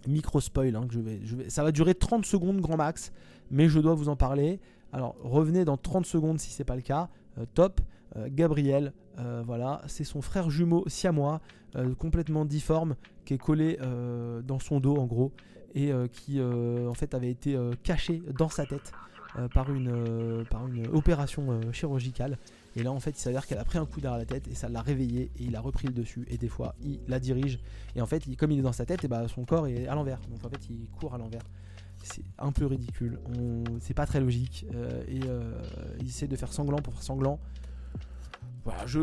micro 0.07 0.39
spoil, 0.39 0.75
hein, 0.75 0.87
je 0.89 0.99
vais, 0.99 1.19
je 1.23 1.35
vais, 1.35 1.49
ça 1.49 1.63
va 1.63 1.71
durer 1.71 1.95
30 1.95 2.25
secondes 2.25 2.61
grand 2.61 2.77
max, 2.77 3.11
mais 3.51 3.69
je 3.69 3.79
dois 3.79 3.93
vous 3.93 4.09
en 4.09 4.15
parler. 4.15 4.59
Alors 4.93 5.15
revenez 5.21 5.65
dans 5.65 5.77
30 5.77 6.05
secondes 6.05 6.39
si 6.39 6.51
c'est 6.51 6.63
pas 6.63 6.75
le 6.75 6.81
cas. 6.81 7.09
top. 7.53 7.81
Gabriel, 8.29 8.93
voilà, 9.45 9.81
c'est 9.87 10.05
son 10.05 10.21
frère 10.21 10.49
jumeau 10.49 10.85
siamois, 10.87 11.41
complètement 11.97 12.45
difforme, 12.45 12.95
qui 13.25 13.33
est 13.33 13.37
collé 13.37 13.77
dans 14.45 14.59
son 14.59 14.79
dos 14.79 14.95
en 14.95 15.05
gros 15.05 15.33
et 15.75 15.91
euh, 15.91 16.07
qui 16.07 16.39
euh, 16.39 16.89
en 16.89 16.93
fait 16.93 17.13
avait 17.13 17.29
été 17.29 17.55
euh, 17.55 17.73
caché 17.83 18.23
dans 18.33 18.49
sa 18.49 18.65
tête 18.65 18.91
par, 19.53 19.69
une, 19.69 20.45
par 20.49 20.65
une 20.65 20.87
opération 20.93 21.59
chirurgicale. 21.73 22.37
Et 22.75 22.83
là, 22.83 22.91
en 22.91 22.99
fait, 22.99 23.11
il 23.11 23.21
s'avère 23.21 23.47
qu'elle 23.47 23.57
a 23.57 23.65
pris 23.65 23.77
un 23.77 23.85
coup 23.85 24.01
derrière 24.01 24.17
la 24.17 24.25
tête 24.25 24.47
et 24.47 24.55
ça 24.55 24.67
l'a 24.67 24.81
réveillé 24.81 25.31
et 25.37 25.43
il 25.43 25.55
a 25.55 25.61
repris 25.61 25.87
le 25.87 25.93
dessus. 25.93 26.25
Et 26.29 26.37
des 26.37 26.49
fois, 26.49 26.75
il 26.83 26.99
la 27.07 27.19
dirige. 27.19 27.59
Et 27.95 28.01
en 28.01 28.05
fait, 28.05 28.23
comme 28.37 28.51
il 28.51 28.59
est 28.59 28.63
dans 28.63 28.73
sa 28.73 28.85
tête, 28.85 29.03
et 29.03 29.07
bah, 29.07 29.27
son 29.27 29.45
corps 29.45 29.67
est 29.67 29.87
à 29.87 29.95
l'envers. 29.95 30.19
Donc 30.29 30.43
en 30.45 30.49
fait, 30.49 30.69
il 30.69 30.89
court 30.89 31.13
à 31.13 31.17
l'envers. 31.17 31.43
C'est 32.03 32.23
un 32.37 32.51
peu 32.51 32.65
ridicule. 32.65 33.19
C'est 33.79 33.93
pas 33.93 34.05
très 34.05 34.19
logique. 34.19 34.65
et 35.07 35.19
il 35.99 36.07
essaie 36.07 36.27
de 36.27 36.35
faire 36.35 36.53
sanglant 36.53 36.77
pour 36.77 36.93
faire 36.93 37.03
sanglant 37.03 37.39
voilà, 38.65 38.87
je. 38.87 38.99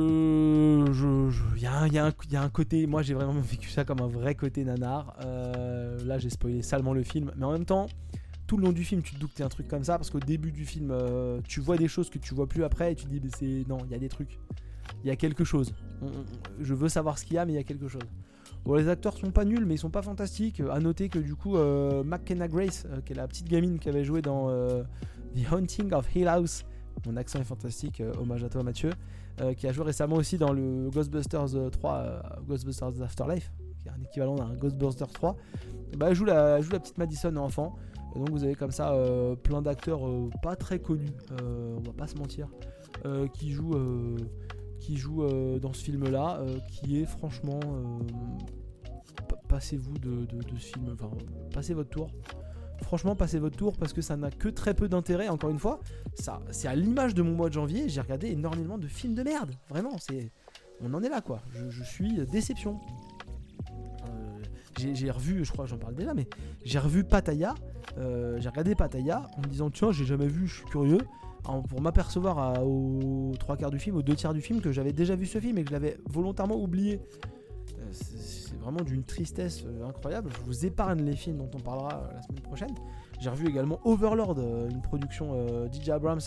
Il 1.57 1.63
y, 1.63 1.67
a 2.37 2.43
un 2.43 2.49
côté. 2.51 2.87
Moi, 2.87 3.03
j'ai 3.03 3.15
vraiment 3.15 3.33
vécu 3.41 3.71
ça 3.71 3.85
comme 3.85 4.01
un 4.01 4.09
vrai 4.09 4.35
côté 4.35 4.65
nanar. 4.65 5.15
Euh, 5.25 6.05
là, 6.05 6.19
j'ai 6.19 6.31
spoilé 6.31 6.63
salement 6.63 6.93
le 6.93 7.05
film. 7.05 7.31
Mais 7.37 7.45
en 7.45 7.53
même 7.53 7.65
temps, 7.65 7.87
tout 8.53 8.59
le 8.59 8.65
long 8.67 8.73
du 8.73 8.85
film, 8.85 9.01
tu 9.01 9.15
te 9.15 9.19
doutes 9.19 9.31
que 9.31 9.39
c'est 9.39 9.45
un 9.45 9.49
truc 9.49 9.67
comme 9.67 9.83
ça. 9.83 9.97
Parce 9.97 10.11
qu'au 10.11 10.21
début 10.21 10.53
du 10.53 10.67
film, 10.67 10.91
euh, 10.91 11.41
tu 11.49 11.61
vois 11.61 11.79
des 11.79 11.89
choses 11.89 12.11
que 12.11 12.19
tu 12.19 12.35
vois 12.35 12.47
plus 12.47 12.65
après. 12.65 12.93
Et 12.93 12.95
tu 12.95 13.07
te 13.07 13.09
dis, 13.09 13.23
c'est. 13.35 13.65
Non, 13.67 13.79
il 13.87 13.91
y 13.91 13.95
a 13.95 13.99
des 13.99 14.11
trucs. 14.11 14.39
Il 15.03 15.09
y 15.09 15.11
a 15.11 15.17
quelque 15.17 15.43
chose. 15.43 15.73
je 16.61 16.75
veux 16.75 16.91
savoir 16.91 17.17
ce 17.17 17.25
qu'il 17.25 17.37
y 17.37 17.39
a, 17.39 17.47
mais 17.47 17.53
il 17.53 17.57
y 17.57 17.59
a 17.59 17.63
quelque 17.63 17.89
chose. 17.89 18.03
Bon, 18.67 18.75
les 18.75 18.91
acteurs 18.91 19.17
sont 19.17 19.31
pas 19.31 19.47
nuls, 19.47 19.65
mais 19.65 19.77
ils 19.77 19.79
sont 19.79 19.89
pas 19.89 20.03
fantastiques. 20.03 20.61
À 20.71 20.81
noter 20.81 21.09
que 21.09 21.19
du 21.19 21.35
coup, 21.35 21.57
euh, 21.57 22.05
McKenna 22.05 22.47
Grace, 22.47 22.87
qui 23.07 23.15
est 23.15 23.17
la 23.17 23.27
petite 23.27 23.49
gamine 23.49 23.79
qui 23.79 23.89
avait 23.89 24.05
joué 24.05 24.21
dans 24.21 24.51
The 24.51 25.51
Haunting 25.51 25.95
of 25.95 26.15
Hill 26.15 26.29
House, 26.29 26.67
mon 27.07 27.17
accent 27.17 27.41
est 27.41 27.45
fantastique, 27.45 28.03
hommage 28.21 28.45
à 28.45 28.51
toi 28.51 28.63
Mathieu. 28.63 28.91
Euh, 29.41 29.55
qui 29.55 29.67
a 29.67 29.73
joué 29.73 29.87
récemment 29.87 30.17
aussi 30.17 30.37
dans 30.37 30.53
le 30.53 30.91
Ghostbusters 30.91 31.71
3, 31.71 31.95
euh, 31.95 32.07
euh, 32.07 32.21
Ghostbusters 32.47 33.01
Afterlife, 33.01 33.51
qui 33.79 33.89
est 33.89 33.91
un 33.91 34.03
équivalent 34.05 34.35
d'un 34.35 34.55
Ghostbusters 34.55 35.09
3. 35.09 35.37
bah, 35.97 36.09
elle, 36.11 36.15
joue 36.15 36.27
la, 36.27 36.61
joue 36.61 36.71
la 36.71 36.81
petite 36.81 36.99
Madison 36.99 37.35
enfant. 37.37 37.75
Et 38.15 38.19
donc 38.19 38.31
vous 38.31 38.45
avez 38.45 38.55
comme 38.55 38.71
ça 38.71 38.95
plein 39.43 39.63
d'acteurs 39.63 40.03
pas 40.43 40.57
très 40.57 40.79
connus, 40.79 41.13
on 41.41 41.81
va 41.81 41.93
pas 41.93 42.07
se 42.07 42.17
mentir, 42.17 42.49
qui 43.33 43.53
jouent, 43.53 44.17
qui 44.81 44.97
jouent 44.97 45.27
dans 45.59 45.73
ce 45.73 45.83
film-là, 45.85 46.41
qui 46.69 47.01
est 47.01 47.07
franchement 47.07 47.61
passez-vous 49.49 49.99
de, 49.99 50.27
de, 50.27 50.59
ce 50.59 50.67
film, 50.67 50.91
enfin 50.95 51.11
passez 51.53 51.75
votre 51.75 51.91
tour 51.91 52.09
franchement, 52.83 53.17
passez 53.17 53.39
votre 53.39 53.57
tour 53.57 53.77
parce 53.77 53.93
que 53.93 54.03
ça 54.03 54.17
n'a 54.17 54.31
que 54.31 54.49
très 54.49 54.75
peu 54.75 54.89
d'intérêt. 54.89 55.29
Encore 55.29 55.51
une 55.51 55.59
fois, 55.59 55.81
ça, 56.15 56.41
c'est 56.51 56.69
à 56.69 56.75
l'image 56.75 57.15
de 57.15 57.23
mon 57.23 57.33
mois 57.33 57.49
de 57.49 57.55
janvier. 57.55 57.89
J'ai 57.89 58.01
regardé 58.01 58.29
énormément 58.29 58.79
de 58.79 58.87
films 58.87 59.15
de 59.15 59.23
merde. 59.23 59.53
Vraiment, 59.69 59.97
on 60.81 60.95
en 60.95 61.03
est 61.03 61.09
là 61.09 61.21
quoi. 61.21 61.41
Je, 61.71 61.83
suis 61.83 62.15
déception. 62.27 62.81
Euh, 64.09 64.95
j'ai, 64.95 65.11
revu, 65.11 65.45
je 65.45 65.53
crois, 65.53 65.67
j'en 65.67 65.79
parle 65.79 65.95
déjà, 65.95 66.13
mais 66.15 66.29
j'ai 66.65 66.79
revu 66.79 67.05
Pataya. 67.05 67.55
Euh, 67.99 68.41
j'ai 68.41 68.49
regardé 68.49 68.75
Pataya 68.75 69.23
en 69.37 69.41
me 69.41 69.47
disant 69.47 69.71
tiens, 69.71 69.93
j'ai 69.93 70.05
jamais 70.05 70.27
vu, 70.27 70.47
je 70.47 70.57
suis 70.57 70.65
curieux. 70.67 71.01
pour 71.43 71.81
m'apercevoir 71.81 72.65
aux 72.65 73.33
trois 73.39 73.57
quarts 73.57 73.71
du 73.71 73.79
film, 73.79 73.97
aux 73.97 74.03
deux 74.03 74.15
tiers 74.15 74.33
du 74.33 74.41
film, 74.41 74.61
que 74.61 74.73
j'avais 74.73 74.93
déjà 74.93 75.17
vu 75.17 75.27
ce 75.27 75.41
film 75.41 75.59
et 75.59 75.65
que 75.65 75.71
je 75.71 75.75
l'avais 75.75 75.99
volontairement 76.09 76.57
oublié. 76.57 77.01
Euh, 77.79 77.85
c'est 77.93 78.59
vraiment 78.59 78.83
d'une 78.83 79.05
tristesse 79.05 79.65
euh, 79.67 79.87
incroyable. 79.87 80.31
Je 80.39 80.43
vous 80.45 80.67
épargne 80.67 81.03
les 81.03 81.17
films 81.17 81.39
dont 81.39 81.51
on 81.55 81.61
parlera 81.61 82.11
la 82.15 82.23
semaine 82.23 82.43
prochaine. 82.43 82.75
J'ai 83.21 83.31
revu 83.31 83.49
également 83.49 83.81
Overlord, 83.85 84.39
une 84.39 84.83
production 84.83 85.69
DJ 85.73 85.91
Abrams 85.91 86.21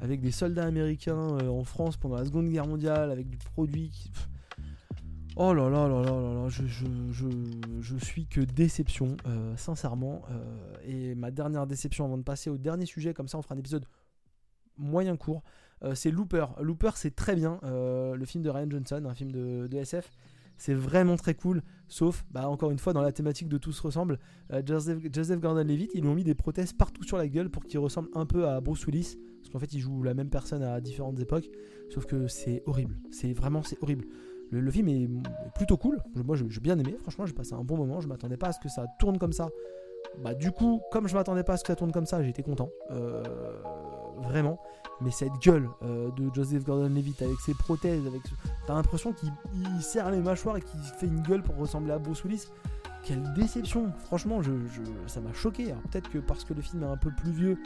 avec 0.00 0.22
des 0.22 0.30
soldats 0.30 0.64
américains 0.64 1.36
en 1.46 1.62
France 1.62 1.98
pendant 1.98 2.16
la 2.16 2.24
Seconde 2.24 2.48
Guerre 2.48 2.66
mondiale, 2.66 3.10
avec 3.10 3.28
du 3.28 3.36
produit 3.36 3.90
qui... 3.90 4.10
Oh 5.40 5.54
là 5.54 5.70
là 5.70 5.86
là 5.86 6.02
là 6.02 6.10
là 6.10 6.34
là, 6.34 6.48
je, 6.48 6.66
je, 6.66 6.84
je, 7.80 7.96
suis 7.96 8.26
que 8.26 8.40
déception, 8.40 9.16
sincèrement. 9.56 10.22
et 10.84 11.14
ma 11.14 11.30
dernière 11.30 11.64
déception 11.68 12.06
avant 12.06 12.18
de 12.18 12.24
passer 12.24 12.50
au 12.50 12.58
dernier 12.58 12.86
sujet, 12.86 13.14
comme 13.14 13.28
ça 13.28 13.38
on 13.38 13.42
fera 13.42 13.54
un 13.54 13.58
épisode 13.58 13.86
moyen 14.76 15.16
court, 15.16 15.44
c'est 15.94 16.10
Looper. 16.10 16.46
Looper 16.60 16.90
c'est 16.96 17.14
très 17.14 17.36
bien, 17.36 17.60
le 17.62 18.24
film 18.24 18.42
de 18.42 18.50
Ryan 18.50 18.68
Johnson, 18.68 19.04
un 19.08 19.14
film 19.14 19.30
de, 19.30 19.68
SF. 19.72 20.10
C'est 20.56 20.74
vraiment 20.74 21.14
très 21.14 21.34
cool, 21.34 21.62
sauf, 21.86 22.26
bah, 22.32 22.48
encore 22.48 22.72
une 22.72 22.80
fois, 22.80 22.92
dans 22.92 23.00
la 23.00 23.12
thématique 23.12 23.48
de 23.48 23.58
Tous 23.58 23.70
se 23.70 23.80
ressemble, 23.80 24.18
euh, 24.52 24.60
Joseph, 24.66 25.40
Gordon-Levitt, 25.40 25.92
ils 25.94 26.02
lui 26.02 26.08
ont 26.08 26.16
mis 26.16 26.24
des 26.24 26.34
prothèses 26.34 26.72
partout 26.72 27.04
sur 27.04 27.16
la 27.16 27.28
gueule 27.28 27.48
pour 27.48 27.64
qu'il 27.64 27.78
ressemble 27.78 28.08
un 28.12 28.26
peu 28.26 28.48
à 28.48 28.60
Bruce 28.60 28.84
Willis, 28.86 29.18
parce 29.38 29.50
qu'en 29.50 29.60
fait, 29.60 29.72
il 29.72 29.78
joue 29.78 30.02
la 30.02 30.14
même 30.14 30.30
personne 30.30 30.64
à 30.64 30.80
différentes 30.80 31.20
époques, 31.20 31.48
sauf 31.90 32.06
que 32.06 32.26
c'est 32.26 32.64
horrible. 32.66 32.98
C'est 33.12 33.32
vraiment, 33.32 33.62
c'est 33.62 33.80
horrible. 33.82 34.06
Le, 34.50 34.70
film 34.70 34.88
est 34.88 35.08
plutôt 35.54 35.76
cool. 35.76 35.98
Moi, 36.14 36.36
j'ai 36.36 36.60
bien 36.60 36.78
aimé. 36.78 36.96
Franchement, 37.02 37.26
j'ai 37.26 37.34
passé 37.34 37.54
un 37.54 37.64
bon 37.64 37.76
moment. 37.76 38.00
Je 38.00 38.08
m'attendais 38.08 38.36
pas 38.36 38.48
à 38.48 38.52
ce 38.52 38.60
que 38.60 38.68
ça 38.68 38.86
tourne 38.98 39.18
comme 39.18 39.32
ça. 39.32 39.48
Bah, 40.22 40.34
du 40.34 40.52
coup, 40.52 40.80
comme 40.90 41.08
je 41.08 41.14
m'attendais 41.14 41.42
pas 41.44 41.54
à 41.54 41.56
ce 41.56 41.64
que 41.64 41.68
ça 41.68 41.76
tourne 41.76 41.92
comme 41.92 42.06
ça, 42.06 42.22
j'étais 42.22 42.42
content. 42.42 42.70
Euh, 42.90 43.22
vraiment. 44.22 44.58
Mais 45.00 45.10
cette 45.10 45.34
gueule 45.40 45.68
euh, 45.82 46.10
de 46.12 46.30
Joseph 46.34 46.64
Gordon-Levitt 46.64 47.22
avec 47.22 47.38
ses 47.40 47.54
prothèses, 47.54 48.04
avec, 48.06 48.22
t'as 48.66 48.74
l'impression 48.74 49.12
qu'il 49.12 49.30
serre 49.80 50.10
les 50.10 50.20
mâchoires 50.20 50.56
et 50.56 50.62
qu'il 50.62 50.80
fait 50.80 51.06
une 51.06 51.22
gueule 51.22 51.42
pour 51.42 51.56
ressembler 51.56 51.92
à 51.92 51.98
Bruce 51.98 52.24
Willis. 52.24 52.48
Quelle 53.04 53.32
déception, 53.34 53.92
franchement, 54.06 54.40
ça 55.06 55.20
m'a 55.20 55.32
choqué. 55.32 55.72
peut-être 55.90 56.10
que 56.10 56.18
parce 56.18 56.44
que 56.44 56.52
le 56.52 56.60
film 56.60 56.82
est 56.82 56.86
un 56.86 56.96
peu 56.96 57.10
plus 57.10 57.30
vieux, 57.30 57.58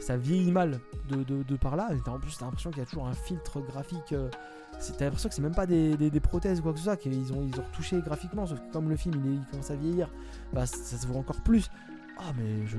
ça 0.00 0.16
vieillit 0.16 0.52
mal 0.52 0.78
de, 1.08 1.56
par 1.56 1.76
là. 1.76 1.88
En 2.06 2.18
plus, 2.18 2.38
t'as 2.38 2.44
l'impression 2.44 2.70
qu'il 2.70 2.78
y 2.78 2.82
a 2.82 2.86
toujours 2.86 3.06
un 3.06 3.14
filtre 3.14 3.60
graphique. 3.60 4.12
Euh, 4.12 4.30
t'as 4.78 5.04
l'impression 5.04 5.28
que 5.28 5.34
c'est 5.34 5.42
même 5.42 5.54
pas 5.54 5.66
des, 5.66 6.20
prothèses 6.20 6.60
ou 6.60 6.62
quoi 6.62 6.72
que 6.72 6.78
ce 6.78 6.84
soit, 6.84 6.96
qu'ils 6.96 7.32
ont, 7.32 7.42
ils 7.42 7.58
ont 7.58 7.64
retouché 7.64 8.00
graphiquement. 8.00 8.46
Sauf 8.46 8.60
que 8.60 8.72
comme 8.72 8.88
le 8.88 8.96
film 8.96 9.14
il, 9.24 9.40
commence 9.50 9.70
à 9.70 9.76
vieillir, 9.76 10.10
bah, 10.52 10.66
ça, 10.66 10.96
se 10.96 11.06
voit 11.06 11.18
encore 11.18 11.40
plus. 11.42 11.70
Ah, 12.18 12.32
mais 12.36 12.66
je. 12.66 12.78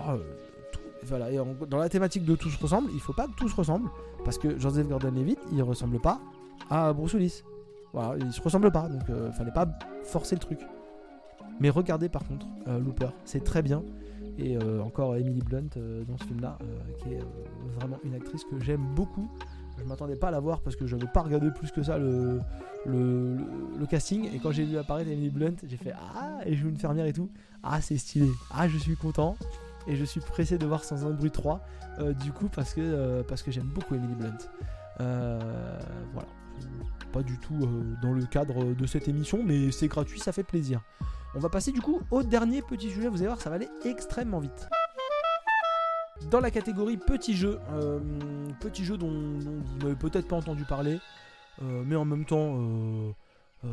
Oh, 0.00 0.18
voilà, 1.06 1.30
et 1.30 1.38
dans 1.68 1.78
la 1.78 1.88
thématique 1.88 2.24
de 2.24 2.34
tous 2.34 2.56
ressemblent, 2.56 2.90
il 2.94 3.00
faut 3.00 3.12
pas 3.12 3.26
que 3.26 3.34
tous 3.36 3.52
ressemblent, 3.52 3.90
parce 4.24 4.38
que 4.38 4.58
Joseph 4.58 4.88
Gordon-Levitt, 4.88 5.38
il 5.52 5.62
ressemble 5.62 6.00
pas 6.00 6.20
à 6.70 6.92
Bruce 6.92 7.12
Willis. 7.12 7.42
Voilà, 7.92 8.16
il 8.18 8.32
se 8.32 8.40
ressemble 8.40 8.72
pas, 8.72 8.88
donc 8.88 9.02
il 9.08 9.14
euh, 9.14 9.32
fallait 9.32 9.52
pas 9.52 9.68
forcer 10.02 10.34
le 10.34 10.40
truc. 10.40 10.60
Mais 11.60 11.70
regardez 11.70 12.08
par 12.08 12.24
contre 12.24 12.46
euh, 12.66 12.80
Looper, 12.80 13.10
c'est 13.24 13.44
très 13.44 13.62
bien. 13.62 13.82
Et 14.36 14.58
encore 14.82 15.14
Emily 15.14 15.40
Blunt 15.42 15.68
dans 16.08 16.18
ce 16.18 16.24
film-là, 16.24 16.58
qui 16.98 17.10
est 17.10 17.20
vraiment 17.78 17.98
une 18.02 18.14
actrice 18.14 18.42
que 18.42 18.58
j'aime 18.58 18.84
beaucoup. 18.96 19.30
Je 19.78 19.84
m'attendais 19.84 20.16
pas 20.16 20.28
à 20.28 20.30
la 20.30 20.40
voir 20.40 20.60
parce 20.60 20.76
que 20.76 20.86
je 20.86 20.96
n'avais 20.96 21.10
pas 21.10 21.22
regardé 21.22 21.50
plus 21.50 21.70
que 21.70 21.82
ça 21.82 21.98
le, 21.98 22.40
casting. 23.88 24.32
Et 24.32 24.38
quand 24.38 24.52
j'ai 24.52 24.64
vu 24.64 24.78
apparaître 24.78 25.10
Emily 25.10 25.30
Blunt, 25.30 25.56
j'ai 25.66 25.76
fait 25.76 25.92
Ah, 25.92 26.40
et 26.46 26.54
joue 26.54 26.68
une 26.68 26.76
fermière 26.76 27.06
et 27.06 27.12
tout. 27.12 27.30
Ah, 27.62 27.80
c'est 27.80 27.96
stylé. 27.96 28.30
Ah, 28.50 28.68
je 28.68 28.78
suis 28.78 28.96
content. 28.96 29.36
Et 29.86 29.96
je 29.96 30.04
suis 30.04 30.20
pressé 30.20 30.56
de 30.56 30.66
voir 30.66 30.84
Sans 30.84 31.06
un 31.06 31.10
bruit 31.10 31.30
3. 31.30 31.60
du 32.22 32.32
coup, 32.32 32.48
parce 32.48 32.74
que, 32.74 33.22
parce 33.22 33.42
que 33.42 33.50
j'aime 33.50 33.70
beaucoup 33.74 33.94
Emily 33.94 34.14
Blunt. 34.14 34.38
voilà. 34.98 36.28
Pas 37.12 37.22
du 37.22 37.38
tout 37.38 37.68
dans 38.02 38.12
le 38.12 38.24
cadre 38.26 38.74
de 38.74 38.86
cette 38.86 39.08
émission, 39.08 39.42
mais 39.44 39.70
c'est 39.70 39.88
gratuit, 39.88 40.18
ça 40.18 40.32
fait 40.32 40.42
plaisir. 40.42 40.80
On 41.36 41.40
va 41.40 41.48
passer 41.48 41.72
du 41.72 41.80
coup 41.80 42.00
au 42.10 42.22
dernier 42.22 42.62
petit 42.62 42.90
sujet. 42.90 43.08
Vous 43.08 43.16
allez 43.16 43.26
voir, 43.26 43.40
ça 43.40 43.50
va 43.50 43.56
aller 43.56 43.68
extrêmement 43.84 44.38
vite. 44.38 44.68
Dans 46.22 46.40
la 46.40 46.50
catégorie 46.50 46.96
petit 46.96 47.34
jeu, 47.34 47.60
euh, 47.72 48.00
petit 48.60 48.84
jeu 48.84 48.96
dont, 48.96 49.10
vous 49.10 49.78
n'avez 49.78 49.96
peut-être 49.96 50.28
pas 50.28 50.36
entendu 50.36 50.64
parler, 50.64 50.98
euh, 51.62 51.82
mais 51.84 51.96
en 51.96 52.04
même 52.04 52.24
temps, 52.24 52.56
euh, 52.56 53.12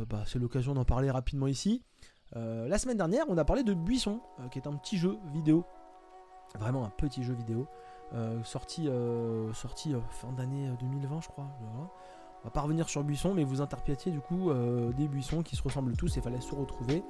bah, 0.08 0.24
c'est 0.26 0.38
l'occasion 0.38 0.74
d'en 0.74 0.84
parler 0.84 1.10
rapidement 1.10 1.46
ici. 1.46 1.82
la 2.34 2.78
semaine 2.78 2.96
dernière, 2.96 3.24
on 3.28 3.38
a 3.38 3.44
parlé 3.44 3.62
de 3.62 3.74
Buisson, 3.74 4.20
qui 4.50 4.58
est 4.58 4.66
un 4.66 4.74
petit 4.74 4.98
jeu 4.98 5.18
vidéo, 5.32 5.64
vraiment 6.58 6.84
un 6.84 6.90
petit 6.90 7.22
jeu 7.22 7.34
vidéo, 7.34 7.68
sorti, 8.42 8.88
sorti 9.54 9.94
fin 10.10 10.32
d'année 10.32 10.68
2020, 10.80 11.20
je 11.20 11.28
crois. 11.28 11.46
On 12.40 12.44
va 12.44 12.50
pas 12.50 12.62
revenir 12.62 12.88
sur 12.88 13.04
Buisson, 13.04 13.34
mais 13.34 13.44
vous 13.44 13.60
interprétiez 13.60 14.10
du 14.10 14.20
coup 14.20 14.50
des 14.96 15.08
buissons 15.08 15.42
qui 15.42 15.56
se 15.56 15.62
ressemblent 15.62 15.96
tous 15.96 16.16
et 16.16 16.20
fallait 16.20 16.40
se 16.40 16.54
retrouver. 16.54 17.04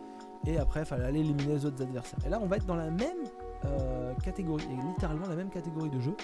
Et 0.44 0.58
après, 0.58 0.84
fallait 0.84 1.04
aller 1.04 1.20
éliminer 1.20 1.54
les 1.54 1.66
autres 1.66 1.82
adversaires. 1.82 2.18
Et 2.26 2.28
là, 2.28 2.40
on 2.42 2.46
va 2.46 2.56
être 2.56 2.66
dans 2.66 2.74
la 2.74 2.90
même 2.90 3.28
euh, 3.64 4.14
catégorie, 4.24 4.66
littéralement 4.88 5.26
la 5.28 5.36
même 5.36 5.50
catégorie 5.50 5.90
de 5.90 6.00
jeu. 6.00 6.14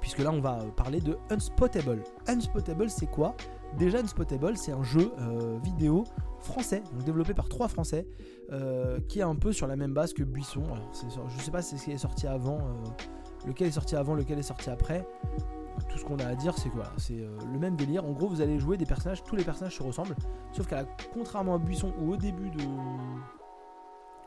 Puisque 0.00 0.18
là, 0.18 0.30
on 0.32 0.40
va 0.40 0.58
parler 0.76 1.00
de 1.00 1.16
Unspottable. 1.30 2.02
Unspottable, 2.26 2.90
c'est 2.90 3.06
quoi? 3.06 3.34
Déjà, 3.78 3.98
Unspottable, 3.98 4.56
c'est 4.56 4.72
un 4.72 4.82
jeu 4.82 5.12
euh, 5.20 5.58
vidéo 5.62 6.04
français, 6.40 6.82
donc 6.92 7.04
développé 7.04 7.34
par 7.34 7.48
trois 7.48 7.68
Français, 7.68 8.06
euh, 8.50 8.98
qui 9.08 9.20
est 9.20 9.22
un 9.22 9.36
peu 9.36 9.52
sur 9.52 9.66
la 9.66 9.76
même 9.76 9.94
base 9.94 10.12
que 10.12 10.24
Buisson. 10.24 10.64
Alors, 10.64 11.28
je 11.28 11.42
sais 11.42 11.50
pas 11.50 11.62
si 11.62 11.70
c'est 11.70 11.76
ce 11.78 11.84
qui 11.84 11.92
est 11.92 11.98
sorti 11.98 12.26
avant, 12.26 12.58
lequel 13.46 13.68
est 13.68 13.72
sorti 13.72 13.94
avant, 13.94 14.14
lequel 14.14 14.38
est 14.38 14.42
sorti 14.42 14.70
après 14.70 15.06
tout 15.88 15.98
ce 15.98 16.04
qu'on 16.04 16.18
a 16.18 16.26
à 16.26 16.34
dire, 16.34 16.56
c'est 16.58 16.68
quoi? 16.68 16.84
C'est 16.98 17.24
le 17.52 17.58
même 17.58 17.76
délire. 17.76 18.04
En 18.04 18.12
gros, 18.12 18.28
vous 18.28 18.40
allez 18.40 18.58
jouer 18.58 18.76
des 18.76 18.84
personnages, 18.84 19.22
tous 19.24 19.36
les 19.36 19.44
personnages 19.44 19.76
se 19.76 19.82
ressemblent, 19.82 20.16
sauf 20.52 20.66
qu'à 20.66 20.84
contrairement 21.14 21.54
à 21.54 21.58
Buisson 21.58 21.92
ou 22.00 22.12
au 22.12 22.16
début 22.16 22.50
de 22.50 22.62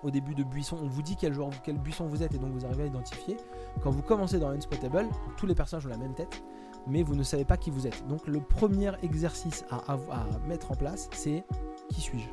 au 0.06 0.12
début 0.12 0.36
de 0.36 0.44
buisson, 0.44 0.78
on 0.82 0.88
vous 0.88 1.02
dit 1.02 1.16
quel, 1.16 1.34
joueur, 1.34 1.50
quel 1.64 1.78
buisson 1.78 2.06
vous 2.06 2.22
êtes 2.22 2.34
et 2.36 2.38
donc 2.38 2.52
vous 2.52 2.66
arrivez 2.66 2.84
à 2.84 2.86
identifier. 2.86 3.38
Quand 3.82 3.90
vous 3.90 4.04
commencez 4.04 4.40
dans 4.40 4.50
Unspotable, 4.50 5.08
tous 5.36 5.48
les 5.48 5.56
personnages 5.56 5.88
ont 5.88 5.90
la 5.90 5.98
même 5.98 6.14
tête, 6.14 6.44
mais 6.88 7.02
vous 7.02 7.16
ne 7.16 7.24
savez 7.24 7.44
pas 7.44 7.58
qui 7.58 7.72
vous 7.72 7.88
êtes. 7.88 8.08
Donc 8.08 8.28
le 8.28 8.40
premier 8.40 8.92
exercice 9.02 9.66
à, 9.72 9.94
à, 9.94 9.98
mettre 10.48 10.72
en 10.72 10.76
place, 10.76 11.10
c'est 11.12 11.44
qui 11.90 12.02
suis-je? 12.02 12.30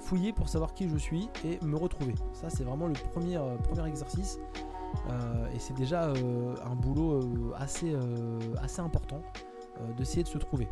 Fouiller 0.00 0.32
pour 0.32 0.48
savoir 0.48 0.74
qui 0.74 0.88
je 0.88 0.96
suis 0.96 1.30
et 1.44 1.58
me 1.64 1.76
retrouver. 1.76 2.14
Ça, 2.32 2.50
c'est 2.50 2.64
vraiment 2.64 2.86
le 2.86 2.94
premier, 2.94 3.36
euh, 3.36 3.56
premier 3.56 3.86
exercice. 3.88 4.38
Euh, 5.10 5.52
et 5.54 5.58
c'est 5.58 5.74
déjà 5.74 6.04
euh, 6.04 6.54
un 6.64 6.74
boulot 6.74 7.52
assez, 7.56 7.94
assez 8.62 8.80
important 8.80 9.22
d'essayer 9.96 10.24
de 10.24 10.28
se 10.28 10.38
trouver. 10.38 10.68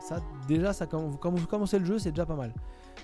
Ça, 0.00 0.20
déjà, 0.46 0.72
ça, 0.72 0.86
quand 0.86 1.00
vous 1.08 1.46
commencez 1.46 1.78
le 1.78 1.84
jeu, 1.84 1.98
c'est 1.98 2.10
déjà 2.10 2.26
pas 2.26 2.36
mal. 2.36 2.52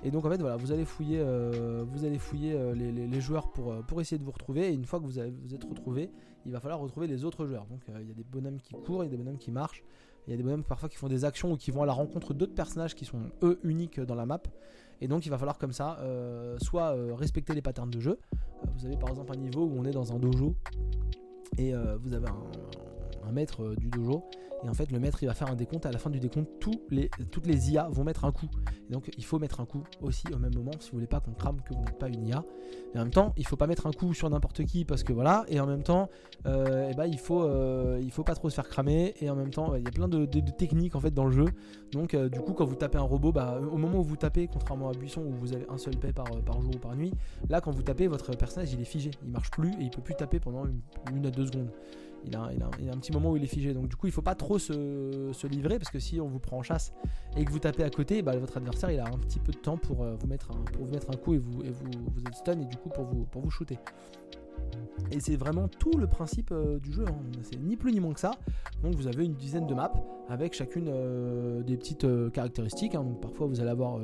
Et 0.04 0.10
donc 0.10 0.24
en 0.24 0.30
fait 0.30 0.40
voilà, 0.40 0.56
vous 0.56 0.72
allez 0.72 0.84
fouiller, 0.84 1.18
euh, 1.20 1.84
vous 1.88 2.04
allez 2.04 2.18
fouiller 2.18 2.52
euh, 2.54 2.74
les, 2.74 3.20
joueurs 3.20 3.50
pour, 3.50 3.72
euh, 3.72 3.82
pour 3.82 4.00
essayer 4.00 4.18
de 4.18 4.24
vous 4.24 4.30
retrouver. 4.30 4.68
Et 4.68 4.72
une 4.72 4.84
fois 4.84 5.00
que 5.00 5.04
vous, 5.04 5.12
vous 5.12 5.54
êtes 5.54 5.64
retrouvé, 5.64 6.10
il 6.44 6.52
va 6.52 6.60
falloir 6.60 6.78
retrouver 6.80 7.06
les 7.06 7.24
autres 7.24 7.46
joueurs. 7.46 7.66
Donc 7.66 7.80
il 7.88 8.08
y 8.08 8.10
a 8.10 8.14
des 8.14 8.24
bonhommes 8.24 8.60
qui 8.60 8.74
courent, 8.74 9.04
il 9.04 9.06
y 9.06 9.08
a 9.08 9.10
des 9.10 9.16
bonhommes 9.16 9.38
qui 9.38 9.50
marchent, 9.50 9.82
il 10.26 10.30
y 10.30 10.34
a 10.34 10.36
des 10.36 10.42
bonhommes 10.42 10.64
parfois 10.64 10.88
qui 10.88 10.96
font 10.96 11.08
des 11.08 11.24
actions 11.24 11.52
ou 11.52 11.56
qui 11.56 11.70
vont 11.70 11.82
à 11.82 11.86
la 11.86 11.92
rencontre 11.92 12.34
d'autres 12.34 12.54
personnages 12.54 12.94
qui 12.94 13.04
sont 13.04 13.20
eux 13.42 13.58
uniques 13.64 14.00
dans 14.00 14.14
la 14.14 14.26
map. 14.26 14.42
Et 15.00 15.08
donc 15.08 15.26
il 15.26 15.28
va 15.28 15.38
falloir 15.38 15.58
comme 15.58 15.72
ça, 15.72 15.98
soit 16.58 16.96
respecter 17.14 17.54
les 17.54 17.62
patterns 17.62 17.90
de 17.90 18.00
jeu. 18.00 18.18
vous 18.78 18.86
avez 18.86 18.96
par 18.96 19.10
exemple 19.10 19.32
un 19.32 19.36
niveau 19.36 19.64
où 19.64 19.74
on 19.78 19.84
est 19.84 19.90
dans 19.90 20.12
un 20.12 20.18
dojo 20.18 20.54
et 21.58 21.74
vous 22.02 22.14
avez 22.14 22.28
un 22.28 22.95
maître 23.32 23.74
du 23.76 23.88
dojo 23.88 24.24
et 24.64 24.68
en 24.68 24.74
fait, 24.74 24.90
le 24.90 24.98
maître, 24.98 25.22
il 25.22 25.26
va 25.26 25.34
faire 25.34 25.50
un 25.50 25.54
décompte. 25.54 25.86
À 25.86 25.92
la 25.92 25.98
fin 25.98 26.10
du 26.10 26.20
décompte, 26.20 26.48
tous 26.60 26.80
les, 26.90 27.10
toutes 27.30 27.46
les 27.46 27.72
IA 27.72 27.88
vont 27.90 28.04
mettre 28.04 28.24
un 28.24 28.32
coup. 28.32 28.48
donc, 28.90 29.10
il 29.16 29.24
faut 29.24 29.38
mettre 29.38 29.60
un 29.60 29.66
coup 29.66 29.84
aussi 30.00 30.24
au 30.32 30.38
même 30.38 30.54
moment 30.54 30.72
si 30.80 30.90
vous 30.90 30.96
voulez 30.96 31.06
pas 31.06 31.20
qu'on 31.20 31.32
crame 31.32 31.60
que 31.62 31.74
vous 31.74 31.84
n'êtes 31.84 31.98
pas 31.98 32.08
une 32.08 32.26
IA. 32.26 32.44
Et 32.94 32.98
en 32.98 33.02
même 33.02 33.12
temps, 33.12 33.34
il 33.36 33.46
faut 33.46 33.56
pas 33.56 33.66
mettre 33.66 33.86
un 33.86 33.92
coup 33.92 34.14
sur 34.14 34.30
n'importe 34.30 34.64
qui 34.64 34.84
parce 34.84 35.02
que 35.02 35.12
voilà. 35.12 35.44
Et 35.48 35.60
en 35.60 35.66
même 35.66 35.82
temps, 35.82 36.08
euh, 36.46 36.88
eh 36.90 36.94
ben, 36.94 37.06
il 37.06 37.18
faut, 37.18 37.42
euh, 37.42 38.00
il 38.02 38.10
faut 38.10 38.24
pas 38.24 38.34
trop 38.34 38.48
se 38.48 38.54
faire 38.54 38.68
cramer. 38.68 39.14
Et 39.20 39.28
en 39.28 39.36
même 39.36 39.50
temps, 39.50 39.74
il 39.74 39.84
y 39.84 39.88
a 39.88 39.90
plein 39.90 40.08
de, 40.08 40.24
techniques 40.56 40.96
en 40.96 41.00
fait 41.00 41.12
dans 41.12 41.26
le 41.26 41.32
jeu. 41.32 41.46
Donc, 41.92 42.14
euh, 42.14 42.28
du 42.28 42.40
coup, 42.40 42.52
quand 42.52 42.64
vous 42.64 42.76
tapez 42.76 42.98
un 42.98 43.02
robot, 43.02 43.32
bah, 43.32 43.60
au 43.60 43.76
moment 43.76 43.98
où 43.98 44.04
vous 44.04 44.16
tapez, 44.16 44.48
contrairement 44.48 44.88
à 44.88 44.92
Buisson 44.92 45.22
où 45.22 45.32
vous 45.32 45.52
avez 45.52 45.66
un 45.68 45.78
seul 45.78 45.96
paix 45.96 46.12
par, 46.12 46.26
jour 46.26 46.74
ou 46.74 46.78
par 46.78 46.96
nuit, 46.96 47.12
là, 47.48 47.60
quand 47.60 47.70
vous 47.70 47.82
tapez, 47.82 48.06
votre 48.06 48.32
personnage 48.36 48.72
il 48.72 48.80
est 48.80 48.84
figé, 48.84 49.10
il 49.24 49.30
marche 49.30 49.50
plus 49.50 49.70
et 49.72 49.82
il 49.82 49.90
peut 49.90 50.02
plus 50.02 50.14
taper 50.14 50.40
pendant 50.40 50.64
une 51.14 51.26
à 51.26 51.30
deux 51.30 51.46
secondes 51.46 51.70
il 52.24 52.34
a, 52.34 52.40
un 52.40 52.98
petit 52.98 53.12
moment 53.12 53.30
où 53.30 53.36
il 53.36 53.44
est 53.44 53.48
figé. 53.48 53.72
Donc 53.72 53.88
du 53.88 53.96
coup, 53.96 54.06
il 54.06 54.12
faut 54.12 54.22
pas 54.22 54.34
trop 54.34 54.58
se, 54.58 55.46
livrer 55.46 55.78
parce 55.78 55.90
que 55.90 55.98
si 55.98 56.20
on 56.20 56.26
vous 56.26 56.38
prend 56.38 56.58
en 56.58 56.62
chasse 56.62 56.92
et 57.36 57.44
que 57.44 57.50
vous 57.50 57.58
tapez 57.58 57.84
à 57.84 57.90
côté, 57.90 58.22
bah, 58.22 58.36
votre 58.36 58.56
adversaire 58.56 58.90
il 58.90 58.98
a 58.98 59.06
un 59.06 59.18
petit 59.18 59.38
peu 59.38 59.52
de 59.52 59.58
temps 59.58 59.76
pour, 59.76 60.02
euh, 60.02 60.16
vous, 60.18 60.26
mettre 60.26 60.50
un, 60.50 61.16
coup 61.16 61.34
et 61.34 61.38
vous, 61.38 61.62
êtes 61.64 62.34
stun 62.34 62.58
et 62.60 62.64
du 62.64 62.76
coup 62.76 62.88
pour 62.88 63.04
vous, 63.04 63.24
pour 63.24 63.42
vous 63.42 63.50
shooter. 63.50 63.78
Et 65.12 65.20
c'est 65.20 65.36
vraiment 65.36 65.68
tout 65.68 65.96
le 65.96 66.06
principe 66.06 66.50
euh, 66.52 66.78
du 66.78 66.92
jeu. 66.92 67.04
Hein. 67.06 67.16
C'est 67.42 67.60
ni 67.60 67.76
plus 67.76 67.92
ni 67.92 68.00
moins 68.00 68.12
que 68.12 68.20
ça. 68.20 68.32
Donc 68.82 68.94
vous 68.94 69.06
avez 69.06 69.24
une 69.24 69.34
dizaine 69.34 69.66
de 69.66 69.74
maps 69.74 69.92
avec 70.28 70.54
chacune 70.54 70.88
euh, 70.88 71.62
des 71.62 71.76
petites 71.76 72.06
caractéristiques. 72.32 72.94
Hein. 72.94 73.04
parfois 73.20 73.46
vous 73.46 73.60
allez 73.60 73.70
avoir 73.70 74.00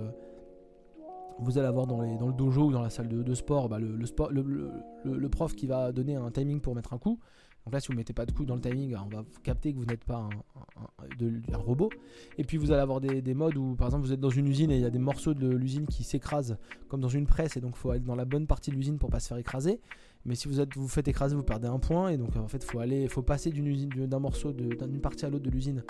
vous 1.39 1.59
allez 1.59 1.67
avoir 1.67 1.87
dans, 1.87 2.01
le 2.01 2.33
dojo 2.33 2.67
ou 2.67 2.73
dans 2.73 2.83
la 2.83 2.91
salle 2.91 3.09
de, 3.09 3.35
sport, 3.35 3.69
bah, 3.69 3.79
le, 3.81 5.29
prof 5.29 5.55
qui 5.55 5.67
va 5.67 5.93
donner 5.93 6.17
un 6.17 6.31
timing 6.31 6.61
pour 6.61 6.75
mettre 6.75 6.93
un 6.93 6.99
coup. 6.99 7.19
Donc 7.65 7.75
là, 7.75 7.81
si 7.81 7.89
vous 7.89 7.93
ne 7.93 7.99
mettez 7.99 8.13
pas 8.13 8.27
de 8.27 8.33
coup 8.33 8.45
dans 8.45 8.57
le 8.57 8.61
timing, 8.61 8.97
on 8.97 9.09
va 9.09 9.25
capter 9.43 9.73
que 9.73 9.79
vous 9.79 9.85
n'êtes 9.85 10.05
pas 10.05 10.29
un, 10.29 11.57
robot. 11.57 11.91
Et 12.39 12.45
puis 12.45 12.57
vous 12.57 12.73
allez 12.73 12.81
avoir 12.81 13.01
des, 13.01 13.35
modes 13.35 13.57
où, 13.57 13.77
par 13.77 13.89
exemple, 13.89 14.05
vous 14.05 14.13
êtes 14.13 14.21
dans 14.21 14.31
une 14.31 14.49
usine 14.49 14.71
et 14.71 14.77
il 14.77 14.83
y 14.83 14.87
a 14.87 14.91
des 14.91 14.99
morceaux 14.99 15.35
de 15.35 15.49
l'usine 15.49 15.87
qui 15.87 16.03
s'écrasent 16.03 16.57
comme 16.89 17.01
dans 17.01 17.09
une 17.09 17.27
presse, 17.27 17.57
et 17.57 17.61
donc 17.61 17.75
il 17.77 17.79
faut 17.79 17.93
être 17.93 18.05
dans 18.05 18.17
la 18.17 18.25
bonne 18.25 18.47
partie 18.47 18.71
de 18.71 18.77
l'usine 18.77 18.99
pour 18.99 19.11
pas 19.11 19.21
se 19.21 19.29
faire 19.29 19.39
écraser. 19.39 19.81
Mais 20.25 20.35
si 20.35 20.49
vous 20.49 20.61
êtes, 20.61 20.77
vous 20.77 20.89
faites 20.89 21.09
écraser, 21.09 21.35
vous 21.35 21.43
perdez 21.43 21.69
un 21.69 21.79
point, 21.79 22.09
et 22.11 22.17
donc 22.17 22.37
en 22.37 22.49
fait, 22.49 22.65
faut 22.65 22.81
aller, 22.81 23.09
faut 23.09 23.23
passer 23.23 23.51
d'une 23.51 23.67
usine, 23.67 23.91
d'un 23.91 24.19
morceau, 24.19 24.53
d'une 24.53 25.01
partie 25.01 25.25
à 25.25 25.31
l'autre 25.31 25.45
de 25.45 25.51
l'usine 25.51 25.85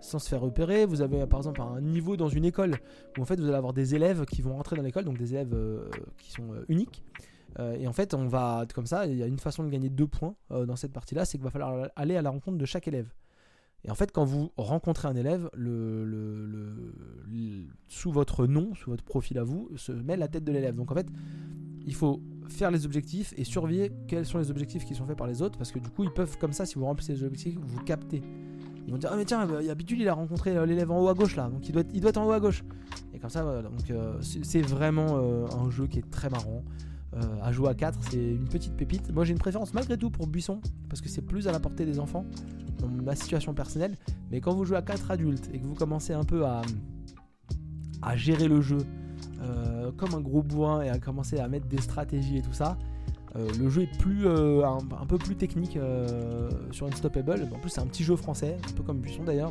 sans 0.00 0.18
se 0.18 0.28
faire 0.28 0.40
repérer. 0.40 0.86
Vous 0.86 1.02
avez 1.02 1.26
par 1.26 1.40
exemple 1.40 1.60
un 1.60 1.80
niveau 1.80 2.16
dans 2.16 2.28
une 2.28 2.44
école 2.44 2.76
où 3.16 3.22
en 3.22 3.24
fait 3.24 3.36
vous 3.36 3.46
allez 3.46 3.56
avoir 3.56 3.72
des 3.72 3.94
élèves 3.94 4.24
qui 4.24 4.42
vont 4.42 4.54
rentrer 4.54 4.76
dans 4.76 4.82
l'école, 4.82 5.04
donc 5.04 5.18
des 5.18 5.34
élèves 5.34 5.54
euh, 5.54 5.88
qui 6.18 6.30
sont 6.30 6.52
euh, 6.52 6.64
uniques. 6.68 7.02
Euh, 7.58 7.76
et 7.78 7.86
en 7.86 7.92
fait, 7.92 8.14
on 8.14 8.26
va 8.26 8.66
comme 8.74 8.86
ça. 8.86 9.06
Il 9.06 9.16
y 9.16 9.22
a 9.22 9.26
une 9.26 9.38
façon 9.38 9.64
de 9.64 9.70
gagner 9.70 9.88
deux 9.88 10.06
points 10.06 10.34
euh, 10.50 10.66
dans 10.66 10.76
cette 10.76 10.92
partie-là, 10.92 11.24
c'est 11.24 11.38
qu'il 11.38 11.44
va 11.44 11.50
falloir 11.50 11.88
aller 11.96 12.16
à 12.16 12.22
la 12.22 12.30
rencontre 12.30 12.58
de 12.58 12.64
chaque 12.64 12.88
élève. 12.88 13.12
Et 13.84 13.90
en 13.90 13.94
fait, 13.94 14.10
quand 14.10 14.24
vous 14.24 14.50
rencontrez 14.56 15.06
un 15.06 15.14
élève, 15.14 15.48
le, 15.54 16.92
sous 17.88 18.10
votre 18.10 18.46
nom, 18.46 18.74
sous 18.74 18.90
votre 18.90 19.04
profil 19.04 19.38
à 19.38 19.44
vous, 19.44 19.70
se 19.76 19.92
met 19.92 20.16
la 20.16 20.28
tête 20.28 20.44
de 20.44 20.52
l'élève. 20.52 20.74
Donc 20.74 20.90
en 20.90 20.94
fait, 20.94 21.06
il 21.86 21.94
faut 21.94 22.20
faire 22.48 22.70
les 22.70 22.84
objectifs 22.84 23.32
et 23.36 23.44
surveiller 23.44 23.92
quels 24.08 24.26
sont 24.26 24.38
les 24.38 24.50
objectifs 24.50 24.84
qui 24.84 24.94
sont 24.94 25.06
faits 25.06 25.16
par 25.16 25.28
les 25.28 25.40
autres, 25.40 25.56
parce 25.56 25.70
que 25.70 25.78
du 25.78 25.88
coup, 25.88 26.02
ils 26.02 26.12
peuvent 26.12 26.36
comme 26.38 26.52
ça, 26.52 26.66
si 26.66 26.74
vous 26.74 26.84
remplissez 26.84 27.12
les 27.12 27.22
objectifs, 27.22 27.56
vous 27.60 27.84
capter. 27.84 28.22
Ils 28.86 28.92
vont 28.92 28.98
dire 28.98 29.10
ah 29.12 29.16
mais 29.16 29.24
tiens, 29.24 29.46
il 29.60 29.66
y 29.66 29.70
a 29.70 29.74
il 29.74 30.08
a 30.08 30.14
rencontré 30.14 30.56
euh, 30.56 30.66
l'élève 30.66 30.90
en 30.90 31.00
haut 31.00 31.08
à 31.08 31.14
gauche 31.14 31.34
là, 31.34 31.48
donc 31.48 31.68
il 31.68 31.72
doit 31.72 31.80
être, 31.82 31.90
il 31.92 32.00
doit 32.00 32.10
être 32.10 32.18
en 32.18 32.26
haut 32.26 32.32
à 32.32 32.40
gauche. 32.40 32.64
Et 33.14 33.18
comme 33.18 33.30
ça, 33.30 33.42
voilà. 33.42 33.62
Donc 33.62 33.80
c'est 34.20 34.62
vraiment 34.62 35.16
un 35.16 35.70
jeu 35.70 35.86
qui 35.86 35.98
est 35.98 36.10
très 36.10 36.28
marrant. 36.28 36.64
Euh, 37.16 37.20
à 37.42 37.50
jouer 37.50 37.70
à 37.70 37.74
4, 37.74 37.98
c'est 38.10 38.16
une 38.16 38.48
petite 38.48 38.76
pépite. 38.76 39.12
Moi 39.12 39.24
j'ai 39.24 39.32
une 39.32 39.38
préférence 39.38 39.72
malgré 39.72 39.96
tout 39.96 40.10
pour 40.10 40.26
Buisson, 40.26 40.60
parce 40.88 41.00
que 41.00 41.08
c'est 41.08 41.22
plus 41.22 41.48
à 41.48 41.52
la 41.52 41.60
portée 41.60 41.86
des 41.86 41.98
enfants, 41.98 42.26
dans 42.78 42.88
ma 42.88 43.14
situation 43.16 43.54
personnelle. 43.54 43.96
Mais 44.30 44.40
quand 44.40 44.54
vous 44.54 44.64
jouez 44.64 44.76
à 44.76 44.82
4 44.82 45.10
adultes 45.10 45.48
et 45.52 45.58
que 45.58 45.64
vous 45.64 45.74
commencez 45.74 46.12
un 46.12 46.24
peu 46.24 46.44
à, 46.44 46.62
gérer 48.14 48.46
le 48.46 48.60
jeu 48.60 48.78
euh, 49.40 49.90
comme 49.96 50.14
un 50.14 50.20
gros 50.20 50.42
bourrin 50.42 50.82
et 50.82 50.90
à 50.90 50.98
commencer 50.98 51.38
à 51.38 51.48
mettre 51.48 51.66
des 51.66 51.80
stratégies 51.80 52.38
et 52.38 52.42
tout 52.42 52.52
ça, 52.52 52.76
euh, 53.34 53.48
le 53.58 53.68
jeu 53.68 53.82
est 53.82 53.98
plus, 53.98 54.28
un, 54.28 54.78
un, 54.78 55.06
peu 55.06 55.18
plus 55.18 55.36
technique 55.36 55.78
sur 56.70 56.86
Unstoppable. 56.86 57.48
En 57.52 57.58
plus, 57.58 57.70
c'est 57.70 57.80
un 57.80 57.86
petit 57.86 58.04
jeu 58.04 58.16
français, 58.16 58.58
un 58.68 58.72
peu 58.72 58.82
comme 58.82 59.00
Buisson 59.00 59.24
d'ailleurs. 59.24 59.50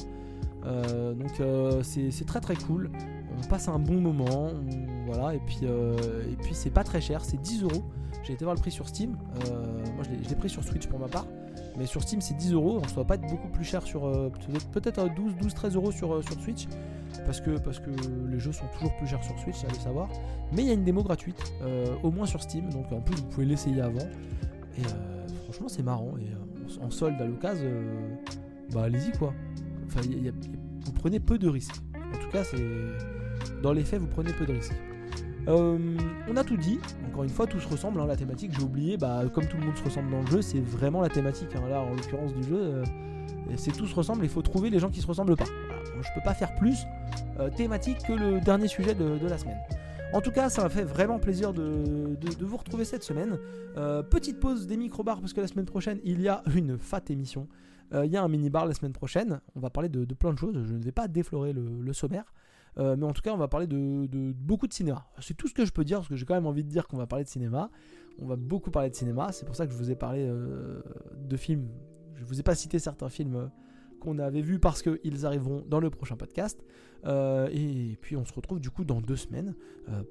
donc 0.64 1.42
c'est 1.84 2.26
très 2.26 2.42
très 2.42 2.56
cool 2.56 2.92
on 3.38 3.48
passe 3.48 3.68
un 3.68 3.80
bon 3.80 4.00
moment, 4.00 4.52
voilà, 5.06 5.36
et 5.36 5.40
puis, 5.40 5.60
euh, 5.64 5.98
et 6.32 6.36
puis 6.36 6.54
c'est 6.54 6.70
pas 6.70 6.84
très 6.84 7.02
cher, 7.02 7.24
c'est 7.24 7.42
10 7.42 7.64
euros. 7.64 7.84
J'ai 8.24 8.34
été 8.34 8.44
voir 8.44 8.56
le 8.56 8.62
prix 8.62 8.72
sur 8.72 8.88
Steam, 8.88 9.18
euh, 9.48 9.86
moi 9.96 10.04
je 10.04 10.30
l'ai 10.30 10.36
pris 10.36 10.50
sur 10.50 10.64
Switch 10.64 10.88
pour 10.88 11.00
ma 11.00 11.08
part, 11.08 11.28
mais 11.78 11.86
sur 11.86 12.02
Steam 12.02 12.22
c'est 12.22 12.34
10 12.34 12.54
euros, 12.54 12.82
ça 12.88 12.96
va 12.96 13.04
pas 13.04 13.16
être 13.16 13.28
beaucoup 13.30 13.50
plus 13.50 13.64
cher 13.64 13.84
sur 13.84 14.06
euh, 14.06 14.32
peut-être 14.72 15.14
12, 15.14 15.36
12, 15.40 15.54
13 15.54 15.76
euros 15.76 15.92
sur, 15.92 16.24
sur 16.24 16.42
Switch. 16.42 16.68
parce 17.26 17.40
que, 17.40 17.60
parce 17.60 17.80
que 17.80 17.92
les 18.28 18.40
jeux 18.40 18.52
sont 18.52 18.66
toujours 18.74 18.96
plus 18.98 19.06
chers 19.06 19.24
sur 19.24 19.38
Switch, 19.40 19.58
ça 19.58 19.68
le 19.68 19.76
savoir. 19.76 20.10
Mais 20.54 20.64
il 20.64 20.68
y 20.68 20.72
a 20.72 20.74
une 20.74 20.84
démo 20.84 21.04
gratuite, 21.04 21.54
au 22.02 22.12
moins 22.12 22.26
sur 22.26 22.42
Steam, 22.42 22.70
donc 22.72 22.92
en 22.92 23.02
plus 23.02 23.16
vous 23.16 23.28
pouvez 23.28 23.46
l'essayer 23.46 23.82
avant. 23.82 24.08
Et 24.78 24.84
franchement 25.44 25.68
c'est 25.68 25.84
marrant, 25.84 26.14
et 26.18 26.82
en 26.84 26.90
solde 26.90 27.22
à 27.22 27.26
l'occasion, 27.26 27.70
bah 28.74 28.84
allez-y 28.84 29.12
quoi. 29.12 29.34
Enfin, 29.86 30.02
vous 30.02 30.92
prenez 30.94 31.20
peu 31.20 31.38
de 31.38 31.48
risques. 31.48 31.76
En 31.96 32.18
tout 32.18 32.30
cas, 32.32 32.44
c'est 32.44 32.58
dans 33.62 33.74
les 33.74 33.84
faits, 33.84 34.00
vous 34.00 34.08
prenez 34.08 34.32
peu 34.34 34.46
de 34.46 34.54
risques. 34.54 34.74
Euh, 35.48 35.78
on 36.28 36.38
a 36.38 36.44
tout 36.44 36.58
dit, 36.58 36.80
encore 37.08 37.24
une 37.24 37.30
fois, 37.30 37.48
tout 37.48 37.60
se 37.60 37.68
ressemble. 37.68 38.00
Hein, 38.00 38.08
la 38.08 38.16
thématique, 38.16 38.52
j'ai 38.58 38.64
oublié, 38.64 38.98
bah, 38.98 39.24
comme 39.34 39.46
tout 39.48 39.58
le 39.58 39.66
monde 39.66 39.78
se 39.78 39.84
ressemble 39.84 40.12
dans 40.12 40.22
le 40.22 40.28
jeu, 40.28 40.42
c'est 40.42 40.60
vraiment 40.60 41.02
la 41.02 41.10
thématique. 41.10 41.50
Hein, 41.56 41.68
là, 41.70 41.82
en 41.82 41.92
l'occurrence 41.92 42.34
du 42.34 42.44
jeu, 42.44 42.58
euh, 42.58 42.84
c'est 43.56 43.72
tout 43.72 43.86
se 43.86 43.96
ressemble. 43.96 44.24
Il 44.24 44.30
faut 44.30 44.42
trouver 44.42 44.70
les 44.70 44.80
gens 44.80 44.90
qui 44.90 45.02
se 45.02 45.08
ressemblent 45.08 45.36
pas. 45.36 45.46
je 46.02 46.10
peux 46.16 46.24
pas 46.24 46.34
faire 46.34 46.56
plus 46.56 46.80
euh, 47.40 47.50
thématique 47.50 48.00
que 48.08 48.14
le 48.14 48.42
dernier 48.42 48.68
sujet 48.68 48.96
de, 48.96 49.28
la 49.28 49.38
semaine. 49.38 49.58
En 50.14 50.22
tout 50.22 50.32
cas, 50.32 50.50
ça 50.50 50.64
m'a 50.64 50.70
fait 50.70 50.84
vraiment 50.84 51.20
plaisir 51.20 51.54
de, 51.54 52.18
vous 52.40 52.58
retrouver 52.58 52.86
cette 52.86 53.04
semaine. 53.04 53.38
petite 54.10 54.40
pause 54.40 54.66
des 54.66 54.78
micro-bars 54.78 55.20
parce 55.20 55.34
que 55.34 55.42
la 55.42 55.48
semaine 55.48 55.66
prochaine, 55.66 56.00
il 56.04 56.22
y 56.22 56.28
a 56.28 56.42
une 56.56 56.78
fat 56.78 57.02
émission. 57.10 57.48
Il 57.94 58.10
y 58.10 58.18
a 58.18 58.24
un 58.24 58.28
mini-bar 58.28 58.66
la 58.66 58.74
semaine 58.74 58.94
prochaine. 58.94 59.42
On 59.56 59.60
va 59.60 59.70
parler 59.70 59.90
de, 59.90 60.06
plein 60.14 60.32
de 60.32 60.40
choses. 60.40 60.56
Je 60.66 60.74
ne 60.74 60.84
vais 60.84 60.92
pas 60.92 61.08
déflorer 61.08 61.54
le 61.54 61.94
sommaire. 61.94 62.26
Euh, 62.78 62.96
mais 62.98 63.06
en 63.06 63.14
tout 63.14 63.22
cas, 63.22 63.34
on 63.34 63.38
va 63.38 63.48
parler 63.48 63.68
de, 63.68 64.08
beaucoup 64.34 64.68
de 64.68 64.74
cinéma. 64.74 65.08
C'est 65.20 65.36
tout 65.36 65.48
ce 65.48 65.54
que 65.54 65.66
je 65.66 65.72
peux 65.72 65.84
dire, 65.84 66.00
parce 66.00 66.10
que 66.10 66.16
j'ai 66.16 66.26
quand 66.26 66.36
même 66.36 66.48
envie 66.48 66.64
de 66.64 66.70
dire 66.70 66.88
qu'on 66.88 66.98
va 66.98 67.08
parler 67.08 67.24
de 67.26 67.30
cinéma. 67.30 67.70
On 68.20 68.28
va 68.28 68.36
beaucoup 68.36 68.72
parler 68.72 68.90
de 68.90 68.96
cinéma. 68.96 69.32
C'est 69.32 69.46
pour 69.46 69.56
ça 69.56 69.66
que 69.66 69.74
je 69.74 69.78
vous 69.78 69.92
ai 69.92 69.96
parlé 69.96 70.26
euh, 70.28 70.82
de 71.18 71.38
films. 71.38 71.68
Je 72.16 72.24
vous 72.24 72.40
ai 72.40 72.44
pas 72.44 72.56
cité 72.56 72.80
certains 72.80 73.10
films 73.10 73.36
euh, 73.36 73.48
qu'on 74.00 74.20
avait 74.20 74.42
vus 74.42 74.60
parce 74.60 74.82
qu'ils 74.82 75.26
arriveront 75.26 75.64
dans 75.68 75.80
le 75.80 75.90
prochain 75.90 76.16
podcast. 76.16 76.64
et 77.06 77.98
puis 78.02 78.16
on 78.16 78.26
se 78.26 78.34
retrouve 78.34 78.60
du 78.60 78.70
coup 78.70 78.84
dans 78.84 79.02
deux 79.02 79.16
semaines 79.16 79.56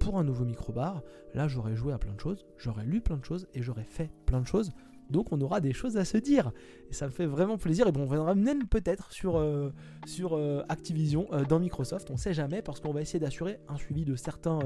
pour 0.00 0.18
un 0.18 0.24
nouveau 0.24 0.44
micro-bar. 0.44 1.02
Là, 1.34 1.48
j'aurais 1.48 1.76
joué 1.76 1.92
à 1.92 1.98
plein 1.98 2.12
de 2.12 2.20
choses, 2.20 2.46
j'aurais 2.56 2.84
lu 2.84 3.00
plein 3.00 3.16
de 3.16 3.24
choses 3.24 3.46
et 3.54 3.62
j'aurais 3.62 3.84
fait 3.84 4.10
plein 4.26 4.40
de 4.40 4.46
choses. 4.46 4.72
Donc 5.10 5.32
on 5.32 5.40
aura 5.40 5.60
des 5.60 5.72
choses 5.72 5.96
à 5.96 6.04
se 6.04 6.16
dire. 6.16 6.52
Et 6.90 6.94
ça 6.94 7.06
me 7.06 7.10
fait 7.10 7.26
vraiment 7.26 7.58
plaisir. 7.58 7.86
Et 7.86 7.92
bon, 7.92 8.02
on 8.02 8.06
viendra 8.06 8.34
même 8.34 8.66
peut-être 8.66 9.12
sur, 9.12 9.36
euh, 9.36 9.72
euh, 10.20 10.62
Activision 10.68 11.26
euh, 11.32 11.44
dans 11.44 11.60
Microsoft. 11.60 12.10
On 12.10 12.16
sait 12.16 12.34
jamais 12.34 12.62
parce 12.62 12.80
qu'on 12.80 12.92
va 12.92 13.02
essayer 13.02 13.20
d'assurer 13.20 13.58
un 13.68 13.76
suivi 13.76 14.04
de 14.04 14.16
certains, 14.16 14.60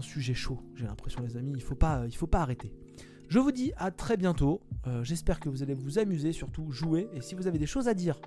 sujets 0.00 0.34
chauds. 0.34 0.60
J'ai 0.74 0.86
l'impression 0.86 1.22
les 1.22 1.36
amis, 1.36 1.52
il 1.54 1.62
faut 1.62 1.74
pas, 1.74 2.04
il 2.06 2.14
faut 2.14 2.26
pas 2.26 2.40
arrêter. 2.40 2.72
Je 3.28 3.38
vous 3.38 3.52
dis 3.52 3.72
à 3.76 3.90
très 3.90 4.16
bientôt. 4.16 4.60
J'espère 5.02 5.40
que 5.40 5.48
vous 5.48 5.62
allez 5.62 5.72
vous 5.72 5.98
amuser, 5.98 6.32
surtout 6.32 6.70
jouer. 6.70 7.08
Et 7.14 7.22
si 7.22 7.34
vous 7.34 7.46
avez 7.46 7.58
des 7.58 7.66
choses 7.66 7.88
à 7.88 7.94
dire 7.94 8.20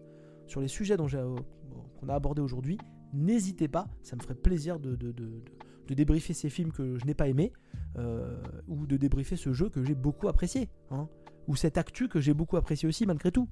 sur 0.47 0.59
les 0.59 0.67
sujets 0.67 0.97
dont 0.97 1.07
qu'on 1.07 2.09
a 2.09 2.15
abordés 2.15 2.41
aujourd'hui, 2.41 2.79
n'hésitez 3.13 3.67
pas. 3.67 3.87
Ça 4.01 4.15
me 4.15 4.21
ferait 4.21 4.35
plaisir 4.35 4.79
de, 4.79 4.97
de 5.87 5.93
débriefer 5.93 6.33
ces 6.33 6.49
films 6.49 6.71
que 6.71 6.97
je 6.97 7.05
n'ai 7.05 7.13
pas 7.13 7.27
aimés. 7.27 7.53
Euh, 7.97 8.39
ou 8.67 8.85
de 8.85 8.95
débriefer 8.95 9.37
ce 9.37 9.53
jeu 9.53 9.69
que 9.69 9.83
j'ai 9.83 9.95
beaucoup 9.95 10.27
apprécié, 10.27 10.69
hein, 10.91 11.09
ou 11.47 11.55
cette 11.55 11.79
actu 11.79 12.07
que 12.07 12.19
j'ai 12.19 12.35
beaucoup 12.35 12.55
apprécié 12.55 12.87
aussi 12.87 13.07
malgré 13.07 13.31
tout. 13.31 13.49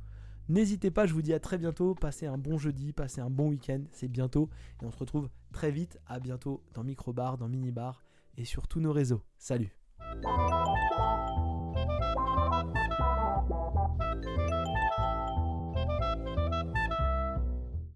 N'hésitez 0.49 0.91
pas, 0.91 1.07
je 1.07 1.13
vous 1.13 1.23
dis 1.23 1.33
à 1.33 1.39
très 1.39 1.57
bientôt, 1.57 1.95
passez 1.95 2.27
un 2.27 2.37
bon 2.37 2.59
jeudi, 2.59 2.93
passez 2.93 3.21
un 3.21 3.31
bon 3.31 3.49
week-end, 3.49 3.81
c'est 3.91 4.07
bientôt, 4.07 4.49
et 4.81 4.85
on 4.85 4.91
se 4.91 4.97
retrouve 4.97 5.29
très 5.51 5.71
vite, 5.71 5.99
à 6.05 6.19
bientôt 6.19 6.63
dans 6.75 6.83
Microbar, 6.83 7.39
dans 7.39 7.47
Minibar, 7.47 8.03
et 8.37 8.45
sur 8.45 8.67
tous 8.67 8.81
nos 8.81 8.93
réseaux. 8.93 9.23
Salut 9.39 9.75